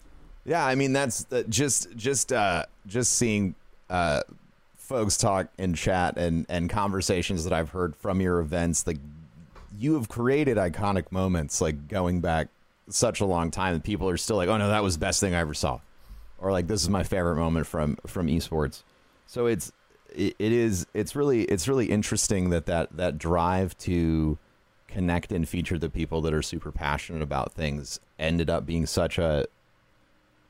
Yeah, 0.45 0.65
I 0.65 0.75
mean 0.75 0.93
that's 0.93 1.27
uh, 1.31 1.45
just 1.49 1.95
just 1.97 2.33
uh, 2.33 2.65
just 2.87 3.13
seeing 3.13 3.55
uh, 3.89 4.23
folks 4.77 5.17
talk 5.17 5.49
in 5.59 5.75
chat 5.75 6.17
and 6.17 6.47
and 6.49 6.69
conversations 6.69 7.45
that 7.45 7.53
I've 7.53 7.71
heard 7.71 7.95
from 7.95 8.21
your 8.21 8.41
events. 8.41 8.87
Like 8.87 8.99
you 9.79 9.95
have 9.95 10.09
created 10.09 10.57
iconic 10.57 11.11
moments, 11.13 11.61
like 11.61 11.89
going 11.89 12.21
back 12.21 12.49
such 12.89 13.21
a 13.21 13.25
long 13.25 13.51
time, 13.51 13.75
and 13.75 13.85
people 13.85 14.09
are 14.09 14.17
still 14.17 14.37
like, 14.37 14.49
"Oh 14.49 14.57
no, 14.57 14.69
that 14.69 14.83
was 14.83 14.97
the 14.97 15.01
best 15.01 15.21
thing 15.21 15.35
I 15.35 15.41
ever 15.41 15.55
saw," 15.55 15.79
or 16.39 16.51
like, 16.51 16.67
"This 16.67 16.83
is 16.83 16.89
my 16.89 17.05
favorite 17.05 17.37
moment 17.37 17.67
from 17.67 17.97
from 18.07 18.27
esports." 18.27 18.83
So 19.27 19.47
it's 19.47 19.71
it, 20.15 20.35
it 20.41 20.53
is 20.53 20.87
it's 20.93 21.15
really 21.15 21.45
it's 21.45 21.69
really 21.69 21.87
interesting 21.87 22.51
that 22.51 22.67
that 22.67 22.97
that 22.97 23.17
drive 23.17 23.79
to 23.79 24.39
connect 24.89 25.33
and 25.33 25.49
feature 25.49 25.79
the 25.79 25.89
people 25.89 26.21
that 26.21 26.35
are 26.35 26.43
super 26.43 26.71
passionate 26.71 27.23
about 27.23 27.53
things 27.53 27.99
ended 28.19 28.51
up 28.51 28.67
being 28.67 28.85
such 28.85 29.17
a 29.19 29.47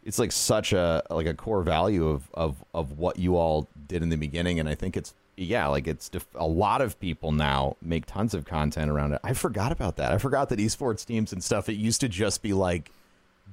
it's 0.04 0.18
like 0.18 0.32
such 0.32 0.72
a 0.72 1.02
like 1.10 1.26
a 1.26 1.34
core 1.34 1.62
value 1.62 2.08
of 2.08 2.28
of 2.34 2.64
of 2.74 2.98
what 2.98 3.18
you 3.18 3.36
all 3.36 3.68
did 3.86 4.02
in 4.02 4.08
the 4.08 4.16
beginning 4.16 4.58
and 4.58 4.68
i 4.68 4.74
think 4.74 4.96
it's 4.96 5.14
yeah 5.36 5.66
like 5.66 5.86
it's 5.86 6.08
def- 6.08 6.26
a 6.34 6.46
lot 6.46 6.80
of 6.80 6.98
people 7.00 7.32
now 7.32 7.76
make 7.80 8.04
tons 8.06 8.34
of 8.34 8.44
content 8.44 8.90
around 8.90 9.12
it. 9.14 9.20
I 9.24 9.32
forgot 9.32 9.72
about 9.72 9.96
that. 9.96 10.12
I 10.12 10.18
forgot 10.18 10.50
that 10.50 10.58
esports 10.58 11.06
teams 11.06 11.32
and 11.32 11.42
stuff 11.42 11.68
it 11.68 11.74
used 11.74 12.02
to 12.02 12.08
just 12.08 12.42
be 12.42 12.52
like 12.52 12.90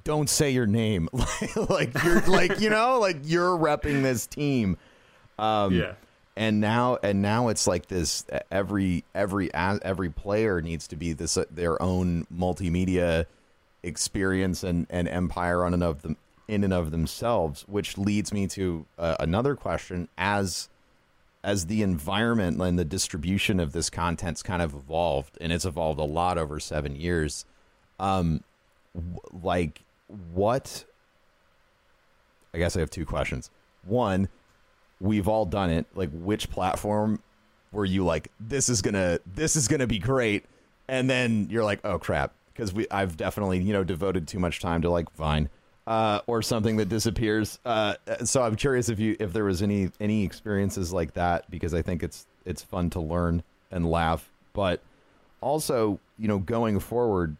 don't 0.04 0.28
say 0.30 0.50
your 0.50 0.66
name. 0.66 1.08
Like 1.56 1.92
you're 2.04 2.20
like 2.22 2.60
you 2.60 2.70
know 2.70 2.98
like 3.00 3.18
you're 3.24 3.56
repping 3.56 4.02
this 4.02 4.26
team. 4.26 4.76
Um 5.38 5.74
yeah. 5.74 5.94
and 6.36 6.60
now 6.60 6.98
and 7.02 7.22
now 7.22 7.48
it's 7.48 7.66
like 7.66 7.86
this 7.86 8.24
every 8.50 9.04
every 9.14 9.52
every 9.54 10.10
player 10.10 10.60
needs 10.60 10.88
to 10.88 10.96
be 10.96 11.14
this 11.14 11.36
uh, 11.38 11.44
their 11.50 11.80
own 11.82 12.26
multimedia 12.34 13.24
experience 13.82 14.62
and 14.62 14.86
and 14.90 15.08
empire 15.08 15.64
on 15.64 15.72
and 15.72 15.82
of 15.82 16.02
them 16.02 16.16
in 16.50 16.64
and 16.64 16.72
of 16.72 16.90
themselves, 16.90 17.64
which 17.68 17.96
leads 17.96 18.32
me 18.32 18.46
to 18.48 18.84
uh, 18.98 19.16
another 19.20 19.54
question 19.54 20.08
as 20.18 20.68
as 21.42 21.66
the 21.66 21.80
environment 21.80 22.60
and 22.60 22.78
the 22.78 22.84
distribution 22.84 23.60
of 23.60 23.72
this 23.72 23.88
content's 23.88 24.42
kind 24.42 24.60
of 24.60 24.74
evolved 24.74 25.38
and 25.40 25.52
it's 25.52 25.64
evolved 25.64 25.98
a 25.98 26.04
lot 26.04 26.36
over 26.36 26.60
7 26.60 26.94
years 26.94 27.46
um 27.98 28.44
w- 28.94 29.20
like 29.42 29.80
what 30.34 30.84
I 32.52 32.58
guess 32.58 32.76
I 32.76 32.80
have 32.80 32.90
two 32.90 33.06
questions. 33.06 33.48
One, 33.84 34.28
we've 35.00 35.28
all 35.28 35.46
done 35.46 35.70
it. 35.70 35.86
Like 35.94 36.10
which 36.12 36.50
platform 36.50 37.22
were 37.72 37.84
you 37.84 38.04
like 38.04 38.30
this 38.40 38.68
is 38.68 38.82
going 38.82 38.94
to 38.94 39.20
this 39.24 39.56
is 39.56 39.68
going 39.68 39.80
to 39.80 39.86
be 39.86 40.00
great 40.00 40.44
and 40.88 41.08
then 41.08 41.46
you're 41.48 41.64
like 41.64 41.80
oh 41.84 41.98
crap 41.98 42.32
because 42.52 42.74
we 42.74 42.86
I've 42.90 43.16
definitely, 43.16 43.60
you 43.60 43.72
know, 43.72 43.84
devoted 43.84 44.28
too 44.28 44.38
much 44.38 44.60
time 44.60 44.82
to 44.82 44.90
like 44.90 45.10
Vine 45.14 45.48
uh, 45.90 46.20
or 46.28 46.40
something 46.40 46.76
that 46.76 46.88
disappears. 46.88 47.58
Uh, 47.64 47.94
so 48.24 48.42
I'm 48.42 48.54
curious 48.54 48.88
if 48.88 49.00
you 49.00 49.16
if 49.18 49.32
there 49.32 49.42
was 49.42 49.60
any 49.60 49.90
any 49.98 50.22
experiences 50.22 50.92
like 50.92 51.14
that 51.14 51.50
because 51.50 51.74
I 51.74 51.82
think 51.82 52.04
it's 52.04 52.26
it's 52.46 52.62
fun 52.62 52.90
to 52.90 53.00
learn 53.00 53.42
and 53.72 53.90
laugh, 53.90 54.30
but 54.52 54.80
also 55.40 55.98
you 56.16 56.28
know 56.28 56.38
going 56.38 56.78
forward, 56.78 57.36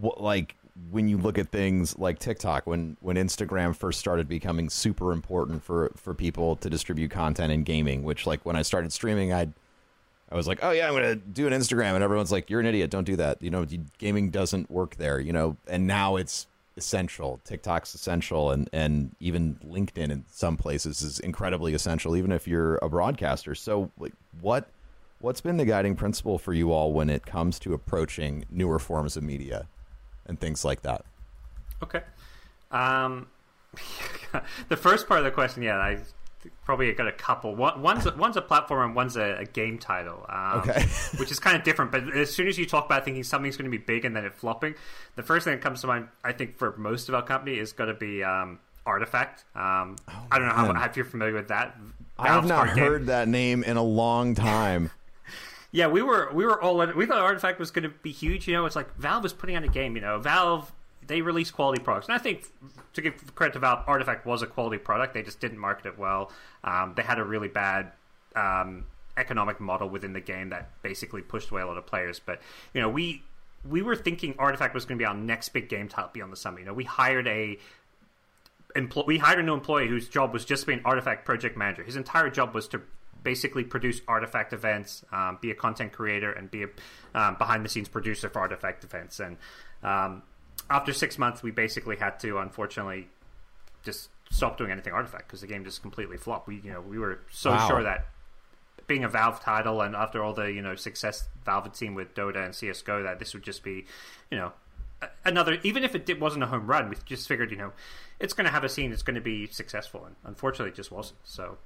what, 0.00 0.20
like 0.20 0.56
when 0.90 1.06
you 1.06 1.16
look 1.16 1.38
at 1.38 1.50
things 1.50 1.96
like 2.00 2.18
TikTok, 2.18 2.66
when 2.66 2.96
when 3.00 3.14
Instagram 3.14 3.76
first 3.76 4.00
started 4.00 4.28
becoming 4.28 4.68
super 4.68 5.12
important 5.12 5.62
for 5.62 5.92
for 5.94 6.14
people 6.14 6.56
to 6.56 6.68
distribute 6.68 7.12
content 7.12 7.52
in 7.52 7.62
gaming, 7.62 8.02
which 8.02 8.26
like 8.26 8.44
when 8.44 8.56
I 8.56 8.62
started 8.62 8.92
streaming, 8.92 9.32
I 9.32 9.46
I 10.32 10.34
was 10.34 10.48
like, 10.48 10.58
oh 10.64 10.72
yeah, 10.72 10.88
I'm 10.88 10.94
gonna 10.94 11.14
do 11.14 11.46
an 11.46 11.52
Instagram, 11.52 11.94
and 11.94 12.02
everyone's 12.02 12.32
like, 12.32 12.50
you're 12.50 12.58
an 12.58 12.66
idiot, 12.66 12.90
don't 12.90 13.04
do 13.04 13.14
that. 13.14 13.40
You 13.40 13.50
know, 13.50 13.64
gaming 13.98 14.30
doesn't 14.30 14.68
work 14.68 14.96
there. 14.96 15.20
You 15.20 15.32
know, 15.32 15.56
and 15.68 15.86
now 15.86 16.16
it's 16.16 16.48
essential. 16.76 17.40
TikTok's 17.44 17.94
essential, 17.94 18.50
and 18.50 18.68
and 18.72 19.14
even 19.20 19.56
LinkedIn 19.64 20.10
in 20.10 20.24
some 20.30 20.56
places 20.56 21.02
is 21.02 21.20
incredibly 21.20 21.74
essential, 21.74 22.16
even 22.16 22.32
if 22.32 22.48
you're 22.48 22.76
a 22.82 22.88
broadcaster. 22.88 23.54
So, 23.54 23.90
like, 23.98 24.12
what 24.40 24.68
what's 25.20 25.40
been 25.40 25.56
the 25.56 25.64
guiding 25.64 25.96
principle 25.96 26.38
for 26.38 26.52
you 26.52 26.72
all 26.72 26.92
when 26.92 27.10
it 27.10 27.24
comes 27.24 27.58
to 27.60 27.74
approaching 27.74 28.44
newer 28.50 28.78
forms 28.78 29.16
of 29.16 29.22
media? 29.22 29.68
and 30.26 30.38
things 30.38 30.64
like 30.64 30.82
that. 30.82 31.04
Okay. 31.82 32.00
Um, 32.70 33.28
the 34.68 34.76
first 34.76 35.06
part 35.06 35.20
of 35.20 35.24
the 35.24 35.30
question, 35.30 35.62
yeah, 35.62 35.78
I 35.78 35.98
probably 36.64 36.92
got 36.92 37.06
a 37.06 37.12
couple. 37.12 37.54
One, 37.54 37.82
one's 37.82 38.10
one's 38.16 38.36
a 38.36 38.42
platform 38.42 38.86
and 38.86 38.94
one's 38.94 39.16
a, 39.16 39.38
a 39.40 39.44
game 39.44 39.78
title. 39.78 40.24
Um, 40.28 40.60
okay. 40.60 40.82
which 41.18 41.30
is 41.30 41.38
kind 41.38 41.56
of 41.56 41.62
different. 41.62 41.92
But 41.92 42.16
as 42.16 42.32
soon 42.32 42.48
as 42.48 42.58
you 42.58 42.66
talk 42.66 42.86
about 42.86 43.04
thinking 43.04 43.22
something's 43.22 43.56
going 43.56 43.70
to 43.70 43.76
be 43.76 43.82
big 43.82 44.04
and 44.04 44.14
then 44.14 44.24
it 44.24 44.34
flopping, 44.34 44.74
the 45.16 45.22
first 45.22 45.44
thing 45.44 45.54
that 45.54 45.62
comes 45.62 45.80
to 45.82 45.86
mind, 45.86 46.08
I 46.22 46.32
think, 46.32 46.58
for 46.58 46.76
most 46.76 47.08
of 47.08 47.14
our 47.14 47.22
company 47.22 47.58
is 47.58 47.72
going 47.72 47.88
to 47.88 47.94
be 47.94 48.22
um, 48.24 48.58
Artifact. 48.86 49.44
Um, 49.54 49.96
oh, 50.08 50.26
I 50.30 50.38
don't 50.38 50.48
know 50.48 50.54
how, 50.54 50.84
if 50.84 50.96
you're 50.96 51.04
familiar 51.04 51.34
with 51.34 51.48
that. 51.48 51.76
I 52.18 52.28
have 52.28 52.46
not 52.46 52.68
heard 52.68 53.00
game. 53.00 53.06
that 53.06 53.28
name 53.28 53.64
in 53.64 53.76
a 53.76 53.82
long 53.82 54.34
time. 54.34 54.90
Yeah, 55.72 55.88
we 55.88 56.02
were 56.02 56.30
we 56.32 56.44
were 56.44 56.62
all 56.62 56.76
we 56.92 57.04
thought 57.06 57.18
Artifact 57.18 57.58
was 57.58 57.72
going 57.72 57.82
to 57.82 57.88
be 57.88 58.12
huge. 58.12 58.46
You 58.46 58.54
know, 58.54 58.64
it's 58.66 58.76
like 58.76 58.94
Valve 58.96 59.24
was 59.24 59.32
putting 59.32 59.56
out 59.56 59.64
a 59.64 59.68
game. 59.68 59.96
You 59.96 60.02
know, 60.02 60.20
Valve 60.20 60.72
they 61.06 61.20
release 61.20 61.50
quality 61.50 61.82
products, 61.82 62.08
and 62.08 62.14
I 62.14 62.18
think 62.18 62.44
to 62.94 63.02
give 63.02 63.34
credit 63.34 63.52
to 63.54 63.58
Valve, 63.58 63.84
Artifact 63.86 64.26
was 64.26 64.42
a 64.42 64.46
quality 64.46 64.78
product. 64.78 65.14
They 65.14 65.22
just 65.22 65.40
didn't 65.40 65.58
market 65.58 65.86
it 65.86 65.98
well. 65.98 66.30
Um, 66.62 66.94
they 66.96 67.02
had 67.02 67.18
a 67.18 67.24
really 67.24 67.48
bad 67.48 67.92
um, 68.36 68.86
economic 69.16 69.60
model 69.60 69.88
within 69.88 70.12
the 70.12 70.20
game 70.20 70.50
that 70.50 70.70
basically 70.82 71.22
pushed 71.22 71.50
away 71.50 71.62
a 71.62 71.66
lot 71.66 71.76
of 71.76 71.86
players. 71.86 72.20
But 72.20 72.40
you 72.72 72.80
know, 72.80 72.88
we 72.88 73.22
we 73.68 73.82
were 73.82 73.96
thinking 73.96 74.34
Artifact 74.38 74.74
was 74.74 74.84
going 74.84 74.98
to 74.98 75.02
be 75.02 75.06
our 75.06 75.14
next 75.14 75.50
big 75.50 75.68
game 75.68 75.88
title 75.88 76.10
Beyond 76.12 76.32
the 76.32 76.36
Summit. 76.36 76.60
You 76.60 76.66
know, 76.66 76.74
we 76.74 76.84
hired 76.84 77.26
a 77.26 77.58
empl- 78.76 79.06
we 79.06 79.18
hired 79.18 79.38
a 79.38 79.42
new 79.42 79.54
employee 79.54 79.88
whose 79.88 80.08
job 80.08 80.32
was 80.32 80.44
just 80.44 80.62
to 80.62 80.66
be 80.68 80.72
an 80.74 80.82
Artifact 80.84 81.24
project 81.24 81.56
manager. 81.56 81.82
His 81.82 81.96
entire 81.96 82.30
job 82.30 82.54
was 82.54 82.68
to 82.68 82.82
basically 83.22 83.64
produce 83.64 84.02
artifact 84.06 84.52
events, 84.52 85.02
um, 85.10 85.38
be 85.40 85.50
a 85.50 85.54
content 85.54 85.92
creator, 85.92 86.30
and 86.32 86.50
be 86.50 86.64
a 86.64 86.68
um, 87.14 87.36
behind 87.36 87.64
the 87.64 87.68
scenes 87.68 87.88
producer 87.88 88.28
for 88.28 88.40
artifact 88.40 88.84
events. 88.84 89.18
And 89.18 89.36
um, 89.82 90.22
after 90.70 90.92
six 90.92 91.18
months, 91.18 91.42
we 91.42 91.50
basically 91.50 91.96
had 91.96 92.18
to, 92.20 92.38
unfortunately, 92.38 93.08
just 93.84 94.08
stop 94.30 94.56
doing 94.56 94.70
anything 94.70 94.92
artifact 94.92 95.28
because 95.28 95.40
the 95.40 95.46
game 95.46 95.64
just 95.64 95.82
completely 95.82 96.16
flopped. 96.16 96.48
We, 96.48 96.60
you 96.62 96.72
know, 96.72 96.80
we 96.80 96.98
were 96.98 97.20
so 97.30 97.50
wow. 97.50 97.68
sure 97.68 97.82
that 97.82 98.06
being 98.86 99.04
a 99.04 99.08
Valve 99.08 99.40
title 99.40 99.80
and 99.80 99.94
after 99.94 100.22
all 100.22 100.34
the 100.34 100.52
you 100.52 100.60
know 100.60 100.74
success 100.74 101.28
Valve 101.44 101.64
had 101.64 101.76
seen 101.76 101.94
with 101.94 102.14
Dota 102.14 102.44
and 102.44 102.54
CS:GO, 102.54 103.02
that 103.02 103.18
this 103.18 103.34
would 103.34 103.42
just 103.42 103.62
be, 103.62 103.86
you 104.30 104.38
know, 104.38 104.52
another. 105.24 105.58
Even 105.62 105.84
if 105.84 105.94
it 105.94 106.06
did, 106.06 106.20
wasn't 106.20 106.42
a 106.42 106.46
home 106.46 106.66
run, 106.66 106.88
we 106.88 106.96
just 107.04 107.28
figured, 107.28 107.50
you 107.50 107.56
know, 107.56 107.72
it's 108.18 108.32
going 108.32 108.46
to 108.46 108.50
have 108.50 108.64
a 108.64 108.68
scene. 108.68 108.92
It's 108.92 109.02
going 109.02 109.14
to 109.14 109.20
be 109.20 109.46
successful, 109.46 110.04
and 110.04 110.16
unfortunately, 110.24 110.70
it 110.70 110.76
just 110.76 110.90
wasn't. 110.90 111.18
So 111.24 111.58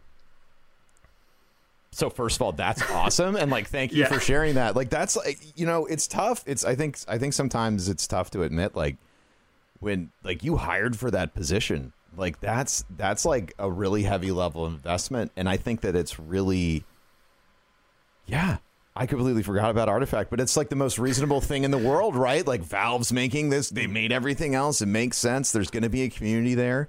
so 1.91 2.11
first 2.11 2.37
of 2.37 2.43
all 2.43 2.53
that's 2.53 2.83
awesome. 2.91 3.37
And 3.37 3.51
like 3.51 3.69
thank 3.69 3.93
you 3.93 4.01
yeah. 4.01 4.09
for 4.09 4.21
sharing 4.21 4.55
that. 4.55 4.77
Like 4.77 4.91
that's 4.91 5.17
like 5.17 5.39
you 5.57 5.67
know 5.67 5.87
it's 5.87 6.07
tough. 6.07 6.45
It's 6.47 6.65
i 6.65 6.75
think 6.75 6.99
i 7.09 7.19
think 7.19 7.33
sometimes 7.33 7.89
it's 7.89 8.07
tough 8.07 8.31
to 8.33 8.43
admit 8.43 8.77
like 8.77 8.97
when 9.81 10.11
like 10.23 10.43
you 10.45 10.57
hired 10.57 10.97
for 10.97 11.11
that 11.11 11.35
position 11.35 11.93
like 12.17 12.41
that's 12.41 12.85
that's 12.97 13.25
like 13.25 13.55
a 13.59 13.71
really 13.71 14.03
heavy 14.03 14.33
level 14.33 14.65
of 14.65 14.73
investment. 14.73 15.33
And 15.37 15.49
i 15.49 15.57
think 15.57 15.81
that 15.83 15.97
it's 15.97 16.19
really 16.19 16.85
yeah 18.27 18.59
i 18.95 19.07
completely 19.07 19.43
forgot 19.43 19.71
about 19.71 19.89
artifact 19.89 20.29
but 20.29 20.41
it's 20.41 20.57
like 20.57 20.69
the 20.69 20.77
most 20.77 20.99
reasonable 20.99 21.41
thing 21.41 21.65
in 21.65 21.71
the 21.71 21.79
world 21.79 22.17
right? 22.17 22.47
Like 22.47 22.63
valve's 22.63 23.13
making 23.13 23.51
this 23.51 23.71
they 23.71 23.87
made 23.87 24.13
everything 24.13 24.55
else. 24.55 24.83
It 24.83 24.87
makes 24.87 25.17
sense. 25.17 25.53
There's 25.53 25.71
going 25.71 25.85
to 25.85 25.89
be 25.89 26.03
a 26.03 26.11
community 26.11 26.55
there. 26.55 26.89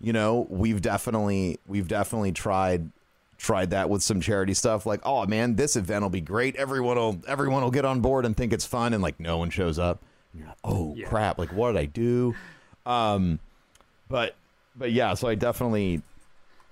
You 0.00 0.12
know 0.12 0.46
we've 0.50 0.82
definitely 0.82 1.60
we've 1.66 1.88
definitely 1.88 2.32
tried 2.32 2.90
tried 3.40 3.70
that 3.70 3.88
with 3.88 4.02
some 4.02 4.20
charity 4.20 4.52
stuff 4.52 4.84
like 4.84 5.00
oh 5.02 5.24
man 5.24 5.56
this 5.56 5.74
event 5.74 6.02
will 6.02 6.10
be 6.10 6.20
great. 6.20 6.54
Everyone 6.56 6.96
will 6.96 7.20
everyone 7.26 7.62
will 7.62 7.70
get 7.70 7.86
on 7.86 8.00
board 8.00 8.26
and 8.26 8.36
think 8.36 8.52
it's 8.52 8.66
fun 8.66 8.92
and 8.92 9.02
like 9.02 9.18
no 9.18 9.38
one 9.38 9.48
shows 9.48 9.78
up. 9.78 10.02
And 10.32 10.40
you're 10.40 10.48
like 10.48 10.58
oh 10.62 10.94
yeah. 10.94 11.08
crap. 11.08 11.38
Like 11.38 11.52
what 11.52 11.72
did 11.72 11.80
i 11.80 11.86
do? 11.86 12.34
Um 12.84 13.40
but 14.08 14.36
but 14.76 14.92
yeah 14.92 15.14
so 15.14 15.26
i 15.26 15.34
definitely 15.34 16.02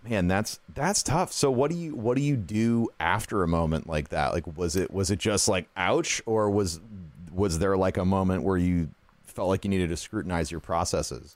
man 0.04 0.28
that's 0.28 0.60
that's 0.74 1.02
tough. 1.02 1.32
So 1.32 1.50
what 1.50 1.70
do 1.70 1.76
you 1.76 1.94
what 1.94 2.16
do 2.18 2.22
you 2.22 2.36
do 2.36 2.90
after 3.00 3.42
a 3.42 3.48
moment 3.48 3.88
like 3.88 4.10
that? 4.10 4.34
Like 4.34 4.58
was 4.58 4.76
it 4.76 4.90
was 4.92 5.10
it 5.10 5.18
just 5.18 5.48
like 5.48 5.68
ouch 5.74 6.20
or 6.26 6.50
was 6.50 6.80
was 7.32 7.58
there 7.60 7.78
like 7.78 7.96
a 7.96 8.04
moment 8.04 8.42
where 8.42 8.58
you 8.58 8.90
felt 9.24 9.48
like 9.48 9.64
you 9.64 9.70
needed 9.70 9.88
to 9.88 9.96
scrutinize 9.96 10.50
your 10.50 10.60
processes 10.60 11.34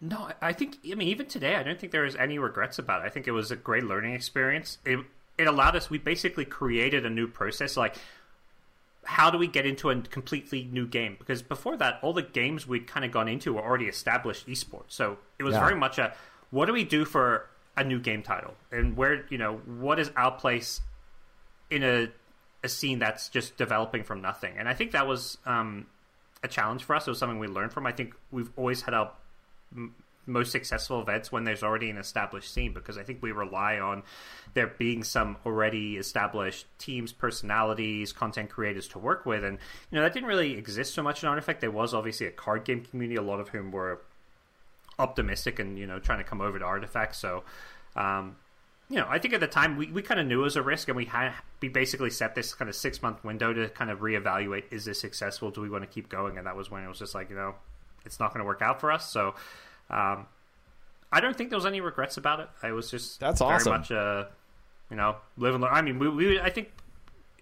no, 0.00 0.30
I 0.42 0.52
think 0.52 0.78
I 0.90 0.94
mean 0.94 1.08
even 1.08 1.26
today 1.26 1.56
I 1.56 1.62
don't 1.62 1.78
think 1.78 1.92
there 1.92 2.04
is 2.04 2.16
any 2.16 2.38
regrets 2.38 2.78
about 2.78 3.02
it. 3.02 3.06
I 3.06 3.08
think 3.08 3.26
it 3.26 3.32
was 3.32 3.50
a 3.50 3.56
great 3.56 3.84
learning 3.84 4.14
experience. 4.14 4.78
It 4.84 5.00
it 5.38 5.46
allowed 5.46 5.76
us 5.76 5.88
we 5.88 5.98
basically 5.98 6.44
created 6.44 7.06
a 7.06 7.10
new 7.10 7.26
process 7.26 7.76
like 7.76 7.96
how 9.04 9.30
do 9.30 9.38
we 9.38 9.46
get 9.46 9.64
into 9.64 9.88
a 9.88 10.00
completely 10.02 10.68
new 10.70 10.86
game? 10.86 11.16
Because 11.18 11.40
before 11.40 11.76
that 11.78 11.98
all 12.02 12.12
the 12.12 12.22
games 12.22 12.66
we'd 12.66 12.86
kind 12.86 13.04
of 13.04 13.12
gone 13.12 13.28
into 13.28 13.54
were 13.54 13.62
already 13.62 13.86
established 13.86 14.46
esports. 14.46 14.88
So 14.88 15.18
it 15.38 15.44
was 15.44 15.54
yeah. 15.54 15.60
very 15.60 15.76
much 15.76 15.98
a 15.98 16.12
what 16.50 16.66
do 16.66 16.72
we 16.72 16.84
do 16.84 17.04
for 17.04 17.48
a 17.76 17.84
new 17.84 17.98
game 17.98 18.22
title? 18.22 18.54
And 18.70 18.96
where, 18.96 19.24
you 19.30 19.38
know, 19.38 19.60
what 19.64 19.98
is 19.98 20.10
our 20.16 20.32
place 20.32 20.80
in 21.70 21.82
a 21.82 22.08
a 22.64 22.68
scene 22.68 22.98
that's 22.98 23.28
just 23.28 23.56
developing 23.56 24.02
from 24.02 24.20
nothing? 24.20 24.54
And 24.58 24.68
I 24.68 24.74
think 24.74 24.92
that 24.92 25.06
was 25.06 25.38
um, 25.46 25.86
a 26.42 26.48
challenge 26.48 26.84
for 26.84 26.96
us. 26.96 27.06
It 27.06 27.10
was 27.10 27.18
something 27.18 27.38
we 27.38 27.46
learned 27.46 27.72
from. 27.72 27.86
I 27.86 27.92
think 27.92 28.14
we've 28.30 28.50
always 28.56 28.82
had 28.82 28.94
our 28.94 29.12
most 30.26 30.50
successful 30.50 31.00
events 31.00 31.30
when 31.30 31.44
there's 31.44 31.62
already 31.62 31.88
an 31.88 31.96
established 31.96 32.52
scene 32.52 32.72
because 32.72 32.98
I 32.98 33.04
think 33.04 33.22
we 33.22 33.32
rely 33.32 33.78
on 33.78 34.02
there 34.54 34.66
being 34.66 35.04
some 35.04 35.36
already 35.46 35.96
established 35.96 36.66
teams, 36.78 37.12
personalities, 37.12 38.12
content 38.12 38.50
creators 38.50 38.88
to 38.88 38.98
work 38.98 39.24
with, 39.24 39.44
and 39.44 39.58
you 39.90 39.96
know 39.96 40.02
that 40.02 40.12
didn't 40.12 40.28
really 40.28 40.56
exist 40.56 40.94
so 40.94 41.02
much 41.02 41.22
in 41.22 41.28
Artifact. 41.28 41.60
There 41.60 41.70
was 41.70 41.94
obviously 41.94 42.26
a 42.26 42.32
card 42.32 42.64
game 42.64 42.84
community, 42.84 43.16
a 43.16 43.22
lot 43.22 43.40
of 43.40 43.48
whom 43.50 43.70
were 43.70 44.00
optimistic 44.98 45.58
and 45.58 45.78
you 45.78 45.86
know 45.86 45.98
trying 45.98 46.18
to 46.18 46.24
come 46.24 46.40
over 46.40 46.58
to 46.58 46.64
Artifact. 46.64 47.14
So, 47.14 47.44
um, 47.94 48.36
you 48.88 48.96
know, 48.96 49.06
I 49.08 49.18
think 49.18 49.34
at 49.34 49.40
the 49.40 49.46
time 49.46 49.76
we, 49.76 49.90
we 49.92 50.02
kind 50.02 50.18
of 50.18 50.26
knew 50.26 50.40
it 50.40 50.44
was 50.44 50.56
a 50.56 50.62
risk, 50.62 50.88
and 50.88 50.96
we 50.96 51.04
had 51.04 51.32
we 51.60 51.68
basically 51.68 52.10
set 52.10 52.34
this 52.34 52.54
kind 52.54 52.68
of 52.68 52.74
six 52.74 53.00
month 53.02 53.22
window 53.22 53.52
to 53.52 53.68
kind 53.68 53.90
of 53.90 54.00
reevaluate: 54.00 54.64
is 54.72 54.84
this 54.86 55.00
successful? 55.00 55.50
Do 55.50 55.60
we 55.60 55.70
want 55.70 55.84
to 55.84 55.90
keep 55.90 56.08
going? 56.08 56.38
And 56.38 56.46
that 56.46 56.56
was 56.56 56.70
when 56.70 56.82
it 56.82 56.88
was 56.88 56.98
just 56.98 57.14
like 57.14 57.30
you 57.30 57.36
know 57.36 57.54
it's 58.06 58.18
not 58.18 58.32
going 58.32 58.40
to 58.40 58.46
work 58.46 58.62
out 58.62 58.80
for 58.80 58.90
us. 58.90 59.10
So 59.10 59.34
um, 59.90 60.26
I 61.12 61.20
don't 61.20 61.36
think 61.36 61.50
there 61.50 61.58
was 61.58 61.66
any 61.66 61.80
regrets 61.80 62.16
about 62.16 62.40
it. 62.40 62.48
I 62.62 62.72
was 62.72 62.90
just 62.90 63.20
that's 63.20 63.40
awesome. 63.40 63.64
Very 63.64 63.78
much 63.78 63.90
a 63.90 64.28
you 64.90 64.96
know 64.96 65.16
live 65.36 65.54
and 65.54 65.62
learn. 65.62 65.72
I 65.72 65.82
mean, 65.82 65.98
we, 65.98 66.08
we 66.08 66.40
I 66.40 66.50
think 66.50 66.70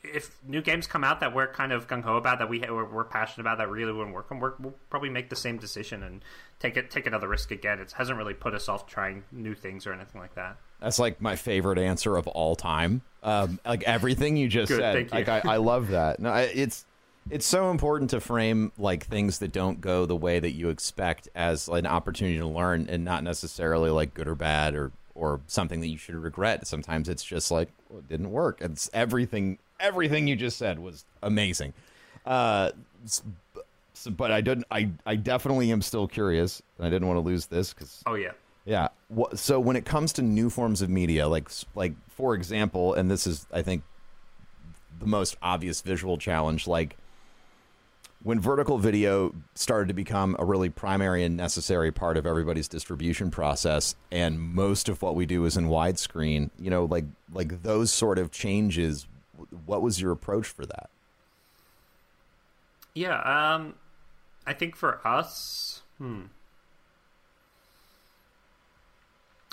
if 0.02 0.36
new 0.46 0.60
games 0.60 0.86
come 0.86 1.02
out 1.02 1.20
that 1.20 1.34
we're 1.34 1.46
kind 1.46 1.72
of 1.72 1.88
gung 1.88 2.02
ho 2.02 2.16
about, 2.16 2.38
that 2.38 2.48
we 2.48 2.60
we're, 2.60 2.84
we're, 2.84 3.04
passionate 3.04 3.42
about, 3.42 3.58
that 3.58 3.70
really 3.70 3.92
wouldn't 3.92 4.14
work, 4.14 4.30
and 4.30 4.40
we'll 4.40 4.74
probably 4.90 5.08
make 5.08 5.30
the 5.30 5.36
same 5.36 5.56
decision 5.56 6.02
and 6.02 6.22
take 6.60 6.76
it 6.76 6.90
take 6.90 7.06
another 7.06 7.28
risk 7.28 7.50
again. 7.50 7.80
It 7.80 7.92
hasn't 7.92 8.18
really 8.18 8.34
put 8.34 8.54
us 8.54 8.68
off 8.68 8.86
trying 8.86 9.24
new 9.32 9.54
things 9.54 9.86
or 9.86 9.92
anything 9.92 10.20
like 10.20 10.34
that. 10.34 10.56
That's 10.80 10.98
like 10.98 11.20
my 11.20 11.36
favorite 11.36 11.78
answer 11.78 12.16
of 12.16 12.26
all 12.28 12.54
time. 12.54 13.02
Um, 13.22 13.58
like 13.64 13.82
everything 13.84 14.36
you 14.36 14.48
just 14.48 14.68
Good, 14.68 14.80
said, 14.80 14.96
you. 14.96 15.08
like 15.10 15.28
I, 15.28 15.40
I, 15.44 15.56
love 15.56 15.88
that. 15.88 16.20
No, 16.20 16.34
it's 16.34 16.84
it's 17.30 17.46
so 17.46 17.70
important 17.70 18.10
to 18.10 18.20
frame 18.20 18.70
like 18.78 19.06
things 19.06 19.38
that 19.38 19.52
don't 19.52 19.80
go 19.80 20.06
the 20.06 20.16
way 20.16 20.38
that 20.38 20.52
you 20.52 20.68
expect 20.68 21.28
as 21.34 21.68
an 21.68 21.86
opportunity 21.86 22.38
to 22.38 22.46
learn 22.46 22.86
and 22.88 23.04
not 23.04 23.24
necessarily 23.24 23.90
like 23.90 24.14
good 24.14 24.28
or 24.28 24.34
bad 24.34 24.74
or 24.74 24.92
or 25.14 25.40
something 25.46 25.80
that 25.80 25.88
you 25.88 25.96
should 25.96 26.14
regret 26.16 26.66
sometimes 26.66 27.08
it's 27.08 27.24
just 27.24 27.50
like 27.50 27.68
well, 27.88 28.00
it 28.00 28.08
didn't 28.08 28.30
work 28.30 28.58
it's 28.60 28.90
everything 28.92 29.58
everything 29.80 30.26
you 30.26 30.36
just 30.36 30.56
said 30.56 30.78
was 30.78 31.04
amazing 31.22 31.72
uh 32.26 32.70
so, 33.06 34.10
but 34.10 34.30
i 34.32 34.40
didn't 34.40 34.66
i 34.70 34.90
i 35.06 35.14
definitely 35.14 35.70
am 35.70 35.80
still 35.80 36.08
curious 36.08 36.60
i 36.80 36.90
didn't 36.90 37.06
want 37.06 37.16
to 37.16 37.20
lose 37.22 37.46
this 37.46 37.72
because 37.72 38.02
Oh 38.06 38.14
yeah. 38.14 38.32
yeah. 38.64 38.88
So 39.34 39.60
when 39.60 39.76
it 39.76 39.84
comes 39.84 40.12
to 40.14 40.22
new 40.22 40.50
forms 40.50 40.82
of 40.82 40.90
media, 40.90 41.28
like 41.28 41.48
like 41.74 41.92
for 42.08 42.34
example, 42.34 42.94
and 42.94 43.10
this 43.10 43.26
is 43.26 43.46
I 43.52 43.62
think 43.62 43.82
the 44.98 45.06
most 45.06 45.36
obvious 45.42 45.80
visual 45.80 46.16
challenge, 46.18 46.66
like 46.66 46.96
when 48.24 48.40
vertical 48.40 48.78
video 48.78 49.34
started 49.54 49.88
to 49.88 49.94
become 49.94 50.34
a 50.38 50.44
really 50.44 50.70
primary 50.70 51.22
and 51.22 51.36
necessary 51.36 51.92
part 51.92 52.16
of 52.16 52.26
everybody's 52.26 52.66
distribution 52.66 53.30
process, 53.30 53.94
and 54.10 54.40
most 54.40 54.88
of 54.88 55.02
what 55.02 55.14
we 55.14 55.26
do 55.26 55.44
is 55.44 55.56
in 55.56 55.66
widescreen. 55.66 56.50
You 56.58 56.70
know, 56.70 56.86
like 56.86 57.04
like 57.32 57.62
those 57.62 57.92
sort 57.92 58.18
of 58.18 58.32
changes. 58.32 59.06
What 59.66 59.82
was 59.82 60.00
your 60.00 60.10
approach 60.10 60.46
for 60.46 60.64
that? 60.66 60.88
Yeah, 62.94 63.18
um, 63.20 63.74
I 64.46 64.54
think 64.54 64.74
for 64.74 65.06
us, 65.06 65.82
hmm. 65.98 66.22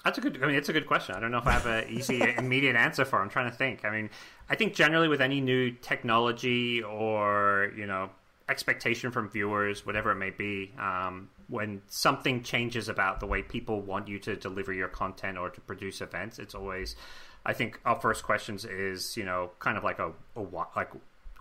That's 0.05 0.17
a 0.17 0.21
good. 0.21 0.41
I 0.41 0.47
mean, 0.47 0.55
it's 0.55 0.69
a 0.69 0.73
good 0.73 0.87
question. 0.87 1.15
I 1.15 1.19
don't 1.19 1.31
know 1.31 1.37
if 1.37 1.45
I 1.47 1.51
have 1.51 1.65
an 1.65 1.89
easy, 1.89 2.21
immediate 2.37 2.75
answer 2.77 3.03
for. 3.03 3.19
it. 3.19 3.23
I'm 3.23 3.29
trying 3.29 3.51
to 3.51 3.55
think. 3.55 3.83
I 3.83 3.91
mean, 3.91 4.09
I 4.49 4.55
think 4.55 4.73
generally 4.73 5.09
with 5.09 5.21
any 5.21 5.41
new 5.41 5.71
technology 5.71 6.81
or 6.81 7.71
you 7.75 7.85
know 7.85 8.09
expectation 8.51 9.11
from 9.11 9.29
viewers, 9.29 9.85
whatever 9.85 10.11
it 10.11 10.15
may 10.15 10.29
be, 10.29 10.73
um, 10.77 11.29
when 11.47 11.81
something 11.87 12.43
changes 12.43 12.89
about 12.89 13.19
the 13.19 13.25
way 13.25 13.41
people 13.41 13.81
want 13.81 14.07
you 14.07 14.19
to 14.19 14.35
deliver 14.35 14.71
your 14.73 14.89
content 14.89 15.37
or 15.37 15.49
to 15.49 15.61
produce 15.61 16.01
events, 16.01 16.37
it's 16.37 16.53
always. 16.53 16.95
I 17.43 17.53
think 17.53 17.79
our 17.85 17.99
first 17.99 18.23
questions 18.23 18.65
is 18.65 19.17
you 19.17 19.25
know 19.25 19.49
kind 19.57 19.77
of 19.77 19.83
like 19.83 19.97
a, 19.97 20.11
a 20.35 20.41
why- 20.41 20.67
like 20.75 20.91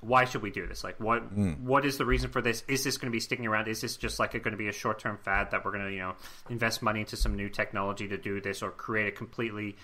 why 0.00 0.24
should 0.24 0.40
we 0.40 0.50
do 0.50 0.66
this? 0.66 0.82
Like, 0.82 0.98
what 0.98 1.20
what 1.60 1.84
is 1.84 1.98
the 1.98 2.06
reason 2.06 2.30
for 2.30 2.40
this? 2.40 2.64
Is 2.68 2.84
this 2.84 2.96
going 2.96 3.10
to 3.10 3.14
be 3.14 3.20
sticking 3.20 3.46
around? 3.46 3.68
Is 3.68 3.82
this 3.82 3.96
just 3.96 4.18
like 4.18 4.32
going 4.32 4.52
to 4.52 4.56
be 4.56 4.68
a 4.68 4.72
short 4.72 4.98
term 4.98 5.18
fad 5.18 5.50
that 5.50 5.64
we're 5.64 5.72
going 5.72 5.84
to 5.84 5.92
you 5.92 5.98
know 5.98 6.14
invest 6.48 6.80
money 6.80 7.00
into 7.00 7.16
some 7.16 7.36
new 7.36 7.50
technology 7.50 8.08
to 8.08 8.16
do 8.16 8.40
this, 8.40 8.62
or 8.62 8.70
create 8.70 9.08
a 9.08 9.12
completely 9.12 9.76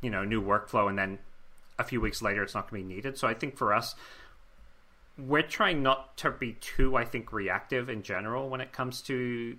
you 0.00 0.10
know 0.10 0.24
new 0.24 0.40
workflow, 0.40 0.88
and 0.88 0.96
then 0.96 1.18
a 1.78 1.84
few 1.84 2.00
weeks 2.00 2.22
later 2.22 2.42
it's 2.42 2.54
not 2.54 2.70
going 2.70 2.82
to 2.82 2.88
be 2.88 2.94
needed? 2.94 3.18
So 3.18 3.26
I 3.26 3.34
think 3.34 3.56
for 3.56 3.74
us, 3.74 3.96
we're 5.18 5.42
trying 5.42 5.82
not 5.82 6.16
to 6.18 6.30
be 6.30 6.52
too, 6.54 6.96
I 6.96 7.04
think, 7.04 7.32
reactive 7.32 7.88
in 7.88 8.02
general 8.02 8.48
when 8.48 8.60
it 8.60 8.72
comes 8.72 9.02
to 9.02 9.58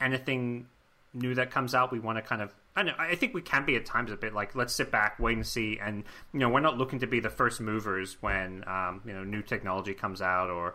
anything 0.00 0.66
new 1.12 1.34
that 1.34 1.50
comes 1.50 1.74
out. 1.74 1.90
We 1.90 1.98
want 1.98 2.18
to 2.18 2.22
kind 2.22 2.40
of, 2.40 2.54
I 2.76 2.84
know, 2.84 2.94
I 2.98 3.16
think 3.16 3.34
we 3.34 3.42
can 3.42 3.64
be 3.64 3.76
at 3.76 3.86
times 3.86 4.12
a 4.12 4.16
bit 4.16 4.34
like, 4.34 4.54
let's 4.54 4.72
sit 4.72 4.90
back, 4.90 5.18
wait 5.18 5.36
and 5.36 5.46
see, 5.46 5.78
and 5.82 6.04
you 6.32 6.38
know, 6.38 6.48
we're 6.48 6.60
not 6.60 6.78
looking 6.78 7.00
to 7.00 7.06
be 7.06 7.20
the 7.20 7.30
first 7.30 7.60
movers 7.60 8.16
when 8.20 8.64
um, 8.68 9.02
you 9.04 9.12
know 9.12 9.24
new 9.24 9.42
technology 9.42 9.94
comes 9.94 10.22
out 10.22 10.48
or 10.48 10.74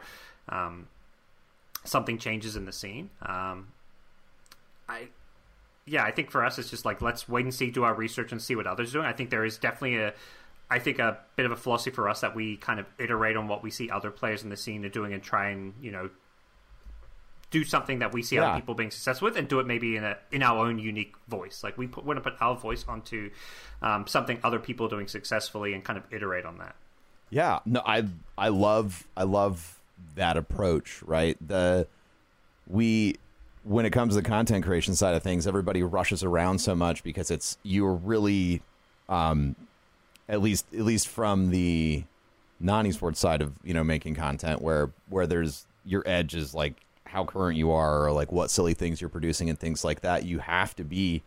um, 0.49 0.87
something 1.85 2.17
changes 2.17 2.55
in 2.55 2.65
the 2.65 2.73
scene. 2.73 3.09
Um, 3.21 3.69
I. 4.87 5.09
Yeah, 5.85 6.03
I 6.03 6.11
think 6.11 6.29
for 6.29 6.45
us 6.45 6.59
it's 6.59 6.69
just 6.69 6.85
like 6.85 7.01
let's 7.01 7.27
wait 7.27 7.45
and 7.45 7.53
see, 7.53 7.71
do 7.71 7.83
our 7.83 7.95
research 7.95 8.31
and 8.31 8.39
see 8.39 8.55
what 8.55 8.67
others 8.67 8.91
are 8.91 8.99
doing. 8.99 9.05
I 9.07 9.13
think 9.13 9.31
there 9.31 9.43
is 9.43 9.57
definitely 9.57 9.97
a 9.97 10.13
I 10.71 10.79
think 10.79 10.99
a 10.99 11.17
bit 11.35 11.45
of 11.45 11.51
a 11.51 11.55
philosophy 11.55 11.91
for 11.91 12.07
us 12.07 12.21
that 12.21 12.35
we 12.35 12.57
kind 12.57 12.79
of 12.79 12.85
iterate 12.99 13.35
on 13.35 13.47
what 13.47 13.63
we 13.63 13.71
see 13.71 13.89
other 13.89 14.11
players 14.11 14.43
in 14.43 14.49
the 14.49 14.57
scene 14.57 14.85
are 14.85 14.89
doing 14.89 15.13
and 15.13 15.23
try 15.23 15.49
and 15.49 15.73
you 15.81 15.91
know 15.91 16.09
do 17.51 17.63
something 17.63 17.99
that 17.99 18.13
we 18.13 18.21
see 18.21 18.35
Yeah. 18.35 18.51
other 18.51 18.59
people 18.59 18.75
being 18.75 18.91
successful 18.91 19.25
with 19.27 19.35
and 19.37 19.47
do 19.47 19.59
it 19.59 19.65
maybe 19.65 19.95
in 19.95 20.03
a 20.03 20.17
in 20.31 20.43
our 20.43 20.65
own 20.67 20.77
unique 20.77 21.15
voice. 21.27 21.63
Like 21.63 21.77
we 21.77 21.87
put, 21.87 22.05
want 22.05 22.17
to 22.17 22.29
put 22.29 22.39
our 22.41 22.55
voice 22.55 22.85
onto 22.87 23.31
um, 23.81 24.05
something 24.05 24.39
other 24.43 24.59
people 24.59 24.85
are 24.85 24.89
doing 24.89 25.07
successfully 25.07 25.73
and 25.73 25.83
kind 25.83 25.97
of 25.97 26.03
iterate 26.11 26.45
on 26.45 26.59
that. 26.59 26.75
Yeah, 27.31 27.59
no, 27.65 27.81
I 27.85 28.05
I 28.37 28.49
love 28.49 29.07
I 29.17 29.23
love 29.23 29.79
that 30.15 30.37
approach. 30.37 31.01
Right, 31.03 31.37
the 31.45 31.87
we 32.67 33.15
when 33.63 33.85
it 33.85 33.89
comes 33.91 34.15
to 34.15 34.21
the 34.21 34.27
content 34.27 34.63
creation 34.63 34.95
side 34.95 35.15
of 35.15 35.23
things, 35.23 35.47
everybody 35.47 35.81
rushes 35.83 36.23
around 36.23 36.59
so 36.59 36.75
much 36.75 37.03
because 37.03 37.29
it's 37.29 37.57
you're 37.63 37.93
really, 37.93 38.61
um, 39.09 39.55
at 40.29 40.41
least 40.41 40.65
at 40.73 40.81
least 40.85 41.07
from 41.09 41.49
the 41.49 42.03
non 42.61 42.85
esports 42.85 43.17
side 43.17 43.41
of 43.41 43.51
you 43.63 43.73
know 43.73 43.83
making 43.83 44.15
content 44.15 44.61
where 44.61 44.91
where 45.09 45.27
there's 45.27 45.65
your 45.85 46.03
edge 46.05 46.35
is 46.35 46.53
like 46.53 46.75
how 47.05 47.25
current 47.25 47.57
you 47.57 47.71
are 47.71 48.05
or 48.05 48.11
like 48.11 48.31
what 48.31 48.51
silly 48.51 48.73
things 48.75 49.01
you're 49.01 49.09
producing 49.09 49.49
and 49.49 49.59
things 49.59 49.83
like 49.83 50.01
that. 50.01 50.23
You 50.25 50.37
have 50.39 50.75
to 50.75 50.83
be 50.83 51.23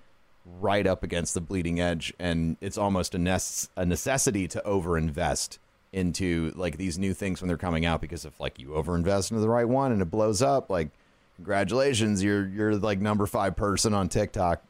right 0.61 0.87
up 0.87 1.03
against 1.03 1.35
the 1.35 1.41
bleeding 1.41 1.81
edge 1.81 2.13
and 2.19 2.57
it's 2.61 2.79
almost 2.79 3.15
a, 3.15 3.19
nece- 3.19 3.69
a 3.77 3.85
necessity 3.87 4.47
to 4.49 4.63
overinvest 4.65 5.59
into 5.93 6.53
like 6.57 6.77
these 6.79 6.99
new 6.99 7.13
things 7.15 7.41
when 7.41 7.49
they're 7.49 7.57
coming 7.57 7.85
out 7.85 8.01
because 8.01 8.25
if 8.25 8.39
like 8.41 8.59
you 8.59 8.69
overinvest 8.69 9.31
into 9.31 9.41
the 9.41 9.49
right 9.49 9.69
one 9.69 9.93
and 9.93 10.01
it 10.03 10.11
blows 10.11 10.41
up 10.43 10.71
like 10.71 10.89
congratulations 11.37 12.23
you're 12.23 12.47
you're 12.49 12.77
like 12.77 13.01
number 13.01 13.27
5 13.27 13.55
person 13.57 13.93
on 13.95 14.09
TikTok 14.09 14.63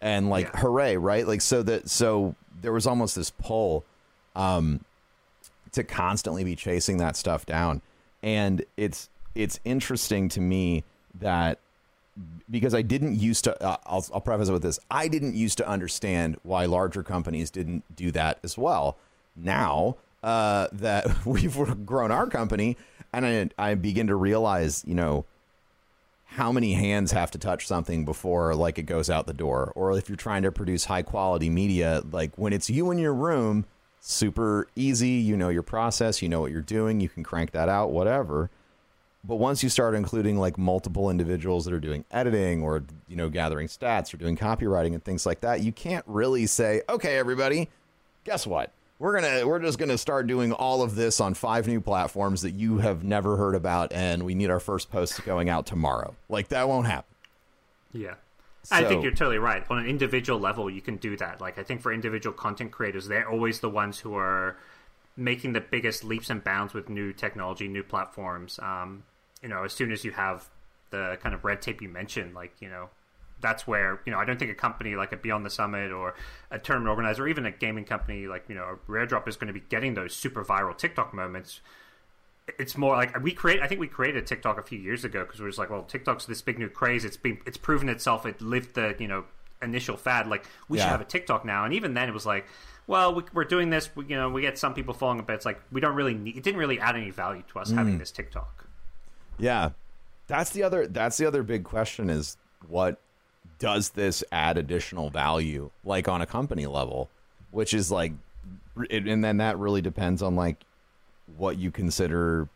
and 0.00 0.28
like 0.30 0.46
Yeah. 0.54 0.60
hooray 0.60 0.96
right 0.96 1.26
like 1.26 1.40
so 1.40 1.62
that 1.62 1.88
so 1.88 2.34
there 2.60 2.72
was 2.72 2.86
almost 2.86 3.16
this 3.16 3.30
pull 3.30 3.84
um 4.36 4.84
to 5.72 5.84
constantly 5.84 6.44
be 6.44 6.56
chasing 6.56 6.96
that 6.98 7.16
stuff 7.16 7.46
down 7.46 7.80
and 8.22 8.64
it's 8.76 9.08
it's 9.34 9.60
interesting 9.64 10.28
to 10.28 10.40
me 10.40 10.84
that 11.14 11.58
because 12.50 12.74
I 12.74 12.82
didn't 12.82 13.16
used 13.16 13.44
to. 13.44 13.62
Uh, 13.62 13.76
I'll, 13.86 14.04
I'll 14.12 14.20
preface 14.20 14.48
it 14.48 14.52
with 14.52 14.62
this: 14.62 14.78
I 14.90 15.08
didn't 15.08 15.34
used 15.34 15.58
to 15.58 15.68
understand 15.68 16.36
why 16.42 16.66
larger 16.66 17.02
companies 17.02 17.50
didn't 17.50 17.84
do 17.94 18.10
that 18.12 18.38
as 18.42 18.58
well. 18.58 18.96
Now 19.36 19.96
uh, 20.22 20.68
that 20.72 21.06
we've 21.26 21.86
grown 21.86 22.10
our 22.10 22.26
company, 22.26 22.76
and 23.12 23.54
I, 23.58 23.70
I 23.70 23.74
begin 23.74 24.08
to 24.08 24.16
realize, 24.16 24.84
you 24.86 24.94
know, 24.94 25.24
how 26.30 26.52
many 26.52 26.74
hands 26.74 27.12
have 27.12 27.30
to 27.32 27.38
touch 27.38 27.66
something 27.66 28.04
before 28.04 28.54
like 28.54 28.78
it 28.78 28.84
goes 28.84 29.10
out 29.10 29.26
the 29.26 29.34
door, 29.34 29.72
or 29.74 29.96
if 29.96 30.08
you're 30.08 30.16
trying 30.16 30.42
to 30.42 30.52
produce 30.52 30.84
high 30.84 31.02
quality 31.02 31.50
media, 31.50 32.02
like 32.10 32.36
when 32.36 32.52
it's 32.52 32.70
you 32.70 32.90
in 32.90 32.98
your 32.98 33.14
room, 33.14 33.66
super 34.00 34.68
easy. 34.76 35.08
You 35.08 35.36
know 35.36 35.48
your 35.48 35.62
process, 35.62 36.22
you 36.22 36.28
know 36.28 36.40
what 36.40 36.52
you're 36.52 36.62
doing, 36.62 37.00
you 37.00 37.08
can 37.08 37.22
crank 37.22 37.50
that 37.52 37.68
out, 37.68 37.90
whatever 37.90 38.50
but 39.24 39.36
once 39.36 39.62
you 39.62 39.68
start 39.68 39.94
including 39.94 40.38
like 40.38 40.56
multiple 40.56 41.10
individuals 41.10 41.64
that 41.64 41.74
are 41.74 41.80
doing 41.80 42.04
editing 42.10 42.62
or 42.62 42.82
you 43.08 43.16
know 43.16 43.28
gathering 43.28 43.68
stats 43.68 44.12
or 44.12 44.16
doing 44.16 44.36
copywriting 44.36 44.94
and 44.94 45.04
things 45.04 45.26
like 45.26 45.40
that 45.40 45.60
you 45.60 45.72
can't 45.72 46.04
really 46.06 46.46
say 46.46 46.82
okay 46.88 47.18
everybody 47.18 47.68
guess 48.24 48.46
what 48.46 48.72
we're 49.00 49.20
gonna 49.20 49.44
we're 49.44 49.58
just 49.58 49.78
gonna 49.78 49.98
start 49.98 50.28
doing 50.28 50.52
all 50.52 50.82
of 50.82 50.94
this 50.94 51.20
on 51.20 51.34
five 51.34 51.66
new 51.66 51.80
platforms 51.80 52.42
that 52.42 52.52
you 52.52 52.78
have 52.78 53.02
never 53.02 53.36
heard 53.36 53.56
about 53.56 53.92
and 53.92 54.22
we 54.22 54.36
need 54.36 54.50
our 54.50 54.60
first 54.60 54.90
post 54.92 55.24
going 55.24 55.48
out 55.48 55.66
tomorrow 55.66 56.14
like 56.28 56.48
that 56.48 56.68
won't 56.68 56.86
happen 56.86 57.12
Yeah. 57.92 58.14
I 58.70 58.84
think 58.84 59.02
you're 59.02 59.12
totally 59.12 59.38
right. 59.38 59.64
On 59.70 59.78
an 59.78 59.86
individual 59.86 60.38
level, 60.38 60.68
you 60.70 60.82
can 60.82 60.96
do 60.96 61.16
that. 61.16 61.40
Like, 61.40 61.58
I 61.58 61.62
think 61.62 61.80
for 61.80 61.92
individual 61.92 62.34
content 62.34 62.70
creators, 62.70 63.08
they're 63.08 63.28
always 63.28 63.60
the 63.60 63.70
ones 63.70 63.98
who 63.98 64.14
are 64.14 64.58
making 65.16 65.54
the 65.54 65.62
biggest 65.62 66.04
leaps 66.04 66.28
and 66.28 66.44
bounds 66.44 66.74
with 66.74 66.90
new 66.90 67.12
technology, 67.14 67.68
new 67.68 67.82
platforms. 67.82 68.60
Um, 68.62 69.04
you 69.42 69.48
know, 69.48 69.64
as 69.64 69.72
soon 69.72 69.90
as 69.90 70.04
you 70.04 70.12
have 70.12 70.48
the 70.90 71.18
kind 71.22 71.34
of 71.34 71.42
red 71.42 71.62
tape 71.62 71.80
you 71.80 71.88
mentioned, 71.88 72.34
like, 72.34 72.52
you 72.60 72.68
know, 72.68 72.90
that's 73.40 73.66
where, 73.66 74.00
you 74.04 74.12
know, 74.12 74.18
I 74.18 74.24
don't 74.24 74.38
think 74.38 74.50
a 74.50 74.54
company 74.54 74.96
like 74.96 75.12
a 75.12 75.16
Beyond 75.16 75.44
the 75.44 75.50
Summit 75.50 75.92
or 75.92 76.14
a 76.50 76.58
tournament 76.58 76.90
organizer 76.90 77.24
or 77.24 77.28
even 77.28 77.46
a 77.46 77.50
gaming 77.50 77.84
company 77.84 78.26
like, 78.26 78.44
you 78.48 78.54
know, 78.54 78.64
a 78.64 78.78
Rare 78.86 79.06
Drop 79.06 79.28
is 79.28 79.36
going 79.36 79.48
to 79.48 79.52
be 79.52 79.64
getting 79.68 79.94
those 79.94 80.14
super 80.14 80.44
viral 80.44 80.76
TikTok 80.76 81.14
moments 81.14 81.60
it's 82.58 82.76
more 82.76 82.96
like 82.96 83.22
we 83.22 83.32
create. 83.32 83.60
I 83.60 83.68
think 83.68 83.80
we 83.80 83.88
created 83.88 84.26
TikTok 84.26 84.58
a 84.58 84.62
few 84.62 84.78
years 84.78 85.04
ago 85.04 85.24
because 85.24 85.38
we 85.38 85.44
were 85.44 85.50
just 85.50 85.58
like, 85.58 85.70
well, 85.70 85.82
TikTok's 85.82 86.26
this 86.26 86.42
big 86.42 86.58
new 86.58 86.68
craze. 86.68 87.04
It's 87.04 87.16
been 87.16 87.38
it's 87.46 87.56
proven 87.56 87.88
itself. 87.88 88.26
It 88.26 88.40
lived 88.40 88.74
the 88.74 88.96
you 88.98 89.08
know 89.08 89.24
initial 89.62 89.96
fad. 89.96 90.26
Like 90.26 90.44
we 90.68 90.78
should 90.78 90.88
have 90.88 91.00
a 91.00 91.04
TikTok 91.04 91.44
now. 91.44 91.64
And 91.64 91.74
even 91.74 91.94
then, 91.94 92.08
it 92.08 92.12
was 92.12 92.26
like, 92.26 92.46
well, 92.86 93.14
we, 93.14 93.22
we're 93.32 93.44
doing 93.44 93.70
this. 93.70 93.90
We, 93.94 94.06
you 94.06 94.16
know, 94.16 94.30
we 94.30 94.42
get 94.42 94.58
some 94.58 94.74
people 94.74 94.94
following 94.94 95.20
it, 95.20 95.26
but 95.26 95.34
it's 95.34 95.46
like 95.46 95.60
we 95.70 95.80
don't 95.80 95.94
really 95.94 96.14
need. 96.14 96.36
It 96.36 96.42
didn't 96.42 96.58
really 96.58 96.80
add 96.80 96.96
any 96.96 97.10
value 97.10 97.42
to 97.52 97.58
us 97.58 97.70
hmm. 97.70 97.76
having 97.76 97.98
this 97.98 98.10
TikTok. 98.10 98.66
Yeah. 99.38 99.70
That's 100.26 100.50
the 100.50 100.62
other 100.62 100.86
that's 100.86 101.16
the 101.16 101.26
other 101.26 101.42
big 101.42 101.64
question 101.64 102.08
is 102.08 102.36
what 102.68 103.00
does 103.60 103.90
this 103.90 104.24
add 104.32 104.58
additional 104.58 105.10
value 105.10 105.70
like 105.84 106.08
on 106.08 106.20
a 106.20 106.26
company 106.26 106.66
level, 106.66 107.08
which 107.52 107.72
is 107.72 107.92
like 107.92 108.12
and 108.90 109.22
then 109.22 109.36
that 109.36 109.58
really 109.58 109.80
depends 109.80 110.22
on 110.22 110.34
like 110.34 110.64
what 111.36 111.58
you 111.58 111.70
consider 111.70 112.48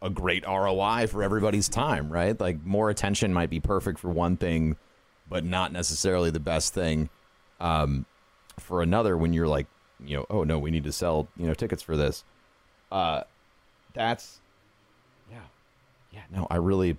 a 0.00 0.08
great 0.08 0.46
ROI 0.46 1.06
for 1.08 1.22
everybody's 1.22 1.68
time, 1.68 2.10
right? 2.10 2.38
Like 2.38 2.64
more 2.64 2.88
attention 2.88 3.34
might 3.34 3.50
be 3.50 3.60
perfect 3.60 3.98
for 3.98 4.10
one 4.10 4.36
thing 4.36 4.76
but 5.28 5.44
not 5.44 5.72
necessarily 5.72 6.30
the 6.30 6.40
best 6.40 6.74
thing 6.74 7.08
um, 7.60 8.06
for 8.58 8.82
another 8.82 9.16
when 9.16 9.32
you're 9.32 9.48
like, 9.48 9.66
you 10.04 10.16
know, 10.16 10.26
oh 10.28 10.44
no, 10.44 10.58
we 10.58 10.70
need 10.70 10.84
to 10.84 10.92
sell, 10.92 11.28
you 11.36 11.46
know, 11.46 11.54
tickets 11.54 11.82
for 11.82 11.96
this. 11.96 12.24
Uh, 12.92 13.22
that's 13.94 14.40
yeah, 15.30 15.38
yeah. 16.12 16.22
No, 16.30 16.46
I 16.50 16.56
really, 16.56 16.96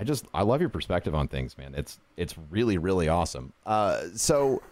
I 0.00 0.04
just 0.04 0.24
I 0.32 0.42
love 0.42 0.60
your 0.60 0.70
perspective 0.70 1.14
on 1.14 1.28
things, 1.28 1.58
man. 1.58 1.74
It's 1.76 1.98
it's 2.16 2.34
really 2.50 2.78
really 2.78 3.08
awesome. 3.08 3.52
Uh, 3.66 4.00
so 4.16 4.62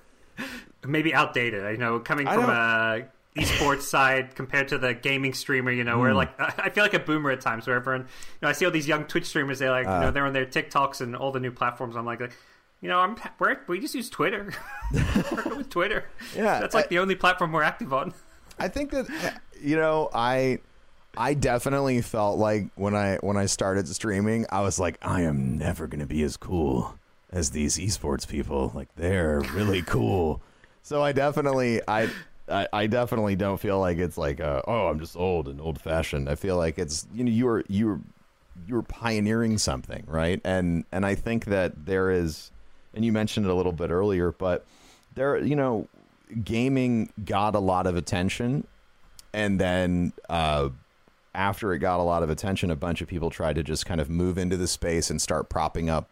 maybe 0.86 1.12
outdated. 1.12 1.64
I 1.66 1.76
know 1.76 2.00
coming 2.00 2.26
I 2.26 2.34
from 2.34 2.44
a 2.50 3.04
esports 3.36 3.82
side 3.96 4.34
compared 4.34 4.68
to 4.68 4.78
the 4.78 4.94
gaming 4.94 5.34
streamer, 5.34 5.70
you 5.70 5.84
know, 5.84 5.98
where 5.98 6.10
Hmm. 6.12 6.16
like 6.16 6.40
I 6.60 6.70
feel 6.70 6.82
like 6.82 6.94
a 6.94 6.98
boomer 6.98 7.30
at 7.30 7.40
times. 7.42 7.66
Where 7.66 7.76
everyone, 7.76 8.02
you 8.02 8.06
know, 8.42 8.48
I 8.48 8.52
see 8.52 8.64
all 8.64 8.70
these 8.70 8.88
young 8.88 9.04
Twitch 9.04 9.26
streamers. 9.26 9.58
They 9.58 9.68
like, 9.68 9.86
Uh. 9.86 9.94
you 9.96 10.00
know, 10.00 10.10
they're 10.10 10.26
on 10.26 10.32
their 10.32 10.46
TikToks 10.46 11.00
and 11.02 11.14
all 11.14 11.30
the 11.30 11.40
new 11.40 11.52
platforms. 11.52 11.94
I'm 11.94 12.06
like, 12.06 12.20
like 12.20 12.32
you 12.80 12.88
know, 12.88 12.98
I'm 13.00 13.16
we're, 13.38 13.58
we 13.66 13.80
just 13.80 13.94
use 13.94 14.08
Twitter. 14.08 14.52
we're 14.92 15.56
with 15.58 15.68
Twitter. 15.68 16.06
Yeah, 16.34 16.58
that's 16.60 16.74
like 16.74 16.86
I- 16.86 16.88
the 16.88 16.98
only 17.00 17.16
platform 17.16 17.52
we're 17.52 17.62
active 17.64 17.92
on. 17.92 18.14
I 18.58 18.68
think 18.68 18.90
that 18.92 19.40
you 19.60 19.76
know 19.76 20.08
I 20.14 20.58
I 21.16 21.34
definitely 21.34 22.00
felt 22.02 22.38
like 22.38 22.68
when 22.74 22.94
I 22.94 23.16
when 23.16 23.36
I 23.36 23.46
started 23.46 23.88
streaming, 23.88 24.46
I 24.50 24.60
was 24.60 24.78
like, 24.78 24.98
I 25.02 25.22
am 25.22 25.58
never 25.58 25.86
gonna 25.86 26.06
be 26.06 26.22
as 26.22 26.36
cool 26.36 26.98
as 27.30 27.50
these 27.50 27.78
esports 27.78 28.26
people. 28.26 28.72
Like 28.74 28.88
they're 28.96 29.40
really 29.52 29.82
cool. 29.82 30.40
So 30.82 31.02
I 31.02 31.12
definitely 31.12 31.80
I. 31.86 32.10
I, 32.50 32.86
definitely 32.86 33.36
don't 33.36 33.60
feel 33.60 33.78
like 33.78 33.98
it's 33.98 34.16
like 34.16 34.40
uh, 34.40 34.62
oh 34.66 34.86
I'm 34.86 34.98
just 34.98 35.18
old 35.18 35.48
and 35.48 35.60
old 35.60 35.78
fashioned. 35.78 36.30
I 36.30 36.34
feel 36.34 36.56
like 36.56 36.78
it's 36.78 37.06
you 37.12 37.22
know 37.22 37.30
you're 37.30 37.62
you're 37.68 38.00
you're 38.66 38.82
pioneering 38.82 39.58
something 39.58 40.04
right 40.06 40.40
and 40.44 40.84
and 40.90 41.04
I 41.04 41.14
think 41.14 41.44
that 41.46 41.86
there 41.86 42.10
is 42.10 42.50
and 42.94 43.04
you 43.04 43.12
mentioned 43.12 43.46
it 43.46 43.50
a 43.50 43.54
little 43.54 43.72
bit 43.72 43.90
earlier 43.90 44.32
but 44.32 44.64
there 45.14 45.36
you 45.38 45.56
know 45.56 45.88
gaming 46.42 47.12
got 47.24 47.54
a 47.54 47.58
lot 47.58 47.86
of 47.86 47.96
attention 47.96 48.66
and 49.32 49.60
then 49.60 50.12
uh, 50.28 50.70
after 51.38 51.72
it 51.72 51.78
got 51.78 52.00
a 52.00 52.02
lot 52.02 52.24
of 52.24 52.30
attention, 52.30 52.68
a 52.68 52.76
bunch 52.76 53.00
of 53.00 53.06
people 53.06 53.30
tried 53.30 53.54
to 53.54 53.62
just 53.62 53.86
kind 53.86 54.00
of 54.00 54.10
move 54.10 54.36
into 54.36 54.56
the 54.56 54.66
space 54.66 55.08
and 55.08 55.22
start 55.22 55.48
propping 55.48 55.88
up 55.88 56.10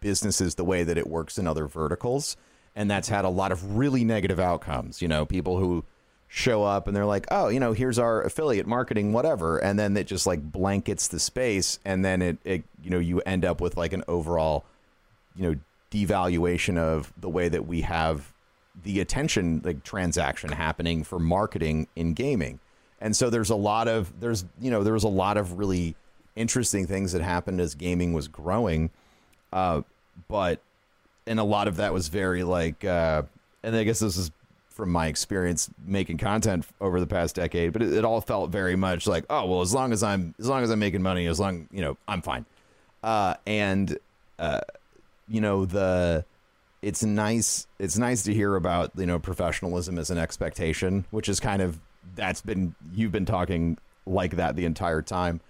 businesses 0.00 0.56
the 0.56 0.64
way 0.64 0.84
that 0.84 0.98
it 0.98 1.08
works 1.08 1.38
in 1.38 1.46
other 1.46 1.66
verticals, 1.66 2.36
and 2.76 2.90
that's 2.90 3.08
had 3.08 3.24
a 3.24 3.30
lot 3.30 3.50
of 3.50 3.78
really 3.78 4.04
negative 4.04 4.38
outcomes. 4.38 5.00
You 5.00 5.08
know, 5.08 5.24
people 5.24 5.58
who 5.58 5.84
show 6.28 6.64
up 6.64 6.86
and 6.86 6.94
they're 6.94 7.06
like, 7.06 7.26
"Oh, 7.30 7.48
you 7.48 7.58
know, 7.58 7.72
here's 7.72 7.98
our 7.98 8.22
affiliate 8.22 8.66
marketing, 8.66 9.14
whatever," 9.14 9.56
and 9.56 9.78
then 9.78 9.96
it 9.96 10.06
just 10.06 10.26
like 10.26 10.42
blankets 10.52 11.08
the 11.08 11.18
space, 11.18 11.78
and 11.86 12.04
then 12.04 12.20
it, 12.20 12.36
it 12.44 12.62
you 12.84 12.90
know, 12.90 12.98
you 12.98 13.20
end 13.22 13.46
up 13.46 13.62
with 13.62 13.78
like 13.78 13.94
an 13.94 14.04
overall, 14.06 14.66
you 15.34 15.50
know, 15.50 15.58
devaluation 15.90 16.76
of 16.76 17.10
the 17.16 17.30
way 17.30 17.48
that 17.48 17.66
we 17.66 17.80
have 17.80 18.34
the 18.84 19.00
attention 19.00 19.62
like 19.64 19.82
transaction 19.82 20.52
happening 20.52 21.04
for 21.04 21.18
marketing 21.18 21.88
in 21.96 22.12
gaming. 22.12 22.60
And 23.00 23.14
so 23.14 23.30
there's 23.30 23.50
a 23.50 23.56
lot 23.56 23.88
of 23.88 24.20
there's 24.20 24.44
you 24.60 24.70
know 24.70 24.82
there 24.82 24.92
was 24.92 25.04
a 25.04 25.08
lot 25.08 25.36
of 25.36 25.58
really 25.58 25.94
interesting 26.36 26.86
things 26.86 27.12
that 27.12 27.22
happened 27.22 27.60
as 27.60 27.74
gaming 27.74 28.12
was 28.12 28.28
growing, 28.28 28.90
uh, 29.52 29.82
but 30.28 30.60
and 31.26 31.38
a 31.38 31.44
lot 31.44 31.68
of 31.68 31.76
that 31.76 31.92
was 31.92 32.08
very 32.08 32.42
like 32.42 32.84
uh, 32.84 33.22
and 33.62 33.76
I 33.76 33.84
guess 33.84 34.00
this 34.00 34.16
is 34.16 34.30
from 34.68 34.90
my 34.90 35.08
experience 35.08 35.68
making 35.84 36.18
content 36.18 36.64
over 36.80 37.00
the 37.00 37.06
past 37.06 37.34
decade, 37.34 37.72
but 37.72 37.82
it, 37.82 37.92
it 37.92 38.04
all 38.04 38.20
felt 38.20 38.50
very 38.50 38.76
much 38.76 39.06
like 39.06 39.24
oh 39.30 39.46
well 39.46 39.60
as 39.60 39.74
long 39.74 39.92
as 39.92 40.02
I'm 40.02 40.34
as 40.38 40.48
long 40.48 40.62
as 40.62 40.70
I'm 40.70 40.78
making 40.78 41.02
money 41.02 41.26
as 41.26 41.38
long 41.38 41.68
you 41.70 41.80
know 41.80 41.96
I'm 42.06 42.22
fine, 42.22 42.46
uh, 43.02 43.34
and 43.46 43.96
uh, 44.38 44.60
you 45.28 45.40
know 45.40 45.64
the 45.64 46.24
it's 46.82 47.02
nice 47.02 47.66
it's 47.78 47.98
nice 47.98 48.22
to 48.24 48.34
hear 48.34 48.54
about 48.54 48.92
you 48.96 49.06
know 49.06 49.18
professionalism 49.18 49.98
as 49.98 50.10
an 50.10 50.18
expectation 50.18 51.04
which 51.10 51.28
is 51.28 51.40
kind 51.40 51.60
of 51.60 51.80
that's 52.14 52.40
been 52.40 52.74
you've 52.92 53.12
been 53.12 53.26
talking 53.26 53.78
like 54.06 54.36
that 54.36 54.56
the 54.56 54.64
entire 54.64 55.02
time. 55.02 55.40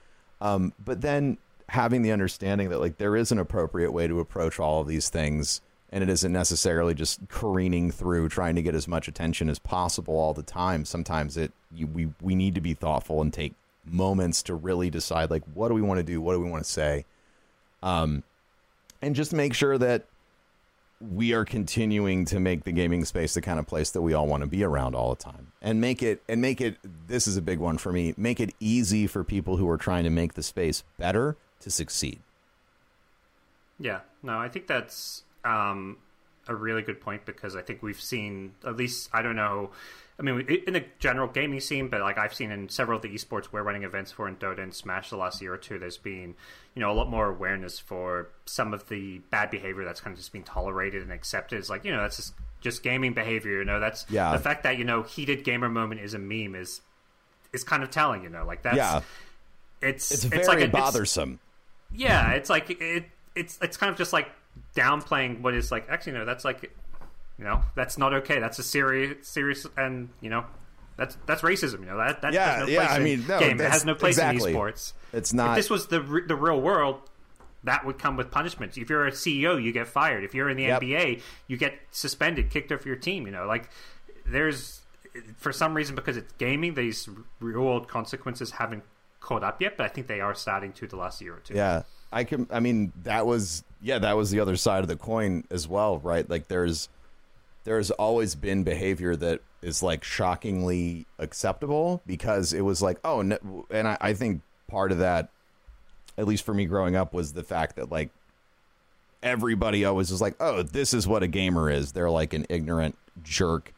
Um, 0.40 0.72
but 0.84 1.00
then 1.00 1.38
having 1.68 2.02
the 2.02 2.12
understanding 2.12 2.70
that 2.70 2.80
like 2.80 2.98
there 2.98 3.16
is 3.16 3.30
an 3.30 3.38
appropriate 3.38 3.92
way 3.92 4.06
to 4.09 4.20
approach 4.20 4.59
all 4.59 4.80
of 4.80 4.86
these 4.86 5.09
things 5.09 5.61
and 5.90 6.02
it 6.02 6.11
isn't 6.11 6.32
necessarily 6.32 6.94
just 6.94 7.20
careening 7.28 7.90
through 7.90 8.28
trying 8.28 8.54
to 8.54 8.62
get 8.62 8.74
as 8.74 8.86
much 8.86 9.09
attention 9.09 9.48
as 9.48 9.59
possible 9.59 10.18
all 10.18 10.34
the 10.34 10.42
time. 10.42 10.84
Sometimes 10.84 11.36
it 11.36 11.52
you, 11.72 11.86
we 11.86 12.09
we 12.20 12.34
need 12.34 12.54
to 12.54 12.61
be 12.61 12.74
thoughtful 12.74 13.20
and 13.20 13.32
take 13.32 13.54
moments 13.84 14.42
to 14.42 14.54
really 14.54 14.90
decide 14.90 15.30
like 15.30 15.42
what 15.54 15.68
do 15.68 15.74
we 15.74 15.82
want 15.82 15.98
to 15.98 16.04
do? 16.04 16.20
What 16.20 16.34
do 16.34 16.40
we 16.40 16.50
want 16.50 16.64
to 16.64 16.70
say? 16.70 17.04
Um 17.82 18.22
and 19.00 19.14
just 19.14 19.32
make 19.32 19.54
sure 19.54 19.78
that 19.78 20.04
we 21.01 21.32
are 21.32 21.44
continuing 21.44 22.24
to 22.24 22.40
make 22.40 22.64
the 22.64 22.72
gaming 22.72 23.05
space 23.05 23.34
the 23.34 23.40
kind 23.40 23.59
of 23.59 23.66
place 23.66 23.90
that 23.90 24.03
we 24.03 24.14
all 24.14 24.26
want 24.26 24.42
to 24.42 24.46
be 24.49 24.64
around 24.64 24.94
all 24.94 25.11
the 25.14 25.22
time 25.22 25.53
and 25.62 25.80
make 25.80 26.03
it 26.03 26.22
and 26.28 26.40
make 26.40 26.61
it 26.61 26.76
this 27.07 27.28
is 27.28 27.36
a 27.36 27.42
big 27.42 27.59
one 27.59 27.78
for 27.78 27.92
me 27.92 28.12
make 28.16 28.40
it 28.40 28.53
easy 28.59 29.07
for 29.07 29.22
people 29.22 29.57
who 29.59 29.68
are 29.68 29.76
trying 29.76 30.03
to 30.03 30.11
make 30.11 30.34
the 30.34 30.42
space 30.42 30.82
better 30.99 31.36
to 31.61 31.70
succeed 31.70 32.18
Yeah, 33.78 34.01
no, 34.22 34.38
I 34.38 34.49
think 34.49 34.66
that's 34.66 35.22
um, 35.44 35.99
a 36.49 36.55
really 36.55 36.82
good 36.82 37.01
point 37.01 37.24
because 37.24 37.55
I 37.55 37.62
think 37.62 37.82
we've 37.82 38.01
seen 38.01 38.55
at 38.66 38.76
least 38.76 39.09
I 39.12 39.22
don't 39.22 39.36
know. 39.36 39.70
I 40.18 40.22
mean, 40.24 40.40
in 40.66 40.72
the 40.72 40.84
general 40.98 41.28
gaming 41.28 41.60
scene, 41.60 41.86
but 41.88 42.00
like 42.00 42.18
I've 42.18 42.34
seen 42.34 42.50
in 42.50 42.68
several 42.68 42.96
of 42.96 43.02
the 43.02 43.08
esports 43.08 43.46
we're 43.52 43.62
running 43.62 43.84
events 43.84 44.10
for 44.10 44.26
in 44.28 44.34
Dota 44.36 44.58
and 44.62 44.74
Smash 44.74 45.10
the 45.10 45.16
last 45.16 45.40
year 45.40 45.54
or 45.54 45.56
two, 45.58 45.78
there's 45.78 45.96
been 45.96 46.34
you 46.74 46.80
know 46.80 46.90
a 46.90 46.94
lot 46.94 47.08
more 47.08 47.28
awareness 47.28 47.78
for 47.78 48.28
some 48.44 48.74
of 48.74 48.88
the 48.88 49.18
bad 49.30 49.50
behavior 49.50 49.84
that's 49.84 50.00
kind 50.00 50.12
of 50.12 50.18
just 50.18 50.32
being 50.32 50.44
tolerated 50.44 51.02
and 51.02 51.12
accepted. 51.12 51.58
It's 51.58 51.70
like 51.70 51.84
you 51.84 51.92
know 51.92 52.02
that's 52.02 52.16
just 52.16 52.34
just 52.60 52.82
gaming 52.82 53.14
behavior. 53.14 53.58
You 53.58 53.64
know 53.64 53.78
that's 53.78 54.06
Yeah. 54.10 54.32
the 54.32 54.40
fact 54.40 54.64
that 54.64 54.76
you 54.76 54.84
know 54.84 55.02
heated 55.04 55.44
gamer 55.44 55.68
moment 55.68 56.00
is 56.00 56.14
a 56.14 56.18
meme 56.18 56.56
is 56.56 56.80
is 57.52 57.62
kind 57.62 57.84
of 57.84 57.90
telling. 57.90 58.24
You 58.24 58.28
know, 58.28 58.44
like 58.44 58.62
that's 58.62 58.76
yeah 58.76 59.00
it's 59.80 60.10
it's 60.10 60.24
very 60.24 60.44
like 60.46 60.58
a, 60.58 60.62
it's- 60.64 60.72
bothersome 60.72 61.38
yeah, 61.94 62.32
it's 62.32 62.50
like 62.50 62.68
it. 62.70 63.04
It's 63.36 63.56
it's 63.62 63.76
kind 63.76 63.90
of 63.90 63.96
just 63.96 64.12
like 64.12 64.28
downplaying 64.74 65.40
what 65.40 65.54
is 65.54 65.70
like. 65.72 65.86
Actually, 65.88 66.12
no, 66.14 66.24
that's 66.24 66.44
like, 66.44 66.70
you 67.39 67.45
know, 67.45 67.62
that's 67.74 67.97
not 67.99 68.12
okay. 68.14 68.41
That's 68.41 68.59
a 68.59 68.62
serious, 68.62 69.28
serious, 69.28 69.66
and 69.76 70.09
you 70.20 70.30
know, 70.30 70.45
that's 70.97 71.16
that's 71.26 71.43
racism. 71.43 71.80
You 71.80 71.86
know 71.86 71.99
that 71.99 72.22
that 72.22 72.32
Yeah, 72.32 72.57
has 72.57 72.61
no 72.61 72.66
yeah, 72.66 72.78
place 72.86 72.91
I 72.91 72.97
in 72.99 73.03
mean, 73.05 73.26
no, 73.26 73.39
game. 73.39 73.61
It 73.61 73.70
has 73.70 73.84
no 73.84 73.95
place 73.95 74.16
exactly. 74.16 74.53
in 74.53 74.57
esports. 74.59 74.93
it's 75.12 75.30
If 75.30 75.36
not 75.36 75.55
this 75.55 75.70
was 75.70 75.86
the 75.89 76.01
the 76.01 76.36
real 76.36 76.61
world, 76.61 77.01
that 77.64 77.84
would 77.86 77.99
come 77.99 78.16
with 78.16 78.30
punishments. 78.30 78.76
If 78.76 78.91
you're 78.91 79.07
a 79.07 79.12
CEO, 79.12 79.62
you 79.62 79.72
get 79.72 79.86
fired. 79.89 80.24
If 80.24 80.34
you're 80.34 80.49
in 80.51 80.57
the 80.57 80.64
Yep. 80.64 80.82
NBA, 80.82 81.22
you 81.47 81.57
get 81.57 81.74
suspended, 81.91 82.51
kicked 82.51 82.72
off 82.72 82.84
your 82.86 82.97
team. 82.97 83.26
You 83.26 83.32
know, 83.32 83.47
like 83.47 83.70
there's 84.26 84.80
for 85.36 85.53
some 85.53 85.74
reason 85.74 85.95
because 85.95 86.16
it's 86.16 86.32
gaming, 86.34 86.74
these 86.74 87.09
real 87.41 87.61
world 87.62 87.89
consequences 87.89 88.53
haven't 88.53 88.84
caught 89.20 89.43
up 89.45 89.61
yet. 89.61 89.76
But 89.76 89.86
I 89.86 89.89
think 89.89 90.07
they 90.07 90.20
are 90.20 90.34
starting 90.34 90.72
to 90.74 90.86
the 90.86 90.97
last 90.97 91.20
year 91.20 91.34
or 91.34 91.41
two. 91.41 91.55
Yeah, 91.55 91.82
I 92.12 92.24
can. 92.24 92.47
I 92.51 92.61
mean, 92.61 92.93
that 93.03 93.26
was 93.26 93.62
yeah, 93.80 93.99
that 93.99 94.16
was 94.16 94.30
the 94.30 94.41
other 94.41 94.57
side 94.57 94.80
of 94.82 94.89
the 94.89 94.97
coin 94.97 95.45
as 95.51 95.68
well, 95.68 95.99
right? 95.99 96.28
Like, 96.28 96.49
there's 96.49 96.89
there's 97.68 97.90
always 97.90 98.34
been 98.34 98.64
behavior 98.64 99.14
that 99.14 99.40
is 99.60 99.82
like 99.82 100.02
shockingly 100.02 101.04
acceptable 101.18 102.00
because 102.06 102.54
it 102.54 102.62
was 102.62 102.80
like, 102.80 102.98
oh, 103.04 103.20
no, 103.20 103.66
and 103.70 103.86
I, 103.86 103.98
I 104.00 104.14
think 104.14 104.40
part 104.68 104.90
of 104.90 104.98
that, 104.98 105.28
at 106.16 106.26
least 106.26 106.46
for 106.46 106.54
me 106.54 106.64
growing 106.64 106.96
up, 106.96 107.12
was 107.12 107.34
the 107.34 107.42
fact 107.42 107.76
that 107.76 107.90
like 107.90 108.08
everybody 109.22 109.84
always 109.84 110.10
was 110.10 110.22
like, 110.22 110.34
oh, 110.40 110.62
this 110.62 110.94
is 110.94 111.06
what 111.06 111.22
a 111.22 111.26
gamer 111.26 111.68
is. 111.68 111.92
They're 111.92 112.08
like 112.08 112.32
an 112.32 112.46
ignorant 112.48 112.96
jerk 113.22 113.74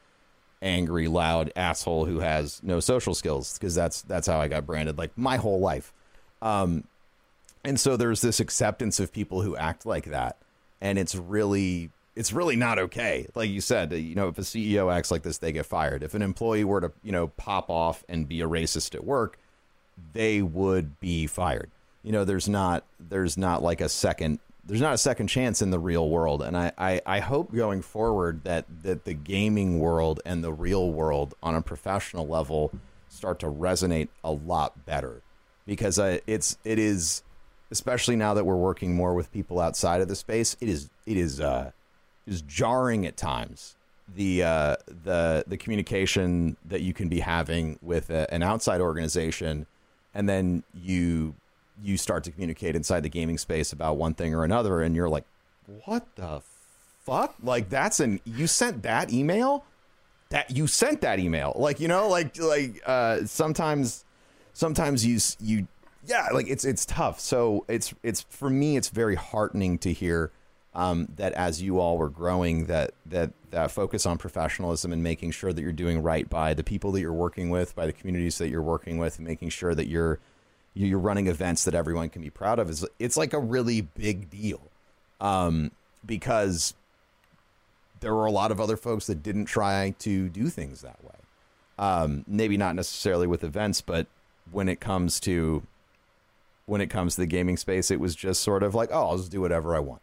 angry, 0.62 1.08
loud 1.08 1.52
asshole 1.56 2.04
who 2.04 2.20
has 2.20 2.62
no 2.62 2.78
social 2.78 3.12
skills 3.12 3.58
because 3.58 3.74
that's 3.74 4.02
that's 4.02 4.28
how 4.28 4.40
I 4.40 4.46
got 4.46 4.66
branded 4.66 4.98
like 4.98 5.18
my 5.18 5.36
whole 5.36 5.58
life. 5.58 5.92
Um, 6.40 6.84
and 7.64 7.80
so 7.80 7.96
there's 7.96 8.20
this 8.20 8.38
acceptance 8.38 9.00
of 9.00 9.12
people 9.12 9.42
who 9.42 9.56
act 9.56 9.84
like 9.84 10.04
that, 10.04 10.36
and 10.80 10.96
it's 10.96 11.16
really 11.16 11.90
it's 12.16 12.32
really 12.32 12.56
not 12.56 12.78
okay. 12.78 13.26
Like 13.34 13.50
you 13.50 13.60
said, 13.60 13.92
you 13.92 14.14
know, 14.14 14.28
if 14.28 14.38
a 14.38 14.42
CEO 14.42 14.92
acts 14.92 15.10
like 15.10 15.22
this, 15.22 15.38
they 15.38 15.52
get 15.52 15.66
fired. 15.66 16.02
If 16.02 16.14
an 16.14 16.22
employee 16.22 16.64
were 16.64 16.80
to 16.80 16.92
you 17.02 17.12
know 17.12 17.28
pop 17.28 17.70
off 17.70 18.04
and 18.08 18.28
be 18.28 18.40
a 18.40 18.48
racist 18.48 18.94
at 18.94 19.04
work, 19.04 19.38
they 20.12 20.42
would 20.42 20.98
be 21.00 21.26
fired. 21.26 21.70
You 22.02 22.12
know, 22.12 22.24
there's 22.24 22.48
not 22.48 22.84
there's 22.98 23.36
not 23.36 23.62
like 23.62 23.80
a 23.80 23.88
second 23.88 24.40
there's 24.64 24.80
not 24.80 24.94
a 24.94 24.98
second 24.98 25.26
chance 25.26 25.62
in 25.62 25.70
the 25.70 25.78
real 25.78 26.08
world. 26.08 26.42
And 26.42 26.56
I, 26.56 26.70
I, 26.78 27.00
I 27.04 27.18
hope 27.18 27.52
going 27.52 27.82
forward 27.82 28.44
that, 28.44 28.66
that 28.82 29.04
the 29.04 29.14
gaming 29.14 29.80
world 29.80 30.20
and 30.24 30.44
the 30.44 30.52
real 30.52 30.92
world 30.92 31.34
on 31.42 31.56
a 31.56 31.62
professional 31.62 32.28
level 32.28 32.70
start 33.08 33.40
to 33.40 33.46
resonate 33.46 34.08
a 34.22 34.30
lot 34.30 34.86
better 34.86 35.22
because 35.66 35.98
uh, 35.98 36.18
it's 36.26 36.56
it 36.64 36.78
is 36.78 37.22
especially 37.72 38.16
now 38.16 38.34
that 38.34 38.44
we're 38.44 38.54
working 38.56 38.94
more 38.94 39.14
with 39.14 39.32
people 39.32 39.58
outside 39.58 40.00
of 40.00 40.06
the 40.06 40.14
space 40.14 40.56
it 40.60 40.68
is 40.68 40.88
it 41.06 41.16
is 41.16 41.40
uh 41.40 41.72
is 42.30 42.40
jarring 42.42 43.04
at 43.04 43.16
times 43.18 43.76
the 44.14 44.42
uh 44.42 44.76
the 45.04 45.44
the 45.46 45.56
communication 45.56 46.56
that 46.64 46.80
you 46.80 46.94
can 46.94 47.08
be 47.08 47.20
having 47.20 47.78
with 47.82 48.08
a, 48.10 48.32
an 48.32 48.42
outside 48.42 48.80
organization 48.80 49.66
and 50.14 50.28
then 50.28 50.64
you 50.74 51.34
you 51.82 51.96
start 51.96 52.24
to 52.24 52.30
communicate 52.30 52.74
inside 52.74 53.02
the 53.02 53.08
gaming 53.08 53.36
space 53.36 53.72
about 53.72 53.98
one 53.98 54.14
thing 54.14 54.34
or 54.34 54.44
another 54.44 54.80
and 54.80 54.96
you're 54.96 55.08
like 55.08 55.24
what 55.84 56.06
the 56.16 56.42
fuck? 57.00 57.34
Like 57.42 57.68
that's 57.68 58.00
an 58.00 58.20
you 58.24 58.46
sent 58.46 58.82
that 58.82 59.12
email? 59.12 59.64
That 60.30 60.50
you 60.50 60.66
sent 60.66 61.00
that 61.00 61.18
email. 61.18 61.52
Like 61.56 61.80
you 61.80 61.88
know 61.88 62.08
like 62.08 62.38
like 62.38 62.80
uh 62.86 63.24
sometimes 63.26 64.04
sometimes 64.52 65.04
you 65.04 65.18
you 65.40 65.66
yeah 66.06 66.28
like 66.32 66.48
it's 66.48 66.64
it's 66.64 66.86
tough. 66.86 67.20
So 67.20 67.64
it's 67.68 67.94
it's 68.02 68.22
for 68.22 68.50
me 68.50 68.76
it's 68.76 68.88
very 68.88 69.16
heartening 69.16 69.78
to 69.78 69.92
hear 69.92 70.30
um, 70.74 71.08
that 71.16 71.32
as 71.32 71.60
you 71.60 71.80
all 71.80 71.98
were 71.98 72.08
growing 72.08 72.66
that 72.66 72.92
that 73.06 73.32
that 73.50 73.70
focus 73.70 74.06
on 74.06 74.18
professionalism 74.18 74.92
and 74.92 75.02
making 75.02 75.32
sure 75.32 75.52
that 75.52 75.60
you're 75.62 75.72
doing 75.72 76.02
right 76.02 76.28
by 76.30 76.54
the 76.54 76.62
people 76.62 76.92
that 76.92 77.00
you're 77.00 77.12
working 77.12 77.50
with 77.50 77.74
by 77.74 77.86
the 77.86 77.92
communities 77.92 78.38
that 78.38 78.48
you're 78.48 78.62
working 78.62 78.98
with 78.98 79.18
and 79.18 79.26
making 79.26 79.48
sure 79.48 79.74
that 79.74 79.88
you're 79.88 80.20
you're 80.74 80.98
running 80.98 81.26
events 81.26 81.64
that 81.64 81.74
everyone 81.74 82.08
can 82.08 82.22
be 82.22 82.30
proud 82.30 82.58
of 82.58 82.70
is 82.70 82.86
it's 82.98 83.16
like 83.16 83.32
a 83.32 83.38
really 83.38 83.80
big 83.80 84.30
deal. 84.30 84.60
Um, 85.20 85.72
because 86.04 86.74
there 88.00 88.14
were 88.14 88.26
a 88.26 88.30
lot 88.30 88.50
of 88.50 88.60
other 88.60 88.76
folks 88.76 89.06
that 89.06 89.22
didn't 89.22 89.44
try 89.44 89.94
to 89.98 90.28
do 90.28 90.48
things 90.48 90.80
that 90.80 91.02
way. 91.04 91.10
Um, 91.78 92.24
maybe 92.26 92.56
not 92.56 92.74
necessarily 92.74 93.26
with 93.26 93.44
events, 93.44 93.80
but 93.80 94.06
when 94.50 94.68
it 94.68 94.80
comes 94.80 95.20
to 95.20 95.62
when 96.66 96.80
it 96.80 96.88
comes 96.88 97.16
to 97.16 97.22
the 97.22 97.26
gaming 97.26 97.56
space, 97.56 97.90
it 97.90 97.98
was 97.98 98.14
just 98.14 98.42
sort 98.42 98.62
of 98.62 98.74
like, 98.74 98.90
oh, 98.92 99.08
I'll 99.08 99.16
just 99.16 99.32
do 99.32 99.40
whatever 99.40 99.74
I 99.74 99.80
want, 99.80 100.02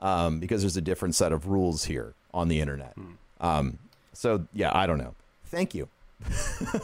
um, 0.00 0.40
because 0.40 0.62
there's 0.62 0.76
a 0.76 0.80
different 0.82 1.14
set 1.14 1.32
of 1.32 1.46
rules 1.46 1.84
here 1.84 2.14
on 2.34 2.48
the 2.48 2.60
internet. 2.60 2.94
Um, 3.40 3.78
so 4.12 4.46
yeah, 4.52 4.70
I 4.74 4.86
don't 4.86 4.98
know. 4.98 5.14
Thank 5.46 5.74
you 5.74 5.88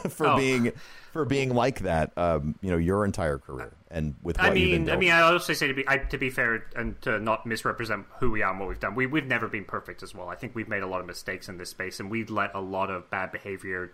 for 0.09 0.27
Oh. 0.27 0.37
being 0.37 0.71
for 1.13 1.25
being 1.25 1.53
like 1.53 1.79
that. 1.79 2.11
Um, 2.17 2.55
you 2.61 2.69
know, 2.71 2.77
your 2.77 3.05
entire 3.05 3.37
career 3.37 3.71
and 3.89 4.15
with 4.21 4.37
what 4.37 4.47
I 4.47 4.53
mean, 4.53 4.89
I 4.89 4.97
mean, 4.97 5.11
I 5.11 5.21
also 5.21 5.53
say 5.53 5.67
to 5.67 5.73
be 5.73 5.87
I, 5.87 5.97
to 5.97 6.17
be 6.17 6.29
fair 6.29 6.65
and 6.75 6.99
to 7.03 7.19
not 7.19 7.45
misrepresent 7.45 8.05
who 8.19 8.31
we 8.31 8.41
are 8.41 8.51
and 8.51 8.59
what 8.59 8.69
we've 8.69 8.79
done. 8.79 8.95
We 8.95 9.05
we've 9.05 9.25
never 9.25 9.47
been 9.47 9.65
perfect 9.65 10.03
as 10.03 10.13
well. 10.13 10.27
I 10.29 10.35
think 10.35 10.55
we've 10.55 10.67
made 10.67 10.83
a 10.83 10.87
lot 10.87 10.99
of 10.99 11.07
mistakes 11.07 11.47
in 11.49 11.57
this 11.57 11.69
space, 11.69 11.99
and 11.99 12.09
we've 12.11 12.29
let 12.29 12.53
a 12.53 12.61
lot 12.61 12.89
of 12.89 13.09
bad 13.09 13.31
behavior. 13.31 13.91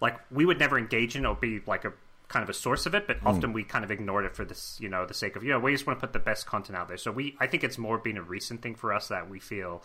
Like 0.00 0.18
we 0.30 0.44
would 0.44 0.58
never 0.58 0.78
engage 0.78 1.16
in 1.16 1.24
or 1.26 1.34
be 1.34 1.60
like 1.66 1.84
a 1.84 1.92
kind 2.28 2.42
of 2.42 2.48
a 2.48 2.54
source 2.54 2.86
of 2.86 2.94
it, 2.94 3.06
but 3.06 3.18
Hmm. 3.18 3.26
often 3.28 3.52
we 3.52 3.62
kind 3.62 3.84
of 3.84 3.90
ignored 3.90 4.24
it 4.24 4.34
for 4.34 4.44
this, 4.44 4.78
you 4.80 4.88
know, 4.88 5.06
the 5.06 5.14
sake 5.14 5.36
of 5.36 5.44
you 5.44 5.50
know 5.50 5.58
we 5.60 5.72
just 5.72 5.86
want 5.86 5.98
to 6.00 6.06
put 6.06 6.12
the 6.12 6.18
best 6.18 6.46
content 6.46 6.76
out 6.76 6.88
there. 6.88 6.96
So 6.96 7.12
we, 7.12 7.36
I 7.38 7.46
think 7.46 7.62
it's 7.64 7.78
more 7.78 7.98
been 7.98 8.16
a 8.16 8.22
recent 8.22 8.62
thing 8.62 8.74
for 8.74 8.92
us 8.92 9.08
that 9.08 9.30
we 9.30 9.38
feel, 9.38 9.82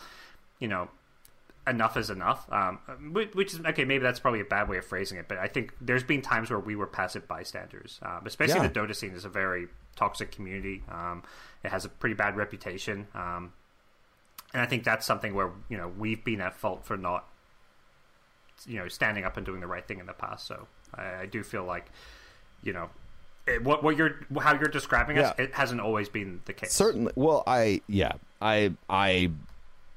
you 0.60 0.68
know, 0.68 0.90
enough 1.68 1.96
is 1.98 2.10
enough. 2.10 2.52
Um, 2.52 2.80
which 3.14 3.54
is 3.54 3.60
okay. 3.64 3.86
Maybe 3.86 4.02
that's 4.04 4.20
probably 4.20 4.40
a 4.40 4.46
bad 4.46 4.68
way 4.70 4.78
of 4.78 4.86
phrasing 4.86 5.20
it, 5.20 5.28
but 5.28 5.38
I 5.38 5.48
think 5.48 5.74
there's 5.80 6.04
been 6.04 6.24
times 6.24 6.50
where 6.50 6.60
we 6.60 6.76
were 6.76 6.88
passive 6.88 7.28
bystanders. 7.28 8.00
Um, 8.02 8.24
especially 8.26 8.56
Yeah. 8.62 8.68
the 8.68 8.80
Dota 8.80 8.96
scene 8.96 9.12
is 9.14 9.24
a 9.26 9.30
very 9.30 9.68
toxic 9.96 10.32
community. 10.32 10.84
Um, 10.90 11.22
it 11.64 11.70
has 11.70 11.86
a 11.86 11.90
pretty 11.90 12.16
bad 12.16 12.36
reputation, 12.38 13.08
um, 13.14 13.54
and 14.54 14.64
I 14.64 14.66
think 14.66 14.84
that's 14.84 15.06
something 15.06 15.36
where 15.36 15.52
you 15.70 15.78
know 15.78 15.90
we've 15.90 16.24
been 16.24 16.42
at 16.42 16.56
fault 16.56 16.86
for 16.86 16.98
not, 16.98 17.28
you 18.66 18.80
know, 18.80 18.88
standing 18.88 19.26
up 19.26 19.38
and 19.38 19.46
doing 19.46 19.60
the 19.62 19.68
right 19.68 19.88
thing 19.88 20.00
in 20.00 20.08
the 20.08 20.14
past. 20.14 20.48
So 20.48 20.68
I, 20.96 21.22
I 21.22 21.26
do 21.28 21.44
feel 21.44 21.64
like, 21.64 21.86
you 22.64 22.74
know. 22.74 22.90
It, 23.48 23.64
what 23.64 23.84
what 23.84 23.98
you're 23.98 24.18
how 24.40 24.54
you're 24.54 24.70
describing 24.70 25.18
us, 25.18 25.34
Yeah. 25.38 25.46
it 25.46 25.54
hasn't 25.56 25.82
always 25.82 26.10
been 26.10 26.42
the 26.46 26.54
case. 26.54 26.72
certainly 26.74 27.12
well 27.16 27.42
i 27.48 27.82
yeah 27.88 28.12
i 28.40 28.72
i 28.88 29.32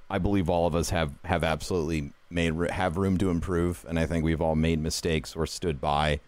i 0.09 0.17
believe 0.19 0.49
all 0.49 0.67
of 0.67 0.75
us 0.75 0.89
have 0.89 1.12
have 1.27 1.45
absolutely 1.45 2.11
made 2.31 2.55
have 2.71 2.97
room 2.97 3.19
to 3.19 3.29
improve 3.29 3.85
and 3.87 3.99
i 3.99 4.07
think 4.07 4.25
we've 4.25 4.41
all 4.41 4.55
made 4.57 4.81
mistakes 4.81 5.37
or 5.37 5.47
stood 5.47 5.79
by 5.79 6.21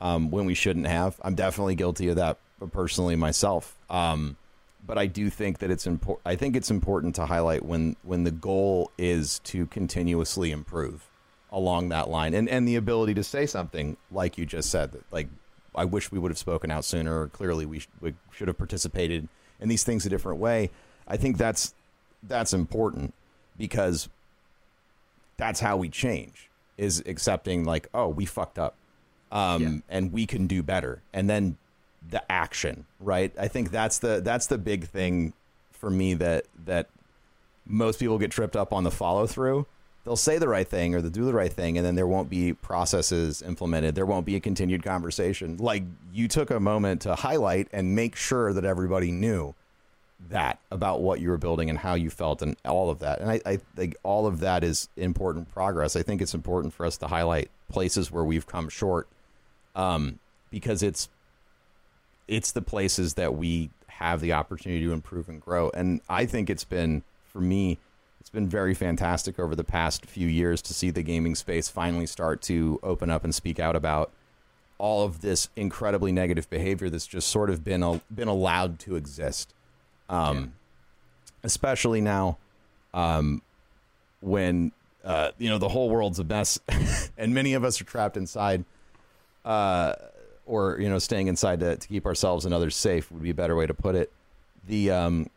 um, 0.00 0.30
when 0.30 0.44
we 0.46 0.54
shouldn't 0.54 0.86
have 0.86 1.20
i'm 1.24 1.34
definitely 1.34 1.74
guilty 1.74 2.08
of 2.08 2.14
that 2.16 2.38
personally 2.70 3.16
myself 3.16 3.76
um, 3.90 4.36
but 4.86 4.96
i 4.96 5.06
do 5.06 5.28
think 5.30 5.58
that 5.58 5.70
it's 5.70 5.84
important 5.88 6.22
i 6.24 6.36
think 6.36 6.54
it's 6.54 6.70
important 6.70 7.16
to 7.16 7.26
highlight 7.26 7.64
when 7.64 7.96
when 8.04 8.22
the 8.22 8.30
goal 8.30 8.88
is 8.98 9.40
to 9.40 9.66
continuously 9.66 10.52
improve 10.52 11.08
along 11.50 11.88
that 11.88 12.08
line 12.08 12.34
and 12.34 12.48
and 12.48 12.68
the 12.68 12.76
ability 12.76 13.14
to 13.14 13.24
say 13.24 13.46
something 13.46 13.96
like 14.12 14.38
you 14.38 14.46
just 14.46 14.70
said 14.70 14.92
that 14.92 15.02
like 15.10 15.26
I 15.74 15.84
wish 15.84 16.12
we 16.12 16.18
would 16.18 16.30
have 16.30 16.38
spoken 16.38 16.70
out 16.70 16.84
sooner 16.84 17.20
or 17.22 17.28
clearly 17.28 17.64
we, 17.66 17.78
sh- 17.80 17.88
we 18.00 18.14
should 18.30 18.48
have 18.48 18.58
participated 18.58 19.28
in 19.60 19.68
these 19.68 19.84
things 19.84 20.04
a 20.06 20.08
different 20.10 20.38
way. 20.38 20.70
I 21.08 21.16
think 21.16 21.38
that's 21.38 21.74
that's 22.22 22.52
important 22.52 23.14
because 23.58 24.08
that's 25.36 25.60
how 25.60 25.76
we 25.76 25.88
change 25.88 26.48
is 26.78 27.02
accepting 27.06 27.64
like 27.64 27.88
oh 27.94 28.08
we 28.08 28.24
fucked 28.24 28.58
up 28.58 28.74
um, 29.30 29.62
Yeah. 29.62 29.70
and 29.88 30.12
we 30.12 30.26
can 30.26 30.46
do 30.46 30.62
better 30.62 31.02
and 31.12 31.28
then 31.28 31.56
the 32.10 32.22
action 32.30 32.86
right 33.00 33.32
i 33.38 33.46
think 33.48 33.70
that's 33.70 33.98
the 33.98 34.20
that's 34.22 34.46
the 34.46 34.58
big 34.58 34.88
thing 34.88 35.32
for 35.72 35.90
me 35.90 36.14
that 36.14 36.46
that 36.64 36.88
most 37.66 37.98
people 38.00 38.18
get 38.18 38.30
tripped 38.30 38.56
up 38.56 38.72
on 38.72 38.84
the 38.84 38.90
follow 38.90 39.26
through 39.26 39.66
they'll 40.04 40.16
say 40.16 40.38
the 40.38 40.48
right 40.48 40.66
thing 40.66 40.94
or 40.94 41.00
they'll 41.00 41.10
do 41.10 41.24
the 41.24 41.32
right 41.32 41.52
thing 41.52 41.76
and 41.76 41.86
then 41.86 41.94
there 41.94 42.06
won't 42.06 42.28
be 42.28 42.52
processes 42.52 43.42
implemented. 43.42 43.94
There 43.94 44.06
won't 44.06 44.26
be 44.26 44.36
a 44.36 44.40
continued 44.40 44.82
conversation. 44.82 45.56
Like 45.58 45.84
you 46.12 46.28
took 46.28 46.50
a 46.50 46.60
moment 46.60 47.02
to 47.02 47.14
highlight 47.14 47.68
and 47.72 47.94
make 47.94 48.16
sure 48.16 48.52
that 48.52 48.64
everybody 48.64 49.12
knew 49.12 49.54
that 50.28 50.58
about 50.70 51.02
what 51.02 51.20
you 51.20 51.30
were 51.30 51.38
building 51.38 51.68
and 51.68 51.78
how 51.78 51.94
you 51.94 52.10
felt 52.10 52.42
and 52.42 52.56
all 52.64 52.90
of 52.90 53.00
that. 53.00 53.20
And 53.20 53.30
i, 53.30 53.40
I 53.44 53.56
think 53.76 53.96
all 54.02 54.26
of 54.26 54.40
that 54.40 54.62
is 54.64 54.88
important 54.96 55.52
progress. 55.52 55.96
I 55.96 56.02
think 56.02 56.22
it's 56.22 56.34
important 56.34 56.74
for 56.74 56.86
us 56.86 56.96
to 56.98 57.08
highlight 57.08 57.50
places 57.68 58.10
where 58.10 58.24
we've 58.24 58.46
come 58.46 58.68
short 58.68 59.08
um, 59.74 60.18
because 60.50 60.82
it's 60.82 61.08
it's 62.28 62.52
the 62.52 62.62
places 62.62 63.14
that 63.14 63.34
we 63.34 63.70
have 63.88 64.20
the 64.20 64.32
opportunity 64.32 64.84
to 64.84 64.92
improve 64.92 65.28
and 65.28 65.40
grow. 65.40 65.70
And 65.74 66.00
I 66.08 66.24
think 66.24 66.48
it's 66.48 66.64
been, 66.64 67.02
for 67.26 67.40
me, 67.40 67.78
been 68.32 68.48
very 68.48 68.74
fantastic 68.74 69.38
over 69.38 69.54
the 69.54 69.64
past 69.64 70.06
few 70.06 70.26
years 70.26 70.62
to 70.62 70.74
see 70.74 70.90
the 70.90 71.02
gaming 71.02 71.34
space 71.34 71.68
finally 71.68 72.06
start 72.06 72.40
to 72.42 72.80
open 72.82 73.10
up 73.10 73.24
and 73.24 73.34
speak 73.34 73.60
out 73.60 73.76
about 73.76 74.10
all 74.78 75.04
of 75.04 75.20
this 75.20 75.48
incredibly 75.54 76.10
negative 76.10 76.48
behavior 76.50 76.88
that's 76.88 77.06
just 77.06 77.28
sort 77.28 77.50
of 77.50 77.62
been 77.62 77.82
a, 77.82 78.00
been 78.12 78.28
allowed 78.28 78.78
to 78.80 78.96
exist. 78.96 79.54
Um, 80.08 80.54
Especially 81.44 82.00
now, 82.00 82.38
um, 82.94 83.42
when 84.20 84.70
uh, 85.04 85.32
you 85.38 85.50
know 85.50 85.58
the 85.58 85.68
whole 85.68 85.90
world's 85.90 86.20
a 86.20 86.24
mess, 86.24 86.58
and 87.18 87.34
many 87.34 87.54
of 87.54 87.64
us 87.64 87.80
are 87.80 87.84
trapped 87.84 88.16
inside 88.16 88.64
uh, 89.44 89.94
or 90.46 90.78
you 90.80 90.88
know 90.88 90.98
staying 90.98 91.26
inside 91.26 91.60
to, 91.60 91.76
to 91.76 91.88
keep 91.88 92.06
ourselves 92.06 92.44
and 92.44 92.54
others 92.54 92.76
safe 92.76 93.10
would 93.10 93.22
be 93.22 93.30
a 93.30 93.34
better 93.34 93.56
way 93.56 93.66
to 93.66 93.74
put 93.74 93.94
it 93.94 94.12
the 94.68 94.90
um 94.90 95.28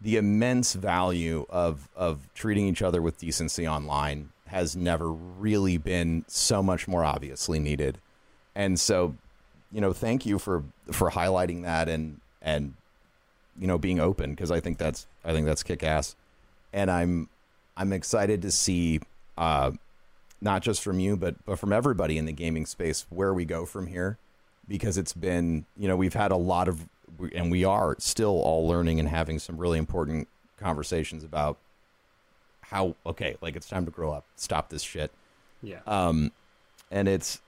the 0.00 0.16
immense 0.16 0.74
value 0.74 1.46
of 1.48 1.88
of 1.96 2.28
treating 2.34 2.66
each 2.66 2.82
other 2.82 3.00
with 3.00 3.18
decency 3.18 3.66
online 3.66 4.30
has 4.46 4.76
never 4.76 5.10
really 5.10 5.76
been 5.76 6.24
so 6.28 6.62
much 6.62 6.86
more 6.86 7.04
obviously 7.04 7.58
needed. 7.58 7.98
And 8.54 8.78
so 8.78 9.16
you 9.72 9.80
know 9.80 9.92
thank 9.92 10.24
you 10.24 10.38
for 10.38 10.62
for 10.92 11.10
highlighting 11.10 11.62
that 11.62 11.88
and 11.88 12.20
and 12.40 12.74
you 13.58 13.66
know 13.66 13.78
being 13.78 13.98
open 13.98 14.30
because 14.30 14.50
i 14.50 14.60
think 14.60 14.78
that's 14.78 15.08
i 15.24 15.32
think 15.32 15.44
that's 15.44 15.64
kick 15.64 15.82
ass 15.82 16.14
and 16.72 16.88
i'm 16.88 17.28
i'm 17.76 17.92
excited 17.92 18.42
to 18.42 18.50
see 18.50 19.00
uh 19.36 19.72
not 20.40 20.62
just 20.62 20.82
from 20.82 21.00
you, 21.00 21.16
but 21.16 21.44
but 21.44 21.58
from 21.58 21.72
everybody 21.72 22.18
in 22.18 22.26
the 22.26 22.32
gaming 22.32 22.66
space, 22.66 23.06
where 23.10 23.32
we 23.32 23.44
go 23.44 23.64
from 23.64 23.86
here, 23.86 24.18
because 24.68 24.98
it's 24.98 25.12
been 25.12 25.64
you 25.76 25.88
know 25.88 25.96
we've 25.96 26.14
had 26.14 26.30
a 26.30 26.36
lot 26.36 26.68
of 26.68 26.86
and 27.34 27.50
we 27.50 27.64
are 27.64 27.96
still 27.98 28.40
all 28.42 28.66
learning 28.68 29.00
and 29.00 29.08
having 29.08 29.38
some 29.38 29.56
really 29.56 29.78
important 29.78 30.28
conversations 30.58 31.22
about 31.24 31.58
how 32.62 32.94
okay 33.04 33.36
like 33.40 33.54
it's 33.56 33.68
time 33.68 33.84
to 33.84 33.90
grow 33.90 34.12
up, 34.12 34.24
stop 34.36 34.68
this 34.70 34.82
shit, 34.82 35.10
Yeah. 35.62 35.80
um, 35.86 36.32
and 36.90 37.08
it's 37.08 37.40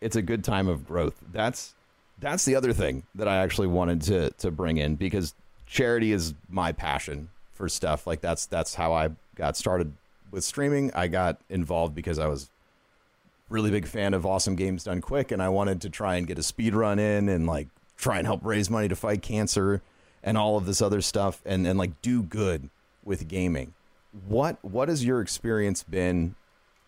it's 0.00 0.16
a 0.16 0.22
good 0.22 0.44
time 0.44 0.68
of 0.68 0.86
growth. 0.86 1.16
That's 1.32 1.74
that's 2.18 2.44
the 2.44 2.54
other 2.56 2.72
thing 2.72 3.04
that 3.14 3.28
I 3.28 3.38
actually 3.38 3.68
wanted 3.68 4.02
to 4.02 4.30
to 4.30 4.50
bring 4.50 4.76
in 4.76 4.96
because 4.96 5.34
charity 5.66 6.12
is 6.12 6.34
my 6.48 6.72
passion 6.72 7.30
for 7.52 7.68
stuff 7.68 8.06
like 8.06 8.20
that's 8.20 8.46
that's 8.46 8.74
how 8.74 8.92
I 8.92 9.10
got 9.34 9.56
started 9.56 9.92
with 10.30 10.44
streaming. 10.44 10.92
I 10.94 11.08
got 11.08 11.38
involved 11.48 11.94
because 11.94 12.18
I 12.18 12.26
was 12.26 12.50
really 13.48 13.70
big 13.70 13.86
fan 13.86 14.14
of 14.14 14.24
awesome 14.24 14.54
games 14.56 14.84
done 14.84 15.00
quick 15.00 15.32
and 15.32 15.42
I 15.42 15.48
wanted 15.48 15.80
to 15.82 15.90
try 15.90 16.16
and 16.16 16.26
get 16.26 16.38
a 16.38 16.42
speed 16.42 16.74
run 16.74 16.98
in 17.00 17.28
and 17.28 17.46
like 17.46 17.66
try 18.00 18.18
and 18.18 18.26
help 18.26 18.44
raise 18.44 18.70
money 18.70 18.88
to 18.88 18.96
fight 18.96 19.22
cancer 19.22 19.82
and 20.22 20.36
all 20.36 20.56
of 20.56 20.66
this 20.66 20.82
other 20.82 21.00
stuff 21.00 21.40
and 21.44 21.66
and 21.66 21.78
like 21.78 22.00
do 22.02 22.22
good 22.22 22.70
with 23.04 23.28
gaming. 23.28 23.74
What 24.26 24.58
what 24.64 24.88
has 24.88 25.04
your 25.04 25.20
experience 25.20 25.82
been 25.82 26.34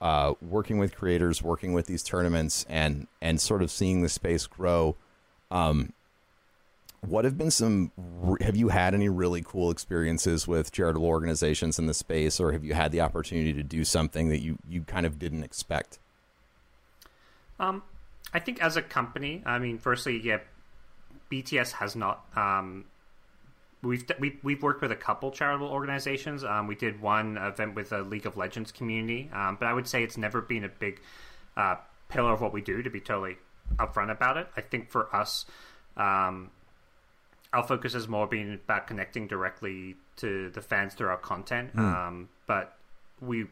uh, 0.03 0.35
working 0.43 0.79
with 0.79 0.97
creators, 0.97 1.43
working 1.43 1.73
with 1.73 1.87
these 1.87 2.03
tournaments, 2.03 2.67
and 2.69 3.07
and 3.21 3.41
sort 3.41 3.63
of 3.63 3.71
seeing 3.71 4.03
the 4.03 4.09
space 4.09 4.49
grow. 4.49 4.97
Um, 5.53 5.93
what 7.03 7.25
have 7.25 7.39
been 7.39 7.53
some? 7.53 7.93
Have 8.41 8.57
you 8.57 8.69
had 8.69 8.95
any 8.95 9.09
really 9.09 9.43
cool 9.43 9.71
experiences 9.71 10.49
with 10.49 10.73
charitable 10.73 11.07
organizations 11.07 11.79
in 11.79 11.87
the 11.87 11.95
space, 11.95 12.41
or 12.41 12.51
have 12.51 12.65
you 12.65 12.75
had 12.75 12.91
the 12.91 13.01
opportunity 13.01 13.53
to 13.53 13.63
do 13.63 13.85
something 13.85 14.29
that 14.29 14.41
you 14.41 14.59
you 14.69 14.83
kind 14.83 15.07
of 15.07 15.21
didn't 15.21 15.45
expect? 15.45 16.01
Um, 17.61 17.85
I 18.35 18.41
think 18.41 18.61
as 18.61 18.77
a 18.77 18.83
company, 18.83 19.41
I 19.47 19.61
mean, 19.61 19.79
firstly, 19.79 20.21
yeah, 20.21 20.39
BTS 21.33 21.73
has 21.73 21.97
not. 21.97 22.27
Um, 22.37 22.85
we've 23.83 24.05
we, 24.21 24.39
we've 24.43 24.63
worked 24.63 24.83
with 24.83 24.93
a 24.93 24.97
couple 24.97 25.31
charitable 25.31 25.69
organizations. 25.69 26.45
Um, 26.45 26.67
we 26.67 26.75
did 26.75 27.01
one 27.01 27.39
event 27.39 27.75
with 27.75 27.89
the 27.91 28.03
League 28.03 28.27
of 28.27 28.37
Legends 28.37 28.71
community, 28.71 29.31
um, 29.33 29.57
but 29.59 29.67
I 29.67 29.73
would 29.73 29.89
say 29.89 30.03
it's 30.03 30.19
never 30.19 30.43
been 30.43 30.65
a 30.65 30.69
big 30.69 31.01
uh, 31.57 31.77
pillar 32.09 32.33
of 32.33 32.41
what 32.41 32.53
we 32.53 32.61
do. 32.61 32.83
To 32.83 32.91
be 32.91 33.01
totally 33.01 33.39
upfront 33.77 34.11
about 34.11 34.37
it. 34.37 34.49
I 34.57 34.61
think 34.61 34.91
for 34.91 35.15
us, 35.15 35.47
um, 35.97 36.51
our 37.53 37.63
focus 37.63 37.95
has 37.95 38.09
more 38.09 38.27
been 38.27 38.55
about 38.65 38.87
connecting 38.87 39.27
directly 39.27 39.97
to 40.17 40.51
the 40.51 40.61
fans 40.61 40.95
through 40.95 41.09
our 41.09 41.17
content. 41.17 41.71
Um, 41.77 42.29
but 42.47 42.77
we, 43.21 43.47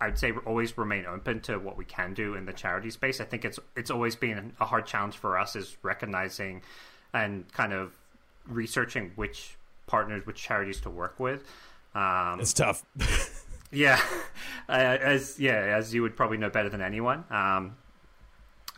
I'd 0.00 0.18
say, 0.18 0.32
always 0.44 0.76
remain 0.76 1.06
open 1.06 1.40
to 1.42 1.58
what 1.58 1.76
we 1.76 1.84
can 1.84 2.14
do 2.14 2.34
in 2.34 2.44
the 2.46 2.52
charity 2.52 2.90
space. 2.90 3.20
I 3.20 3.24
think 3.24 3.44
it's 3.44 3.60
it's 3.76 3.90
always 3.90 4.16
been 4.16 4.52
a 4.60 4.64
hard 4.64 4.86
challenge 4.86 5.16
for 5.16 5.38
us 5.38 5.54
is 5.56 5.76
recognizing 5.82 6.62
and 7.12 7.50
kind 7.52 7.72
of 7.72 7.92
researching 8.46 9.12
which 9.16 9.56
partners, 9.86 10.24
which 10.26 10.40
charities 10.40 10.80
to 10.82 10.90
work 10.90 11.18
with. 11.18 11.44
Um, 11.94 12.40
It's 12.40 12.52
tough. 12.52 12.84
yeah, 13.72 14.00
uh, 14.68 14.72
as 14.72 15.38
yeah, 15.38 15.76
as 15.76 15.92
you 15.94 16.02
would 16.02 16.16
probably 16.16 16.38
know 16.38 16.50
better 16.50 16.68
than 16.68 16.80
anyone. 16.80 17.24
Um, 17.30 17.76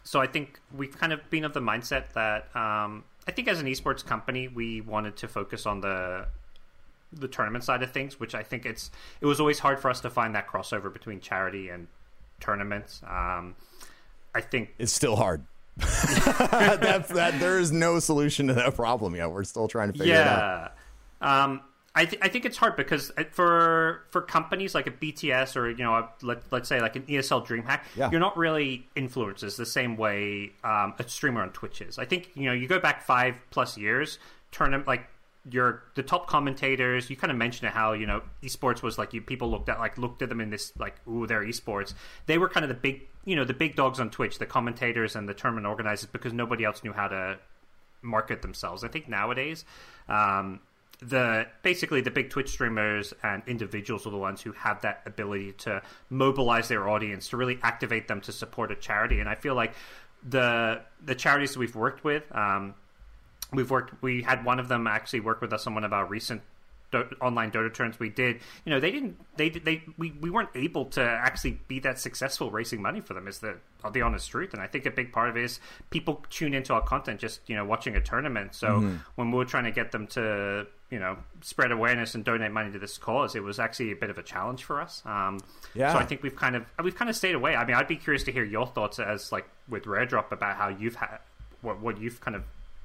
so 0.04 0.20
I 0.20 0.26
think 0.26 0.60
we've 0.74 0.96
kind 0.98 1.12
of 1.12 1.28
been 1.30 1.44
of 1.44 1.52
the 1.52 1.60
mindset 1.60 2.12
that 2.14 2.54
um, 2.56 3.04
I 3.26 3.30
think 3.30 3.48
as 3.48 3.60
an 3.60 3.66
esports 3.66 4.04
company, 4.04 4.48
we 4.48 4.80
wanted 4.80 5.16
to 5.16 5.28
focus 5.28 5.66
on 5.66 5.80
the 5.80 6.26
the 7.12 7.28
tournament 7.28 7.62
side 7.62 7.82
of 7.82 7.90
things, 7.92 8.18
which 8.18 8.34
I 8.34 8.42
think 8.42 8.64
it's 8.64 8.90
it 9.20 9.26
was 9.26 9.38
always 9.38 9.58
hard 9.58 9.78
for 9.80 9.90
us 9.90 10.00
to 10.00 10.10
find 10.10 10.34
that 10.34 10.48
crossover 10.48 10.92
between 10.92 11.20
charity 11.20 11.68
and 11.68 11.86
tournaments. 12.40 13.02
Um, 13.06 13.54
I 14.34 14.40
think 14.40 14.74
It's 14.78 14.92
still 14.92 15.16
hard. 15.16 15.44
That's 15.76 17.08
that. 17.10 17.38
There 17.40 17.58
is 17.58 17.72
no 17.72 17.98
solution 17.98 18.48
to 18.48 18.54
that 18.54 18.74
problem 18.74 19.14
yet. 19.16 19.30
We're 19.30 19.44
still 19.44 19.68
trying 19.68 19.92
to 19.92 19.98
figure 19.98 20.14
it 20.14 20.20
out. 20.26 20.72
yeah. 21.22 21.44
Um, 21.44 21.60
I, 21.94 22.06
th- 22.06 22.22
I 22.22 22.28
think 22.28 22.46
it's 22.46 22.56
hard 22.56 22.76
because 22.76 23.12
uh, 23.18 23.24
for 23.32 24.04
for 24.10 24.22
companies 24.22 24.74
like 24.74 24.86
a 24.86 24.90
BTS 24.90 25.56
or 25.56 25.68
you 25.70 25.84
know 25.84 25.92
a, 25.94 26.08
let 26.22 26.42
let's 26.50 26.68
say 26.68 26.80
like 26.80 26.96
an 26.96 27.02
ESL 27.02 27.46
DreamHack, 27.46 27.80
Yeah. 27.96 28.10
you're 28.10 28.20
not 28.20 28.36
really 28.36 28.88
influencers 28.96 29.56
the 29.56 29.66
same 29.66 29.96
way 29.98 30.52
um, 30.64 30.94
a 30.98 31.06
streamer 31.06 31.42
on 31.42 31.50
Twitch 31.50 31.80
is. 31.82 31.98
I 31.98 32.06
think 32.06 32.30
you 32.34 32.46
know 32.46 32.52
you 32.52 32.66
go 32.66 32.78
back 32.78 33.02
five 33.02 33.34
plus 33.50 33.76
years, 33.76 34.18
turn 34.52 34.70
them 34.70 34.84
like 34.86 35.06
your 35.50 35.82
the 35.94 36.02
top 36.02 36.26
commentators. 36.28 37.10
You 37.10 37.16
kind 37.16 37.30
of 37.30 37.36
mentioned 37.36 37.70
how 37.70 37.92
you 37.92 38.06
know 38.06 38.22
esports 38.42 38.82
was 38.82 38.98
like 38.98 39.12
you 39.12 39.20
people 39.20 39.50
looked 39.50 39.68
at 39.68 39.78
like 39.78 39.98
looked 39.98 40.22
at 40.22 40.28
them 40.28 40.40
in 40.40 40.50
this 40.50 40.72
like 40.78 40.96
ooh 41.08 41.26
they're 41.26 41.42
esports. 41.42 41.94
They 42.26 42.38
were 42.38 42.48
kind 42.48 42.64
of 42.64 42.68
the 42.68 42.74
big 42.74 43.08
you 43.24 43.36
know 43.36 43.44
the 43.44 43.54
big 43.54 43.74
dogs 43.74 44.00
on 44.00 44.10
Twitch, 44.10 44.38
the 44.38 44.46
commentators 44.46 45.16
and 45.16 45.28
the 45.28 45.34
tournament 45.34 45.66
organizers 45.66 46.08
because 46.10 46.32
nobody 46.32 46.64
else 46.64 46.84
knew 46.84 46.92
how 46.92 47.08
to 47.08 47.38
market 48.02 48.42
themselves. 48.42 48.84
I 48.84 48.88
think 48.88 49.08
nowadays, 49.08 49.64
um, 50.08 50.60
the 51.00 51.46
basically 51.62 52.00
the 52.00 52.10
big 52.10 52.30
Twitch 52.30 52.50
streamers 52.50 53.12
and 53.22 53.42
individuals 53.46 54.06
are 54.06 54.10
the 54.10 54.18
ones 54.18 54.40
who 54.40 54.52
have 54.52 54.80
that 54.82 55.02
ability 55.06 55.52
to 55.52 55.82
mobilize 56.10 56.68
their 56.68 56.88
audience 56.88 57.28
to 57.28 57.36
really 57.36 57.58
activate 57.62 58.06
them 58.08 58.20
to 58.22 58.32
support 58.32 58.70
a 58.70 58.76
charity. 58.76 59.18
And 59.18 59.28
I 59.28 59.34
feel 59.34 59.54
like 59.54 59.74
the 60.22 60.82
the 61.04 61.14
charities 61.14 61.56
we've 61.56 61.74
worked 61.74 62.04
with, 62.04 62.24
um, 62.34 62.74
we've 63.52 63.70
worked. 63.70 64.02
We 64.02 64.22
had 64.22 64.44
one 64.44 64.58
of 64.60 64.68
them 64.68 64.86
actually 64.86 65.20
work 65.20 65.40
with 65.40 65.52
us 65.52 65.66
on 65.66 65.74
one 65.74 65.84
of 65.84 65.92
our 65.92 66.06
recent 66.06 66.42
do- 66.90 67.08
online 67.20 67.50
Dota 67.50 67.72
turns 67.72 67.98
we 67.98 68.08
did. 68.10 68.40
You 68.64 68.70
know, 68.72 68.80
they 68.80 68.90
didn't. 68.90 69.16
They 69.36 69.48
they 69.50 69.82
we, 69.98 70.12
we 70.20 70.30
weren't 70.30 70.50
able 70.54 70.86
to 70.86 71.02
actually 71.02 71.58
be 71.68 71.80
that 71.80 71.98
successful 71.98 72.50
raising 72.50 72.82
money 72.82 73.00
for 73.00 73.14
them. 73.14 73.26
Is 73.28 73.38
the 73.38 73.56
the 73.92 74.02
honest 74.02 74.30
truth? 74.30 74.52
And 74.52 74.62
I 74.62 74.66
think 74.66 74.86
a 74.86 74.90
big 74.90 75.12
part 75.12 75.28
of 75.30 75.36
it 75.36 75.44
is 75.44 75.58
people 75.90 76.24
tune 76.30 76.54
into 76.54 76.72
our 76.74 76.82
content 76.82 77.18
just 77.20 77.40
you 77.48 77.56
know 77.56 77.64
watching 77.64 77.96
a 77.96 78.00
tournament. 78.00 78.54
So 78.54 78.68
Mm-hmm. 78.80 78.96
when 79.16 79.30
we 79.30 79.38
were 79.38 79.44
trying 79.44 79.64
to 79.64 79.70
get 79.72 79.90
them 79.92 80.06
to 80.08 80.66
you 80.90 80.98
know 80.98 81.16
spread 81.40 81.72
awareness 81.72 82.14
and 82.14 82.22
donate 82.24 82.52
money 82.52 82.70
to 82.72 82.78
this 82.78 82.98
cause, 82.98 83.34
it 83.34 83.42
was 83.42 83.58
actually 83.58 83.92
a 83.92 83.96
bit 83.96 84.10
of 84.10 84.18
a 84.18 84.22
challenge 84.22 84.62
for 84.64 84.80
us. 84.80 85.02
Um, 85.06 85.40
Yeah. 85.74 85.92
So 85.94 85.98
I 85.98 86.04
think 86.04 86.22
we've 86.22 86.36
kind 86.36 86.54
of 86.56 86.66
we've 86.84 86.94
kind 86.94 87.08
of 87.08 87.16
stayed 87.16 87.34
away. 87.34 87.56
I 87.56 87.64
mean, 87.64 87.74
I'd 87.76 87.88
be 87.88 87.96
curious 87.96 88.22
to 88.24 88.32
hear 88.32 88.44
your 88.44 88.66
thoughts 88.66 88.98
as 88.98 89.32
like 89.32 89.48
with 89.68 89.86
Rare 89.86 90.04
Drop 90.06 90.30
about 90.32 90.56
how 90.56 90.68
you've 90.68 90.96
had 90.96 91.18
what 91.62 91.80
what 91.80 91.98
you've 91.98 92.20
kind 92.20 92.36
of 92.36 92.44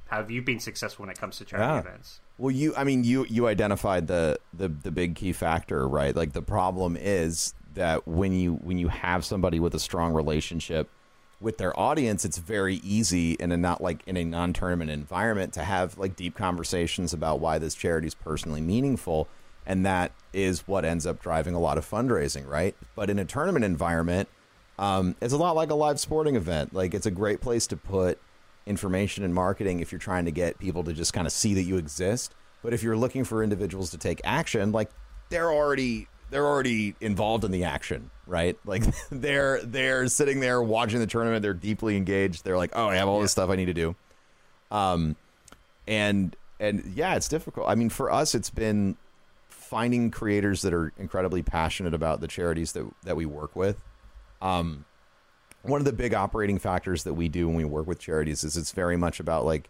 have 0.09 0.31
you 0.31 0.41
been 0.41 0.59
successful 0.59 1.03
when 1.03 1.09
it 1.11 1.19
comes 1.19 1.37
to 1.37 1.45
charity 1.45 1.67
Yeah. 1.67 1.79
events? 1.79 2.19
Well, 2.37 2.51
you, 2.51 2.73
I 2.75 2.83
mean, 2.83 3.03
you 3.03 3.25
you 3.29 3.47
identified 3.47 4.07
the 4.07 4.39
the 4.53 4.67
the 4.69 4.91
big 4.91 5.15
key 5.15 5.33
factor, 5.33 5.87
right? 5.87 6.15
Like 6.15 6.33
the 6.33 6.41
problem 6.41 6.95
is 6.95 7.53
that 7.73 8.07
when 8.07 8.33
you 8.33 8.53
when 8.55 8.77
you 8.77 8.87
have 8.89 9.25
somebody 9.25 9.59
with 9.59 9.73
a 9.75 9.79
strong 9.79 10.13
relationship 10.13 10.89
with 11.39 11.57
their 11.57 11.77
audience, 11.79 12.25
it's 12.25 12.37
very 12.37 12.75
easy 12.77 13.33
in 13.33 13.51
a 13.51 13.57
not 13.57 13.81
like 13.81 14.01
in 14.07 14.17
a 14.17 14.23
non-tournament 14.23 14.89
environment 14.91 15.53
to 15.53 15.63
have 15.63 15.97
like 15.97 16.15
deep 16.15 16.35
conversations 16.35 17.13
about 17.13 17.39
why 17.39 17.57
this 17.57 17.75
charity 17.75 18.07
is 18.07 18.15
personally 18.15 18.61
meaningful, 18.61 19.27
and 19.65 19.85
that 19.85 20.11
is 20.33 20.67
what 20.67 20.85
ends 20.85 21.05
up 21.07 21.19
driving 21.21 21.55
a 21.55 21.59
lot 21.59 21.77
of 21.77 21.89
fundraising, 21.89 22.47
right? 22.47 22.75
But 22.95 23.09
in 23.09 23.17
a 23.19 23.25
tournament 23.25 23.65
environment, 23.65 24.29
um, 24.79 25.15
it's 25.21 25.33
a 25.33 25.37
lot 25.37 25.55
like 25.55 25.71
a 25.71 25.75
live 25.75 25.99
sporting 25.99 26.35
event. 26.35 26.73
Like 26.73 26.93
it's 26.93 27.05
a 27.07 27.11
great 27.11 27.41
place 27.41 27.65
to 27.67 27.77
put 27.77 28.19
information 28.67 29.23
and 29.23 29.33
marketing 29.33 29.79
if 29.79 29.91
you're 29.91 29.99
trying 29.99 30.25
to 30.25 30.31
get 30.31 30.59
people 30.59 30.83
to 30.83 30.93
just 30.93 31.13
kind 31.13 31.25
of 31.25 31.33
see 31.33 31.53
that 31.55 31.63
you 31.63 31.77
exist. 31.77 32.35
But 32.61 32.73
if 32.73 32.83
you're 32.83 32.97
looking 32.97 33.23
for 33.23 33.43
individuals 33.43 33.91
to 33.91 33.97
take 33.97 34.21
action, 34.23 34.71
like 34.71 34.89
they're 35.29 35.51
already 35.51 36.07
they're 36.29 36.45
already 36.45 36.95
involved 36.99 37.45
in 37.45 37.51
the 37.51 37.63
action, 37.63 38.11
right? 38.25 38.57
Like 38.65 38.83
they're 39.09 39.61
they're 39.63 40.07
sitting 40.07 40.39
there 40.39 40.61
watching 40.61 40.99
the 40.99 41.07
tournament, 41.07 41.41
they're 41.41 41.53
deeply 41.53 41.95
engaged. 41.95 42.43
They're 42.43 42.57
like, 42.57 42.71
"Oh, 42.73 42.87
I 42.89 42.95
have 42.95 43.07
all 43.07 43.21
this 43.21 43.31
stuff 43.31 43.49
I 43.49 43.55
need 43.55 43.65
to 43.65 43.73
do." 43.73 43.95
Um 44.69 45.15
and 45.87 46.35
and 46.59 46.91
yeah, 46.95 47.15
it's 47.15 47.29
difficult. 47.29 47.69
I 47.69 47.75
mean, 47.75 47.89
for 47.89 48.11
us 48.11 48.35
it's 48.35 48.49
been 48.49 48.97
finding 49.49 50.11
creators 50.11 50.61
that 50.61 50.73
are 50.73 50.93
incredibly 50.97 51.43
passionate 51.43 51.93
about 51.93 52.21
the 52.21 52.27
charities 52.27 52.73
that 52.73 52.85
that 53.03 53.15
we 53.15 53.25
work 53.25 53.55
with. 53.55 53.81
Um 54.41 54.85
one 55.67 55.81
of 55.81 55.85
the 55.85 55.93
big 55.93 56.13
operating 56.13 56.59
factors 56.59 57.03
that 57.03 57.13
we 57.13 57.29
do 57.29 57.47
when 57.47 57.57
we 57.57 57.65
work 57.65 57.87
with 57.87 57.99
charities 57.99 58.43
is 58.43 58.57
it's 58.57 58.71
very 58.71 58.97
much 58.97 59.19
about 59.19 59.45
like 59.45 59.69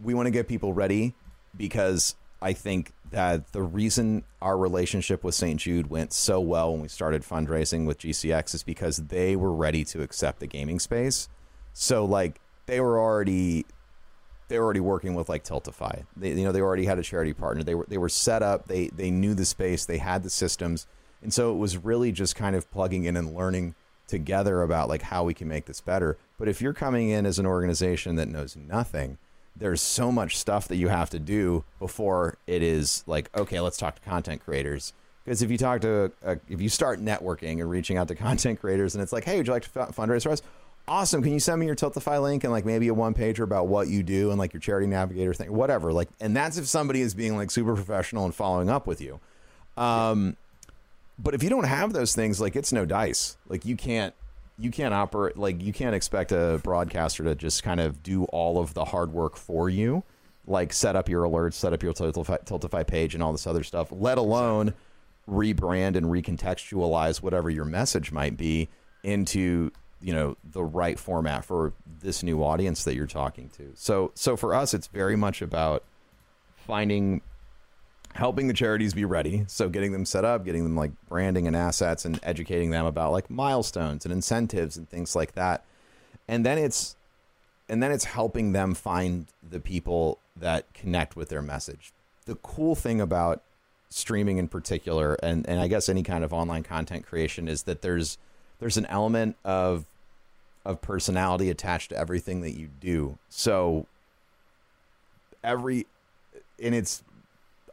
we 0.00 0.14
want 0.14 0.26
to 0.26 0.30
get 0.30 0.46
people 0.46 0.72
ready 0.72 1.14
because 1.56 2.14
I 2.42 2.52
think 2.52 2.92
that 3.10 3.52
the 3.52 3.62
reason 3.62 4.24
our 4.42 4.58
relationship 4.58 5.24
with 5.24 5.34
St. 5.34 5.58
Jude 5.58 5.88
went 5.88 6.12
so 6.12 6.38
well 6.40 6.72
when 6.72 6.82
we 6.82 6.88
started 6.88 7.22
fundraising 7.22 7.86
with 7.86 7.98
GCX 7.98 8.54
is 8.54 8.62
because 8.62 8.98
they 8.98 9.36
were 9.36 9.52
ready 9.52 9.84
to 9.86 10.02
accept 10.02 10.40
the 10.40 10.46
gaming 10.46 10.78
space. 10.78 11.28
So 11.72 12.04
like 12.04 12.40
they 12.66 12.80
were 12.80 13.00
already 13.00 13.64
they 14.48 14.58
were 14.58 14.64
already 14.64 14.80
working 14.80 15.14
with 15.14 15.28
like 15.28 15.44
Tiltify. 15.44 16.04
They 16.16 16.30
you 16.30 16.44
know 16.44 16.52
they 16.52 16.60
already 16.60 16.84
had 16.84 16.98
a 16.98 17.02
charity 17.02 17.32
partner. 17.32 17.62
They 17.62 17.74
were 17.74 17.86
they 17.88 17.98
were 17.98 18.08
set 18.08 18.42
up. 18.42 18.68
They 18.68 18.88
they 18.88 19.10
knew 19.10 19.34
the 19.34 19.46
space. 19.46 19.86
They 19.86 19.98
had 19.98 20.22
the 20.22 20.30
systems, 20.30 20.86
and 21.22 21.32
so 21.32 21.52
it 21.52 21.56
was 21.56 21.78
really 21.78 22.12
just 22.12 22.36
kind 22.36 22.54
of 22.54 22.70
plugging 22.70 23.04
in 23.04 23.16
and 23.16 23.34
learning 23.34 23.74
together 24.06 24.62
about 24.62 24.88
like 24.88 25.02
how 25.02 25.24
we 25.24 25.34
can 25.34 25.48
make 25.48 25.66
this 25.66 25.80
better. 25.80 26.16
But 26.38 26.48
if 26.48 26.60
you're 26.60 26.72
coming 26.72 27.08
in 27.08 27.26
as 27.26 27.38
an 27.38 27.46
organization 27.46 28.16
that 28.16 28.28
knows 28.28 28.56
nothing, 28.56 29.18
there's 29.54 29.80
so 29.80 30.12
much 30.12 30.36
stuff 30.36 30.68
that 30.68 30.76
you 30.76 30.88
have 30.88 31.10
to 31.10 31.18
do 31.18 31.64
before 31.78 32.36
it 32.46 32.62
is 32.62 33.04
like 33.06 33.30
okay, 33.36 33.60
let's 33.60 33.76
talk 33.76 33.96
to 33.96 34.02
content 34.02 34.44
creators. 34.44 34.92
Because 35.24 35.42
if 35.42 35.50
you 35.50 35.58
talk 35.58 35.80
to, 35.80 36.12
uh, 36.24 36.36
if 36.48 36.60
you 36.60 36.68
start 36.68 37.00
networking 37.00 37.60
and 37.60 37.68
reaching 37.68 37.96
out 37.96 38.06
to 38.08 38.14
content 38.14 38.60
creators, 38.60 38.94
and 38.94 39.02
it's 39.02 39.12
like, 39.12 39.24
hey, 39.24 39.36
would 39.36 39.46
you 39.46 39.52
like 39.52 39.64
to 39.64 39.70
fundraise 39.70 40.22
for 40.22 40.30
us? 40.30 40.40
Awesome. 40.88 41.20
Can 41.20 41.32
you 41.32 41.40
send 41.40 41.58
me 41.58 41.66
your 41.66 41.74
Tiltify 41.74 42.22
link 42.22 42.44
and 42.44 42.52
like 42.52 42.64
maybe 42.64 42.86
a 42.86 42.94
one 42.94 43.12
pager 43.12 43.42
about 43.42 43.66
what 43.66 43.88
you 43.88 44.04
do 44.04 44.30
and 44.30 44.38
like 44.38 44.52
your 44.52 44.60
charity 44.60 44.86
navigator 44.86 45.34
thing, 45.34 45.52
whatever. 45.52 45.92
Like, 45.92 46.08
and 46.20 46.36
that's 46.36 46.58
if 46.58 46.68
somebody 46.68 47.00
is 47.00 47.12
being 47.12 47.34
like 47.34 47.50
super 47.50 47.74
professional 47.74 48.24
and 48.24 48.32
following 48.32 48.70
up 48.70 48.86
with 48.86 49.00
you. 49.00 49.18
Um, 49.76 50.36
but 51.18 51.34
if 51.34 51.42
you 51.42 51.50
don't 51.50 51.64
have 51.64 51.92
those 51.92 52.14
things, 52.14 52.40
like 52.40 52.56
it's 52.56 52.72
no 52.72 52.84
dice. 52.84 53.36
Like 53.48 53.64
you 53.64 53.76
can't, 53.76 54.14
you 54.58 54.70
can't 54.70 54.94
operate. 54.94 55.36
Like 55.36 55.62
you 55.62 55.72
can't 55.72 55.94
expect 55.94 56.32
a 56.32 56.60
broadcaster 56.62 57.24
to 57.24 57.34
just 57.34 57.62
kind 57.62 57.80
of 57.80 58.02
do 58.02 58.24
all 58.24 58.58
of 58.58 58.74
the 58.74 58.84
hard 58.84 59.12
work 59.12 59.36
for 59.36 59.68
you, 59.68 60.04
like 60.46 60.72
set 60.72 60.96
up 60.96 61.08
your 61.08 61.24
alerts, 61.24 61.54
set 61.54 61.72
up 61.72 61.82
your 61.82 61.92
Tiltify, 61.92 62.86
page, 62.86 63.14
and 63.14 63.22
all 63.22 63.32
this 63.32 63.46
other 63.46 63.64
stuff. 63.64 63.88
Let 63.90 64.18
alone 64.18 64.74
rebrand 65.28 65.96
and 65.96 66.06
recontextualize 66.06 67.22
whatever 67.22 67.50
your 67.50 67.64
message 67.64 68.12
might 68.12 68.36
be 68.36 68.68
into 69.02 69.70
you 70.00 70.12
know 70.12 70.36
the 70.44 70.62
right 70.62 70.98
format 70.98 71.44
for 71.44 71.72
this 72.00 72.22
new 72.22 72.44
audience 72.44 72.84
that 72.84 72.94
you're 72.94 73.06
talking 73.06 73.48
to 73.48 73.72
so 73.74 74.12
so 74.14 74.36
for 74.36 74.54
us 74.54 74.72
it's 74.72 74.86
very 74.86 75.16
much 75.16 75.42
about 75.42 75.82
finding 76.66 77.20
helping 78.16 78.48
the 78.48 78.54
charities 78.54 78.94
be 78.94 79.04
ready. 79.04 79.44
So 79.46 79.68
getting 79.68 79.92
them 79.92 80.04
set 80.04 80.24
up 80.24 80.44
getting 80.44 80.64
them 80.64 80.76
like 80.76 80.92
branding 81.08 81.46
and 81.46 81.54
assets 81.54 82.04
and 82.04 82.18
educating 82.22 82.70
them 82.70 82.86
about 82.86 83.12
like 83.12 83.30
milestones 83.30 84.04
and 84.04 84.12
incentives 84.12 84.76
and 84.76 84.88
things 84.88 85.14
like 85.14 85.32
that. 85.32 85.64
And 86.26 86.44
then 86.44 86.58
it's 86.58 86.96
and 87.68 87.82
then 87.82 87.92
it's 87.92 88.04
helping 88.04 88.52
them 88.52 88.74
find 88.74 89.26
the 89.48 89.60
people 89.60 90.18
that 90.36 90.72
connect 90.72 91.16
with 91.16 91.28
their 91.28 91.42
message. 91.42 91.92
The 92.24 92.36
cool 92.36 92.74
thing 92.74 93.00
about 93.00 93.42
streaming 93.90 94.38
in 94.38 94.48
particular 94.48 95.14
and 95.22 95.46
and 95.48 95.60
I 95.60 95.68
guess 95.68 95.88
any 95.88 96.02
kind 96.02 96.24
of 96.24 96.32
online 96.32 96.62
content 96.62 97.06
creation 97.06 97.48
is 97.48 97.64
that 97.64 97.82
there's 97.82 98.18
there's 98.58 98.76
an 98.76 98.86
element 98.86 99.36
of 99.44 99.84
of 100.64 100.80
personality 100.80 101.50
attached 101.50 101.90
to 101.90 101.98
everything 101.98 102.40
that 102.40 102.52
you 102.52 102.68
do. 102.80 103.18
So 103.28 103.86
every 105.44 105.86
and 106.60 106.74
it's 106.74 107.02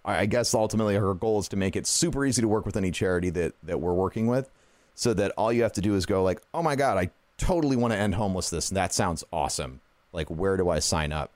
I 0.06 0.26
guess 0.26 0.54
ultimately 0.54 0.96
her 0.96 1.14
goal 1.14 1.40
is 1.40 1.48
to 1.50 1.56
make 1.56 1.76
it 1.76 1.88
super 1.88 2.26
easy 2.26 2.42
to 2.42 2.48
work 2.48 2.66
with 2.66 2.76
any 2.76 2.92
charity 2.92 3.30
that 3.32 3.54
that 3.64 3.80
we're 3.80 3.94
working 3.94 4.28
with 4.28 4.50
so 4.96 5.14
that 5.14 5.32
all 5.38 5.52
you 5.52 5.64
have 5.64 5.74
to 5.74 5.82
do 5.82 5.96
is 5.96 6.06
go 6.06 6.24
like, 6.24 6.42
"Oh 6.54 6.62
my 6.62 6.76
god, 6.76 6.98
I 6.98 7.10
totally 7.38 7.76
want 7.76 7.94
to 7.94 8.00
end 8.00 8.16
homelessness. 8.16 8.70
That 8.70 8.94
sounds 8.94 9.24
awesome. 9.32 9.82
Like, 10.12 10.30
where 10.30 10.58
do 10.58 10.70
I 10.70 10.80
sign 10.80 11.12
up? 11.12 11.32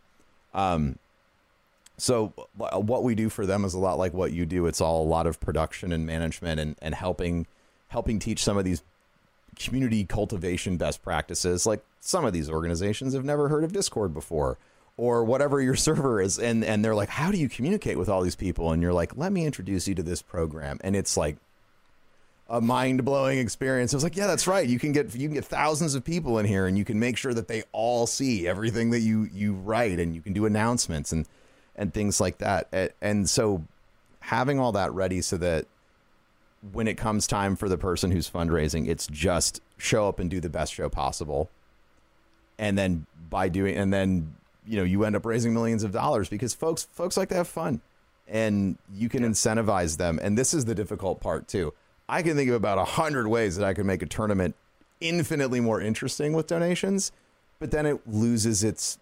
Um, 0.53 0.99
so 1.97 2.33
what 2.55 3.03
we 3.03 3.15
do 3.15 3.29
for 3.29 3.45
them 3.45 3.65
is 3.65 3.73
a 3.73 3.79
lot 3.79 3.97
like 3.97 4.13
what 4.13 4.31
you 4.31 4.45
do. 4.45 4.67
It's 4.67 4.81
all 4.81 5.03
a 5.03 5.07
lot 5.07 5.25
of 5.25 5.39
production 5.39 5.91
and 5.91 6.05
management 6.05 6.59
and, 6.59 6.75
and 6.81 6.93
helping 6.93 7.47
helping 7.89 8.19
teach 8.19 8.43
some 8.43 8.57
of 8.57 8.65
these 8.65 8.83
community 9.57 10.05
cultivation 10.05 10.77
best 10.77 11.01
practices. 11.01 11.65
Like 11.65 11.83
some 11.99 12.23
of 12.23 12.33
these 12.33 12.49
organizations 12.49 13.13
have 13.15 13.25
never 13.25 13.47
heard 13.47 13.63
of 13.63 13.73
Discord 13.73 14.13
before 14.13 14.57
or 14.97 15.23
whatever 15.23 15.61
your 15.61 15.75
server 15.87 16.19
is 16.19 16.37
and 16.37 16.63
and 16.65 16.83
they're 16.83 16.95
like 16.95 17.09
how 17.09 17.31
do 17.31 17.37
you 17.37 17.47
communicate 17.47 17.97
with 17.97 18.09
all 18.09 18.21
these 18.21 18.35
people 18.35 18.71
and 18.71 18.81
you're 18.81 18.93
like 18.93 19.15
let 19.15 19.31
me 19.31 19.45
introduce 19.45 19.87
you 19.87 19.95
to 19.95 20.03
this 20.03 20.21
program 20.21 20.77
and 20.81 20.95
it's 20.95 21.15
like 21.15 21.37
a 22.49 22.61
mind-blowing 22.61 23.39
experience. 23.39 23.93
I 23.93 23.97
was 23.97 24.03
like, 24.03 24.15
yeah, 24.15 24.27
that's 24.27 24.47
right. 24.47 24.67
You 24.67 24.79
can 24.79 24.91
get 24.91 25.13
you 25.15 25.27
can 25.27 25.35
get 25.35 25.45
thousands 25.45 25.95
of 25.95 26.03
people 26.03 26.39
in 26.39 26.45
here 26.45 26.65
and 26.65 26.77
you 26.77 26.85
can 26.85 26.99
make 26.99 27.17
sure 27.17 27.33
that 27.33 27.47
they 27.47 27.63
all 27.71 28.07
see 28.07 28.47
everything 28.47 28.91
that 28.91 28.99
you 28.99 29.29
you 29.33 29.53
write 29.53 29.99
and 29.99 30.15
you 30.15 30.21
can 30.21 30.33
do 30.33 30.45
announcements 30.45 31.11
and 31.11 31.27
and 31.75 31.93
things 31.93 32.19
like 32.21 32.37
that. 32.39 32.93
And 33.01 33.29
so 33.29 33.63
having 34.21 34.59
all 34.59 34.71
that 34.71 34.93
ready 34.93 35.21
so 35.21 35.37
that 35.37 35.65
when 36.71 36.87
it 36.87 36.97
comes 36.97 37.27
time 37.27 37.55
for 37.55 37.69
the 37.69 37.77
person 37.77 38.11
who's 38.11 38.29
fundraising, 38.29 38.87
it's 38.87 39.07
just 39.07 39.61
show 39.77 40.07
up 40.07 40.19
and 40.19 40.29
do 40.29 40.39
the 40.39 40.49
best 40.49 40.73
show 40.73 40.89
possible. 40.89 41.49
And 42.57 42.77
then 42.77 43.05
by 43.29 43.49
doing 43.49 43.75
and 43.75 43.91
then 43.93 44.35
you 44.67 44.77
know, 44.77 44.83
you 44.83 45.03
end 45.03 45.15
up 45.15 45.25
raising 45.25 45.53
millions 45.53 45.83
of 45.83 45.91
dollars 45.91 46.29
because 46.29 46.53
folks 46.53 46.87
folks 46.91 47.17
like 47.17 47.29
to 47.29 47.35
have 47.35 47.47
fun 47.47 47.81
and 48.27 48.77
you 48.93 49.07
can 49.09 49.23
yeah. 49.23 49.29
incentivize 49.29 49.97
them. 49.97 50.19
And 50.21 50.37
this 50.37 50.53
is 50.53 50.65
the 50.65 50.75
difficult 50.75 51.21
part 51.21 51.47
too 51.47 51.73
I 52.09 52.21
can 52.21 52.35
think 52.35 52.49
of 52.49 52.55
about 52.55 52.77
a 52.77 52.85
hundred 52.85 53.27
ways 53.27 53.57
that 53.57 53.65
I 53.65 53.73
could 53.73 53.85
make 53.85 54.01
a 54.01 54.05
tournament 54.05 54.55
infinitely 55.01 55.59
more 55.59 55.81
interesting 55.81 56.33
with 56.33 56.47
donations, 56.47 57.11
but 57.59 57.71
then 57.71 57.85
it 57.85 57.99
loses 58.07 58.63
its 58.63 58.97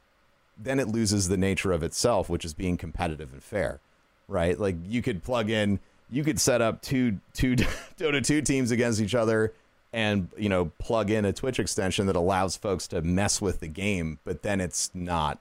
then 0.57 0.79
it 0.79 0.87
loses 0.87 1.27
the 1.27 1.37
nature 1.37 1.73
of 1.73 1.83
itself, 1.83 2.29
which 2.29 2.45
is 2.45 2.53
being 2.53 2.77
competitive 2.77 3.33
and 3.33 3.43
fair, 3.43 3.81
right? 4.27 4.57
Like 4.57 4.77
you 4.87 5.01
could 5.01 5.21
plug 5.21 5.49
in, 5.49 5.79
you 6.09 6.23
could 6.23 6.39
set 6.39 6.61
up 6.61 6.81
two 6.81 7.19
two 7.33 7.55
Dota 7.97 8.23
two 8.23 8.41
teams 8.41 8.71
against 8.71 8.99
each 8.99 9.13
other, 9.13 9.53
and 9.93 10.29
you 10.37 10.49
know 10.49 10.71
plug 10.79 11.11
in 11.11 11.25
a 11.25 11.33
Twitch 11.33 11.59
extension 11.59 12.07
that 12.07 12.15
allows 12.15 12.57
folks 12.57 12.87
to 12.87 13.01
mess 13.01 13.39
with 13.39 13.59
the 13.59 13.67
game, 13.67 14.19
but 14.23 14.41
then 14.41 14.59
it's 14.59 14.89
not 14.95 15.39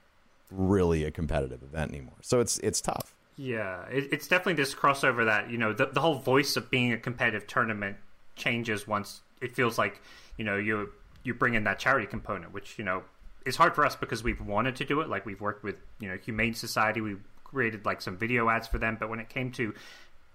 really 0.51 1.05
a 1.05 1.11
competitive 1.11 1.63
event 1.63 1.91
anymore. 1.93 2.17
So 2.23 2.41
it's 2.41 2.59
it's 2.59 2.81
tough. 2.81 3.15
Yeah, 3.37 3.85
it, 3.89 4.13
it's 4.13 4.29
definitely 4.29 4.63
this 4.63 4.75
crossover 4.75 5.25
that 5.25 5.51
you 5.51 5.59
know 5.59 5.73
the 5.73 5.87
the 5.87 6.01
whole 6.01 6.15
voice 6.17 6.57
of 6.57 6.71
being 6.71 6.93
a 6.93 6.99
competitive 6.99 7.47
tournament 7.47 7.97
changes 8.37 8.87
once 8.87 9.21
it 9.41 9.55
feels 9.55 9.79
like 9.79 10.01
you 10.37 10.45
know 10.45 10.57
you 10.57 10.91
you 11.23 11.35
bring 11.35 11.55
in 11.55 11.65
that 11.65 11.79
charity 11.79 12.07
component, 12.07 12.53
which 12.53 12.79
you 12.79 12.85
know 12.85 13.03
is 13.45 13.57
hard 13.57 13.75
for 13.75 13.85
us 13.85 13.97
because 13.97 14.23
we've 14.23 14.41
wanted 14.41 14.77
to 14.77 14.85
do 14.85 15.01
it. 15.01 15.09
Like 15.09 15.27
we've 15.27 15.41
worked 15.41 15.65
with 15.65 15.77
you 16.01 16.09
know 16.09 16.17
Humane 16.17 16.55
Society, 16.55 17.01
we 17.01 17.17
created 17.43 17.85
like 17.85 18.01
some 18.01 18.17
video 18.17 18.49
ads 18.49 18.69
for 18.69 18.79
them, 18.79 18.97
but 18.99 19.09
when 19.09 19.21
it 19.21 19.29
came 19.29 19.51
to 19.53 19.75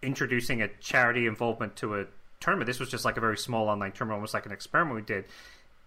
introducing 0.01 0.61
a 0.61 0.67
charity 0.79 1.27
involvement 1.27 1.75
to 1.77 1.95
a 1.95 2.05
tournament, 2.39 2.67
this 2.67 2.79
was 2.79 2.89
just 2.89 3.03
like 3.05 3.17
a 3.17 3.19
very 3.19 3.37
small 3.37 3.67
online 3.67 3.91
tournament, 3.91 4.15
almost 4.17 4.33
like 4.33 4.45
an 4.45 4.51
experiment 4.51 4.95
we 4.95 5.01
did. 5.01 5.25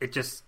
It 0.01 0.13
just 0.13 0.45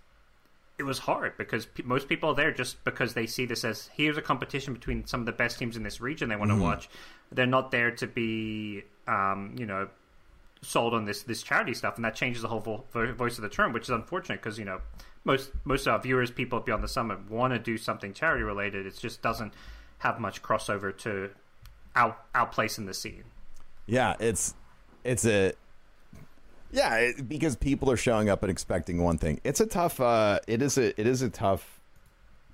it 0.79 0.83
was 0.83 0.99
hard 0.99 1.37
because 1.37 1.67
p- 1.67 1.83
most 1.85 2.09
people 2.09 2.31
are 2.31 2.35
there 2.35 2.53
just 2.53 2.83
because 2.85 3.15
they 3.15 3.27
see 3.27 3.47
this 3.47 3.65
as 3.65 3.91
here's 3.95 4.17
a 4.17 4.23
competition 4.23 4.75
between 4.75 5.07
some 5.07 5.21
of 5.21 5.27
the 5.27 5.33
best 5.33 5.59
teams 5.59 5.77
in 5.77 5.83
this 5.83 6.01
region 6.01 6.29
they 6.29 6.37
want 6.37 6.51
to 6.51 6.55
mm-hmm. 6.55 6.65
watch. 6.65 6.89
They're 7.31 7.47
not 7.47 7.71
there 7.71 7.91
to 7.93 8.07
be, 8.07 8.85
um, 9.07 9.55
you 9.59 9.67
know, 9.67 9.89
sold 10.63 10.95
on 10.95 11.05
this 11.05 11.23
this 11.23 11.43
charity 11.43 11.75
stuff, 11.75 11.97
and 11.97 12.05
that 12.05 12.15
changes 12.15 12.43
the 12.43 12.49
whole 12.49 12.61
vo- 12.93 13.13
voice 13.13 13.39
of 13.39 13.43
the 13.43 13.49
term, 13.49 13.73
which 13.73 13.85
is 13.85 13.91
unfortunate 13.91 14.43
because 14.43 14.59
you 14.59 14.65
know 14.65 14.81
most 15.25 15.51
most 15.65 15.87
of 15.87 15.93
our 15.93 16.01
viewers, 16.01 16.31
people 16.31 16.61
beyond 16.61 16.83
the 16.83 16.89
summit, 16.89 17.31
want 17.31 17.53
to 17.53 17.59
do 17.59 17.77
something 17.77 18.13
charity 18.13 18.43
related. 18.43 18.87
It 18.87 18.99
just 18.99 19.23
doesn't 19.23 19.55
have 19.99 20.19
much 20.19 20.43
crossover 20.43 20.97
to 20.99 21.31
our 21.95 22.17
our 22.35 22.47
place 22.47 22.79
in 22.79 22.87
the 22.87 22.95
scene. 22.95 23.25
Yeah, 23.87 24.15
it's 24.19 24.55
it's 25.05 25.25
a 25.25 25.53
yeah, 26.75 26.97
it, 26.97 27.29
because 27.29 27.55
people 27.55 27.91
are 27.91 27.97
showing 27.97 28.29
up 28.29 28.43
and 28.43 28.51
expecting 28.51 29.03
one 29.03 29.17
thing. 29.17 29.41
It's 29.45 29.61
a 29.61 29.67
tough. 29.67 30.01
Uh, 30.01 30.41
it 30.49 30.61
is 30.61 30.77
a. 30.77 30.99
It 31.01 31.07
is 31.07 31.23
a 31.23 31.31
tough. 31.31 31.81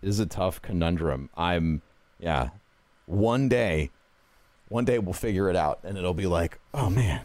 It 0.02 0.08
is 0.08 0.20
a 0.20 0.26
tough 0.26 0.60
conundrum. 0.60 1.30
I'm. 1.36 1.80
Yeah. 2.18 2.50
One 3.06 3.48
day, 3.48 3.90
one 4.68 4.84
day 4.84 4.98
we'll 4.98 5.14
figure 5.14 5.48
it 5.48 5.56
out, 5.56 5.80
and 5.82 5.96
it'll 5.96 6.14
be 6.14 6.26
like, 6.26 6.60
oh 6.74 6.90
man, 6.90 7.22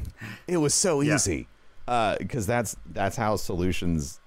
it 0.48 0.58
was 0.58 0.74
so 0.74 1.04
easy. 1.04 1.48
Because 1.86 2.20
yeah. 2.20 2.40
uh, 2.40 2.58
that's 2.58 2.78
that's 2.92 3.18
how 3.18 3.36
solutions. 3.36 4.22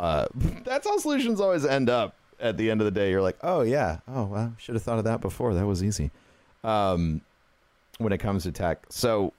Uh, 0.00 0.26
that's 0.64 0.86
how 0.86 0.98
solutions 0.98 1.40
always 1.40 1.64
end 1.64 1.88
up. 1.88 2.14
At 2.40 2.56
the 2.56 2.70
end 2.70 2.80
of 2.80 2.84
the 2.84 2.92
day, 2.92 3.10
you're 3.10 3.22
like, 3.22 3.38
oh 3.42 3.62
yeah, 3.62 3.98
oh 4.06 4.24
well, 4.24 4.54
should 4.58 4.74
have 4.74 4.82
thought 4.82 4.98
of 4.98 5.04
that 5.04 5.20
before. 5.20 5.54
That 5.54 5.66
was 5.66 5.82
easy. 5.82 6.10
Um, 6.62 7.20
when 7.98 8.12
it 8.12 8.18
comes 8.18 8.44
to 8.44 8.52
tech, 8.52 8.84
so 8.90 9.32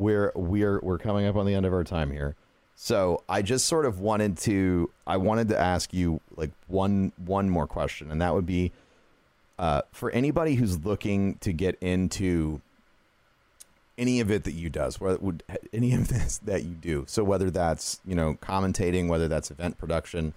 we're 0.00 0.32
we're 0.34 0.80
we're 0.80 0.98
coming 0.98 1.26
up 1.26 1.36
on 1.36 1.46
the 1.46 1.54
end 1.54 1.66
of 1.66 1.72
our 1.72 1.84
time 1.84 2.10
here. 2.10 2.34
So 2.74 3.22
I 3.28 3.42
just 3.42 3.66
sort 3.66 3.84
of 3.84 4.00
wanted 4.00 4.38
to 4.38 4.90
I 5.06 5.18
wanted 5.18 5.48
to 5.50 5.60
ask 5.60 5.92
you 5.92 6.20
like 6.34 6.50
one 6.66 7.12
one 7.18 7.50
more 7.50 7.66
question, 7.66 8.10
and 8.10 8.20
that 8.22 8.34
would 8.34 8.46
be 8.46 8.72
uh, 9.58 9.82
for 9.92 10.10
anybody 10.10 10.54
who's 10.54 10.84
looking 10.84 11.34
to 11.36 11.52
get 11.52 11.76
into 11.82 12.62
any 13.98 14.20
of 14.20 14.30
it 14.30 14.44
that 14.44 14.52
you 14.52 14.70
does, 14.70 14.98
whether 14.98 15.18
would 15.18 15.42
any 15.74 15.92
of 15.92 16.08
this 16.08 16.38
that 16.38 16.64
you 16.64 16.74
do. 16.74 17.04
So 17.06 17.22
whether 17.22 17.50
that's 17.50 18.00
you 18.06 18.14
know 18.14 18.34
commentating, 18.34 19.06
whether 19.06 19.28
that's 19.28 19.50
event 19.50 19.76
production, 19.76 20.32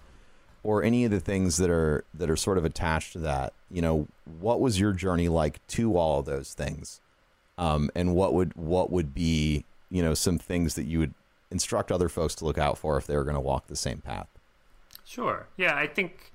or 0.61 0.83
any 0.83 1.05
of 1.05 1.11
the 1.11 1.21
things 1.21 1.55
that 1.55 1.69
are 1.69 2.03
that 2.13 2.29
are 2.29 2.35
sort 2.35 2.57
of 2.57 2.65
attached 2.65 3.13
to 3.13 3.19
that. 3.19 3.53
You 3.71 3.81
know, 3.81 4.07
what 4.41 4.59
was 4.59 4.77
your 4.77 4.91
journey 4.91 5.29
like 5.29 5.65
to 5.67 5.97
all 5.97 6.19
of 6.19 6.25
those 6.25 6.53
things? 6.53 6.99
Um, 7.57 7.89
and 7.95 8.15
what 8.15 8.33
would 8.33 8.53
what 8.55 8.91
would 8.91 9.13
be 9.13 9.65
you 9.89 10.01
know 10.01 10.13
some 10.13 10.37
things 10.37 10.75
that 10.75 10.85
you 10.85 10.99
would 10.99 11.13
instruct 11.51 11.91
other 11.91 12.09
folks 12.09 12.33
to 12.35 12.45
look 12.45 12.57
out 12.57 12.77
for 12.77 12.97
if 12.97 13.05
they 13.05 13.15
were 13.15 13.23
going 13.23 13.35
to 13.35 13.41
walk 13.41 13.67
the 13.67 13.75
same 13.75 13.99
path? 13.99 14.27
Sure. 15.05 15.47
Yeah 15.57 15.75
i 15.75 15.87
think 15.87 16.31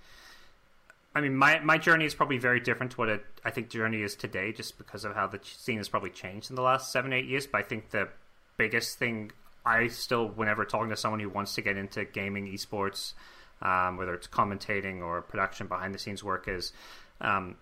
i 1.14 1.20
mean 1.20 1.34
my, 1.34 1.58
my 1.60 1.78
journey 1.78 2.04
is 2.04 2.14
probably 2.14 2.38
very 2.38 2.60
different 2.60 2.92
to 2.92 2.98
what 2.98 3.08
it, 3.08 3.24
i 3.44 3.50
think 3.50 3.70
journey 3.70 4.02
is 4.02 4.14
today 4.14 4.52
just 4.52 4.78
because 4.78 5.04
of 5.04 5.14
how 5.14 5.26
the 5.26 5.40
scene 5.42 5.78
has 5.78 5.88
probably 5.88 6.10
changed 6.10 6.50
in 6.50 6.56
the 6.56 6.62
last 6.62 6.92
seven 6.92 7.12
eight 7.12 7.24
years 7.24 7.46
but 7.46 7.58
i 7.58 7.62
think 7.62 7.90
the 7.90 8.08
biggest 8.56 8.98
thing 8.98 9.32
i 9.64 9.88
still 9.88 10.28
whenever 10.28 10.64
talking 10.64 10.90
to 10.90 10.96
someone 10.96 11.18
who 11.18 11.28
wants 11.28 11.54
to 11.54 11.62
get 11.62 11.76
into 11.76 12.04
gaming 12.04 12.46
esports 12.52 13.14
um, 13.62 13.96
whether 13.96 14.14
it's 14.14 14.28
commentating 14.28 15.00
or 15.00 15.22
production 15.22 15.66
behind 15.66 15.92
the 15.94 15.98
scenes 15.98 16.22
work 16.22 16.46
is 16.46 16.72
um, 17.20 17.56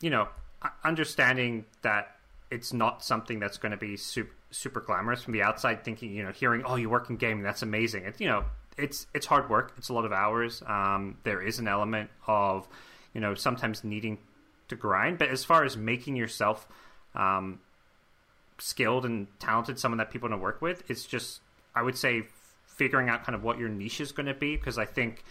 you 0.00 0.08
know 0.08 0.28
understanding 0.84 1.64
that 1.82 2.16
it's 2.52 2.72
not 2.72 3.02
something 3.02 3.40
that's 3.40 3.56
going 3.56 3.72
to 3.72 3.78
be 3.78 3.96
super, 3.96 4.34
super 4.50 4.80
glamorous 4.80 5.22
from 5.22 5.32
the 5.32 5.42
outside. 5.42 5.84
Thinking, 5.84 6.12
you 6.12 6.22
know, 6.22 6.30
hearing, 6.32 6.62
"Oh, 6.64 6.76
you 6.76 6.90
work 6.90 7.08
in 7.08 7.16
gaming, 7.16 7.42
that's 7.42 7.62
amazing." 7.62 8.04
It's 8.04 8.20
you 8.20 8.28
know, 8.28 8.44
it's 8.76 9.06
it's 9.14 9.26
hard 9.26 9.48
work. 9.48 9.72
It's 9.78 9.88
a 9.88 9.94
lot 9.94 10.04
of 10.04 10.12
hours. 10.12 10.62
Um, 10.66 11.16
there 11.24 11.40
is 11.40 11.58
an 11.58 11.66
element 11.66 12.10
of, 12.26 12.68
you 13.14 13.20
know, 13.20 13.34
sometimes 13.34 13.82
needing 13.82 14.18
to 14.68 14.76
grind. 14.76 15.18
But 15.18 15.30
as 15.30 15.44
far 15.44 15.64
as 15.64 15.76
making 15.76 16.16
yourself 16.16 16.68
um, 17.14 17.60
skilled 18.58 19.06
and 19.06 19.26
talented, 19.40 19.78
someone 19.78 19.98
that 19.98 20.10
people 20.10 20.28
want 20.28 20.38
to 20.38 20.42
work 20.42 20.60
with, 20.60 20.88
it's 20.90 21.06
just 21.06 21.40
I 21.74 21.82
would 21.82 21.96
say 21.96 22.26
figuring 22.66 23.08
out 23.08 23.24
kind 23.24 23.34
of 23.34 23.42
what 23.42 23.58
your 23.58 23.70
niche 23.70 24.00
is 24.00 24.12
going 24.12 24.26
to 24.26 24.34
be 24.34 24.56
because 24.56 24.76
I 24.76 24.84
think 24.84 25.24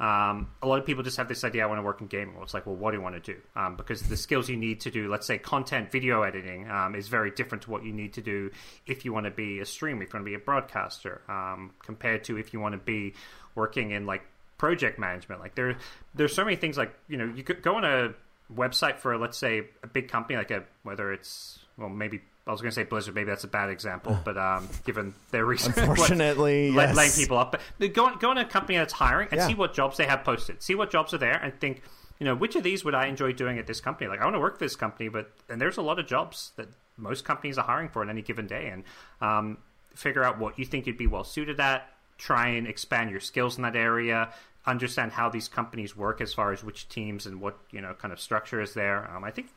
um, 0.00 0.48
a 0.62 0.66
lot 0.66 0.78
of 0.78 0.86
people 0.86 1.02
just 1.02 1.16
have 1.16 1.26
this 1.28 1.42
idea 1.42 1.64
I 1.64 1.66
want 1.66 1.78
to 1.78 1.82
work 1.82 2.00
in 2.00 2.06
gaming. 2.06 2.34
Well, 2.34 2.44
it's 2.44 2.54
like, 2.54 2.66
well, 2.66 2.76
what 2.76 2.92
do 2.92 2.98
you 2.98 3.02
want 3.02 3.22
to 3.22 3.32
do? 3.32 3.40
Um, 3.56 3.76
because 3.76 4.02
the 4.02 4.16
skills 4.16 4.48
you 4.48 4.56
need 4.56 4.80
to 4.82 4.90
do, 4.90 5.10
let's 5.10 5.26
say, 5.26 5.38
content 5.38 5.90
video 5.90 6.22
editing, 6.22 6.70
um, 6.70 6.94
is 6.94 7.08
very 7.08 7.32
different 7.32 7.62
to 7.62 7.70
what 7.70 7.84
you 7.84 7.92
need 7.92 8.12
to 8.14 8.20
do 8.20 8.50
if 8.86 9.04
you 9.04 9.12
want 9.12 9.24
to 9.26 9.32
be 9.32 9.58
a 9.58 9.66
streamer, 9.66 10.02
if 10.02 10.12
you 10.12 10.18
want 10.18 10.26
to 10.26 10.30
be 10.30 10.34
a 10.34 10.38
broadcaster, 10.38 11.20
um, 11.28 11.72
compared 11.82 12.22
to 12.24 12.38
if 12.38 12.52
you 12.52 12.60
want 12.60 12.74
to 12.74 12.78
be 12.78 13.14
working 13.56 13.90
in 13.90 14.06
like 14.06 14.22
project 14.56 15.00
management. 15.00 15.40
Like 15.40 15.56
there, 15.56 15.76
there's 16.14 16.34
so 16.34 16.44
many 16.44 16.56
things. 16.56 16.78
Like 16.78 16.94
you 17.08 17.16
know, 17.16 17.32
you 17.34 17.42
could 17.42 17.62
go 17.62 17.74
on 17.74 17.84
a 17.84 18.14
website 18.54 18.98
for 18.98 19.18
let's 19.18 19.36
say 19.36 19.64
a 19.82 19.88
big 19.88 20.08
company, 20.08 20.36
like 20.36 20.52
a 20.52 20.62
whether 20.84 21.12
it's 21.12 21.58
well 21.76 21.88
maybe 21.88 22.20
I 22.48 22.52
was 22.52 22.62
going 22.62 22.70
to 22.70 22.74
say 22.74 22.84
Blizzard. 22.84 23.14
Maybe 23.14 23.28
that's 23.28 23.44
a 23.44 23.48
bad 23.48 23.68
example, 23.68 24.18
but 24.24 24.38
um, 24.38 24.68
given 24.84 25.14
their 25.30 25.44
recent 25.44 25.76
unfortunately 25.76 26.70
yes. 26.70 26.96
laying 26.96 27.12
people 27.12 27.36
up, 27.36 27.60
but 27.78 27.92
go 27.92 28.06
on, 28.06 28.18
go 28.18 28.30
on 28.30 28.38
a 28.38 28.44
company 28.44 28.78
that's 28.78 28.94
hiring 28.94 29.28
and 29.30 29.38
yeah. 29.38 29.46
see 29.46 29.54
what 29.54 29.74
jobs 29.74 29.98
they 29.98 30.06
have 30.06 30.24
posted. 30.24 30.62
See 30.62 30.74
what 30.74 30.90
jobs 30.90 31.12
are 31.12 31.18
there, 31.18 31.36
and 31.36 31.58
think, 31.60 31.82
you 32.18 32.24
know, 32.24 32.34
which 32.34 32.56
of 32.56 32.62
these 32.62 32.84
would 32.84 32.94
I 32.94 33.06
enjoy 33.06 33.32
doing 33.32 33.58
at 33.58 33.66
this 33.66 33.80
company? 33.80 34.08
Like, 34.08 34.20
I 34.20 34.24
want 34.24 34.34
to 34.34 34.40
work 34.40 34.58
for 34.58 34.64
this 34.64 34.76
company, 34.76 35.08
but 35.08 35.30
and 35.48 35.60
there's 35.60 35.76
a 35.76 35.82
lot 35.82 35.98
of 35.98 36.06
jobs 36.06 36.52
that 36.56 36.68
most 36.96 37.24
companies 37.24 37.58
are 37.58 37.64
hiring 37.64 37.90
for 37.90 38.02
on 38.02 38.10
any 38.10 38.22
given 38.22 38.46
day, 38.46 38.68
and 38.68 38.84
um, 39.20 39.58
figure 39.94 40.24
out 40.24 40.38
what 40.38 40.58
you 40.58 40.64
think 40.64 40.86
you'd 40.86 40.96
be 40.96 41.06
well 41.06 41.24
suited 41.24 41.60
at. 41.60 41.88
Try 42.16 42.48
and 42.48 42.66
expand 42.66 43.10
your 43.10 43.20
skills 43.20 43.56
in 43.56 43.62
that 43.62 43.76
area. 43.76 44.32
Understand 44.66 45.12
how 45.12 45.28
these 45.28 45.48
companies 45.48 45.96
work 45.96 46.20
as 46.20 46.34
far 46.34 46.52
as 46.52 46.64
which 46.64 46.88
teams 46.88 47.26
and 47.26 47.40
what 47.40 47.58
you 47.70 47.80
know 47.80 47.94
kind 47.94 48.12
of 48.12 48.20
structure 48.20 48.60
is 48.60 48.74
there. 48.74 49.08
Um, 49.14 49.22
I 49.22 49.30
think 49.30 49.48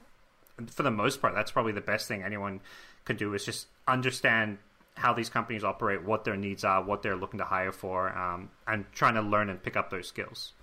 for 0.68 0.84
the 0.84 0.92
most 0.92 1.22
part, 1.22 1.34
that's 1.34 1.52
probably 1.52 1.72
the 1.72 1.82
best 1.82 2.08
thing 2.08 2.24
anyone 2.24 2.62
could 3.06 3.18
do 3.18 3.34
is 3.34 3.46
just 3.46 3.68
understand 3.88 4.58
how 4.96 5.14
these 5.14 5.30
companies 5.30 5.64
operate, 5.64 6.04
what 6.04 6.24
their 6.24 6.36
needs 6.36 6.64
are, 6.64 6.84
what 6.84 7.02
they're 7.02 7.16
looking 7.16 7.40
to 7.40 7.46
hire 7.46 7.72
for, 7.72 8.16
um, 8.18 8.50
and 8.68 8.86
trying 8.94 9.16
to 9.16 9.22
learn 9.22 9.50
and 9.50 9.62
pick 9.64 9.76
up 9.76 9.90
those 9.90 10.08
skills. 10.08 10.54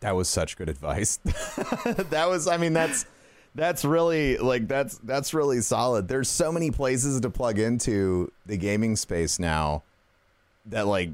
That 0.00 0.14
was 0.16 0.28
such 0.28 0.56
good 0.56 0.68
advice. 0.68 1.16
that 1.24 2.26
was, 2.28 2.48
I 2.48 2.56
mean, 2.56 2.72
that's 2.72 3.06
that's 3.54 3.84
really 3.84 4.38
like 4.38 4.66
that's 4.66 4.98
that's 4.98 5.32
really 5.34 5.60
solid. 5.60 6.08
There's 6.08 6.28
so 6.28 6.50
many 6.50 6.70
places 6.70 7.20
to 7.20 7.30
plug 7.30 7.58
into 7.58 8.32
the 8.46 8.56
gaming 8.56 8.96
space 8.96 9.38
now 9.38 9.82
that 10.66 10.86
like 10.86 11.10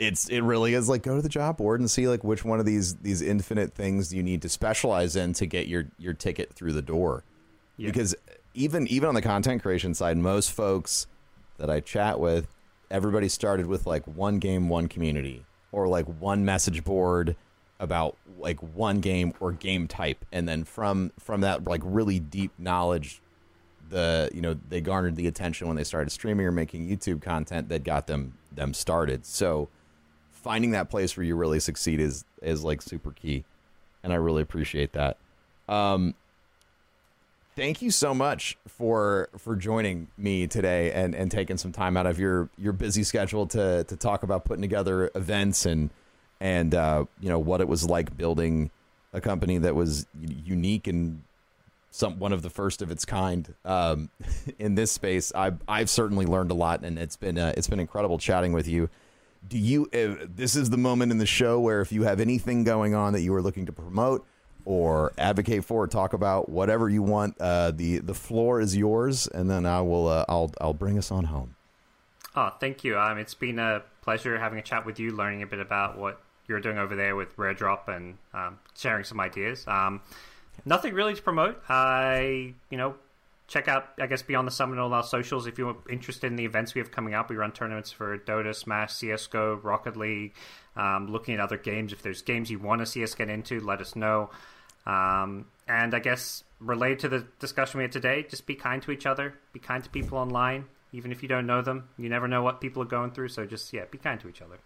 it's 0.00 0.28
it 0.30 0.40
really 0.40 0.72
is 0.72 0.88
like 0.88 1.02
go 1.02 1.14
to 1.14 1.22
the 1.22 1.28
job 1.28 1.58
board 1.58 1.78
and 1.78 1.90
see 1.90 2.08
like 2.08 2.24
which 2.24 2.42
one 2.42 2.58
of 2.58 2.64
these 2.64 2.96
these 2.96 3.20
infinite 3.20 3.74
things 3.74 4.12
you 4.14 4.22
need 4.22 4.40
to 4.42 4.48
specialize 4.48 5.14
in 5.14 5.34
to 5.34 5.46
get 5.46 5.68
your 5.68 5.84
your 5.98 6.14
ticket 6.14 6.52
through 6.54 6.72
the 6.72 6.82
door. 6.82 7.22
Yeah. 7.76 7.88
Because 7.88 8.16
even 8.54 8.86
even 8.88 9.10
on 9.10 9.14
the 9.14 9.22
content 9.22 9.62
creation 9.62 9.92
side, 9.94 10.16
most 10.16 10.52
folks 10.52 11.06
that 11.58 11.68
I 11.68 11.80
chat 11.80 12.18
with, 12.18 12.48
everybody 12.90 13.28
started 13.28 13.66
with 13.66 13.86
like 13.86 14.06
one 14.06 14.38
game, 14.38 14.70
one 14.70 14.88
community, 14.88 15.44
or 15.70 15.86
like 15.86 16.06
one 16.06 16.46
message 16.46 16.82
board 16.82 17.36
about 17.78 18.16
like 18.38 18.58
one 18.74 19.00
game 19.00 19.34
or 19.38 19.52
game 19.52 19.86
type 19.86 20.24
and 20.32 20.48
then 20.48 20.64
from 20.64 21.12
from 21.18 21.42
that 21.42 21.64
like 21.64 21.80
really 21.84 22.18
deep 22.18 22.52
knowledge 22.58 23.20
the 23.88 24.30
you 24.34 24.40
know 24.40 24.54
they 24.68 24.80
garnered 24.80 25.16
the 25.16 25.26
attention 25.26 25.66
when 25.66 25.76
they 25.76 25.84
started 25.84 26.10
streaming 26.10 26.46
or 26.46 26.52
making 26.52 26.88
YouTube 26.88 27.20
content 27.22 27.68
that 27.68 27.84
got 27.84 28.06
them 28.06 28.34
them 28.52 28.72
started 28.74 29.24
so 29.26 29.68
finding 30.42 30.72
that 30.72 30.90
place 30.90 31.16
where 31.16 31.24
you 31.24 31.36
really 31.36 31.60
succeed 31.60 32.00
is 32.00 32.24
is 32.42 32.64
like 32.64 32.82
super 32.82 33.12
key 33.12 33.44
and 34.02 34.12
I 34.12 34.16
really 34.16 34.42
appreciate 34.42 34.92
that 34.92 35.16
um 35.68 36.14
thank 37.56 37.82
you 37.82 37.90
so 37.90 38.14
much 38.14 38.56
for 38.66 39.28
for 39.36 39.56
joining 39.56 40.08
me 40.16 40.46
today 40.46 40.92
and 40.92 41.14
and 41.14 41.30
taking 41.30 41.56
some 41.56 41.72
time 41.72 41.96
out 41.96 42.06
of 42.06 42.18
your 42.18 42.48
your 42.56 42.72
busy 42.72 43.02
schedule 43.02 43.46
to 43.48 43.84
to 43.84 43.96
talk 43.96 44.22
about 44.22 44.44
putting 44.44 44.62
together 44.62 45.10
events 45.14 45.66
and 45.66 45.90
and 46.40 46.74
uh, 46.74 47.04
you 47.20 47.28
know 47.28 47.38
what 47.38 47.60
it 47.60 47.68
was 47.68 47.84
like 47.84 48.16
building 48.16 48.70
a 49.12 49.20
company 49.20 49.58
that 49.58 49.74
was 49.74 50.06
unique 50.18 50.86
and 50.86 51.22
some 51.90 52.18
one 52.18 52.32
of 52.32 52.42
the 52.42 52.50
first 52.50 52.82
of 52.82 52.90
its 52.90 53.04
kind 53.04 53.54
um, 53.64 54.08
in 54.58 54.74
this 54.74 54.92
space. 54.92 55.32
I 55.34 55.52
I've 55.68 55.90
certainly 55.90 56.26
learned 56.26 56.50
a 56.50 56.54
lot, 56.54 56.82
and 56.82 56.98
it's 56.98 57.16
been 57.16 57.38
uh, 57.38 57.52
it's 57.56 57.68
been 57.68 57.80
incredible 57.80 58.18
chatting 58.18 58.52
with 58.52 58.66
you. 58.66 58.88
Do 59.46 59.58
you? 59.58 59.88
Uh, 59.92 60.26
this 60.28 60.54
is 60.54 60.70
the 60.70 60.76
moment 60.76 61.12
in 61.12 61.18
the 61.18 61.26
show 61.26 61.58
where 61.58 61.80
if 61.80 61.92
you 61.92 62.02
have 62.02 62.20
anything 62.20 62.64
going 62.64 62.94
on 62.94 63.12
that 63.14 63.22
you 63.22 63.34
are 63.34 63.42
looking 63.42 63.66
to 63.66 63.72
promote 63.72 64.26
or 64.64 65.12
advocate 65.16 65.64
for, 65.64 65.84
or 65.84 65.86
talk 65.86 66.12
about 66.12 66.48
whatever 66.48 66.88
you 66.88 67.02
want, 67.02 67.40
uh, 67.40 67.70
the 67.70 67.98
the 67.98 68.14
floor 68.14 68.60
is 68.60 68.76
yours, 68.76 69.26
and 69.26 69.50
then 69.50 69.66
I 69.66 69.80
will 69.80 70.08
uh, 70.08 70.24
I'll 70.28 70.52
I'll 70.60 70.74
bring 70.74 70.98
us 70.98 71.10
on 71.10 71.24
home. 71.24 71.56
Oh, 72.36 72.52
thank 72.60 72.84
you. 72.84 72.98
Um, 72.98 73.18
it's 73.18 73.34
been 73.34 73.58
a 73.58 73.82
pleasure 74.02 74.38
having 74.38 74.58
a 74.58 74.62
chat 74.62 74.86
with 74.86 75.00
you, 75.00 75.10
learning 75.12 75.42
a 75.42 75.46
bit 75.46 75.58
about 75.58 75.98
what 75.98 76.20
you're 76.46 76.60
doing 76.60 76.78
over 76.78 76.94
there 76.94 77.16
with 77.16 77.36
Rare 77.38 77.54
Drop 77.54 77.88
and 77.88 78.18
um, 78.34 78.58
sharing 78.76 79.04
some 79.04 79.20
ideas. 79.20 79.66
Um, 79.66 80.00
nothing 80.64 80.94
really 80.94 81.14
to 81.14 81.22
promote. 81.22 81.62
I, 81.68 82.54
you 82.70 82.78
know, 82.78 82.94
check 83.50 83.66
out, 83.66 83.88
I 84.00 84.06
guess, 84.06 84.22
Beyond 84.22 84.46
the 84.46 84.52
Summit 84.52 84.78
on 84.78 84.84
all 84.84 84.94
our 84.94 85.02
socials 85.02 85.48
if 85.48 85.58
you're 85.58 85.76
interested 85.90 86.28
in 86.28 86.36
the 86.36 86.44
events 86.44 86.74
we 86.74 86.78
have 86.78 86.92
coming 86.92 87.14
up. 87.14 87.28
We 87.28 87.36
run 87.36 87.50
tournaments 87.50 87.90
for 87.90 88.16
Dota, 88.16 88.54
Smash, 88.54 88.94
CSGO, 88.94 89.62
Rocket 89.62 89.96
League, 89.96 90.34
um, 90.76 91.08
looking 91.08 91.34
at 91.34 91.40
other 91.40 91.58
games. 91.58 91.92
If 91.92 92.00
there's 92.00 92.22
games 92.22 92.48
you 92.48 92.60
want 92.60 92.78
to 92.78 92.86
see 92.86 93.02
us 93.02 93.12
get 93.14 93.28
into, 93.28 93.58
let 93.58 93.80
us 93.80 93.96
know. 93.96 94.30
Um, 94.86 95.46
and 95.66 95.94
I 95.94 95.98
guess 95.98 96.44
related 96.60 97.00
to 97.00 97.08
the 97.08 97.26
discussion 97.40 97.78
we 97.78 97.84
had 97.84 97.92
today, 97.92 98.24
just 98.28 98.46
be 98.46 98.54
kind 98.54 98.80
to 98.82 98.92
each 98.92 99.04
other, 99.04 99.34
be 99.52 99.58
kind 99.58 99.82
to 99.82 99.90
people 99.90 100.16
online, 100.16 100.66
even 100.92 101.10
if 101.10 101.20
you 101.20 101.28
don't 101.28 101.46
know 101.46 101.60
them. 101.60 101.88
You 101.98 102.08
never 102.08 102.28
know 102.28 102.42
what 102.42 102.60
people 102.60 102.82
are 102.84 102.86
going 102.86 103.10
through, 103.10 103.28
so 103.30 103.46
just, 103.46 103.72
yeah, 103.72 103.84
be 103.90 103.98
kind 103.98 104.20
to 104.20 104.28
each 104.28 104.40
other. 104.40 104.60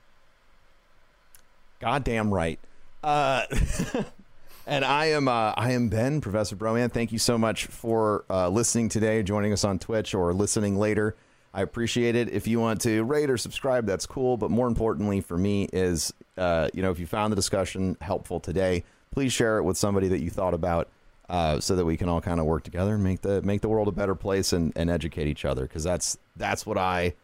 Goddamn 1.81 2.33
right. 2.33 2.61
Uh, 3.03 3.45
and 4.67 4.85
I 4.85 5.07
am 5.07 5.29
uh, 5.29 5.53
I 5.57 5.73
am 5.73 5.89
Ben, 5.89 6.21
Professor 6.21 6.57
Broman. 6.57 6.91
Thank 6.91 7.13
you 7.13 7.19
so 7.19 7.37
much 7.37 7.67
for 7.67 8.25
uh, 8.31 8.49
listening 8.49 8.89
today, 8.89 9.23
joining 9.23 9.53
us 9.53 9.65
on 9.65 9.79
Twitch 9.79 10.15
or 10.15 10.33
listening 10.33 10.79
later. 10.79 11.17
I 11.53 11.63
appreciate 11.63 12.17
it. 12.17 12.31
If 12.31 12.47
you 12.47 12.59
want 12.59 12.81
to 12.83 13.05
rate 13.05 13.31
or 13.31 13.37
subscribe, 13.37 13.87
that's 13.87 14.07
cool. 14.07 14.37
But 14.37 14.51
more 14.51 14.67
importantly 14.67 15.21
for 15.21 15.39
me 15.39 15.69
is, 15.73 16.13
uh, 16.37 16.69
you 16.75 16.83
know, 16.83 16.91
if 16.91 16.99
you 16.99 17.07
found 17.07 17.33
the 17.33 17.37
discussion 17.37 17.97
helpful 18.01 18.41
today, 18.41 18.85
please 19.11 19.33
share 19.33 19.59
it 19.59 19.63
with 19.63 19.77
somebody 19.77 20.09
that 20.09 20.21
you 20.21 20.31
thought 20.31 20.55
about, 20.55 20.89
uh, 21.29 21.61
so 21.61 21.77
that 21.77 21.85
we 21.85 21.97
can 21.97 22.09
all 22.09 22.21
kind 22.21 22.41
of 22.41 22.47
work 22.47 22.65
together 22.65 22.95
and 22.95 23.05
make 23.05 23.21
the 23.21 23.43
make 23.43 23.61
the 23.61 23.69
world 23.69 23.89
a 23.89 23.93
better 23.93 24.15
place 24.15 24.53
and, 24.53 24.73
and 24.77 24.91
educate 24.91 25.27
each 25.27 25.45
other. 25.45 25.63
Because 25.63 25.85
that's 25.85 26.19
that's 26.37 26.67
what 26.67 26.79
I 26.79 27.15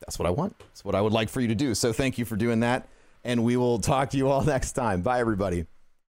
that's 0.00 0.18
what 0.18 0.26
I 0.26 0.30
want. 0.30 0.58
That's 0.58 0.84
what 0.84 0.94
I 0.94 1.00
would 1.00 1.12
like 1.12 1.28
for 1.28 1.40
you 1.40 1.48
to 1.48 1.54
do. 1.54 1.74
So 1.74 1.92
thank 1.92 2.18
you 2.18 2.24
for 2.24 2.36
doing 2.36 2.60
that 2.60 2.88
and 3.26 3.42
we 3.42 3.56
will 3.56 3.80
talk 3.80 4.10
to 4.10 4.16
you 4.16 4.28
all 4.28 4.42
next 4.44 4.72
time. 4.72 5.02
Bye, 5.02 5.20
everybody. 5.20 5.66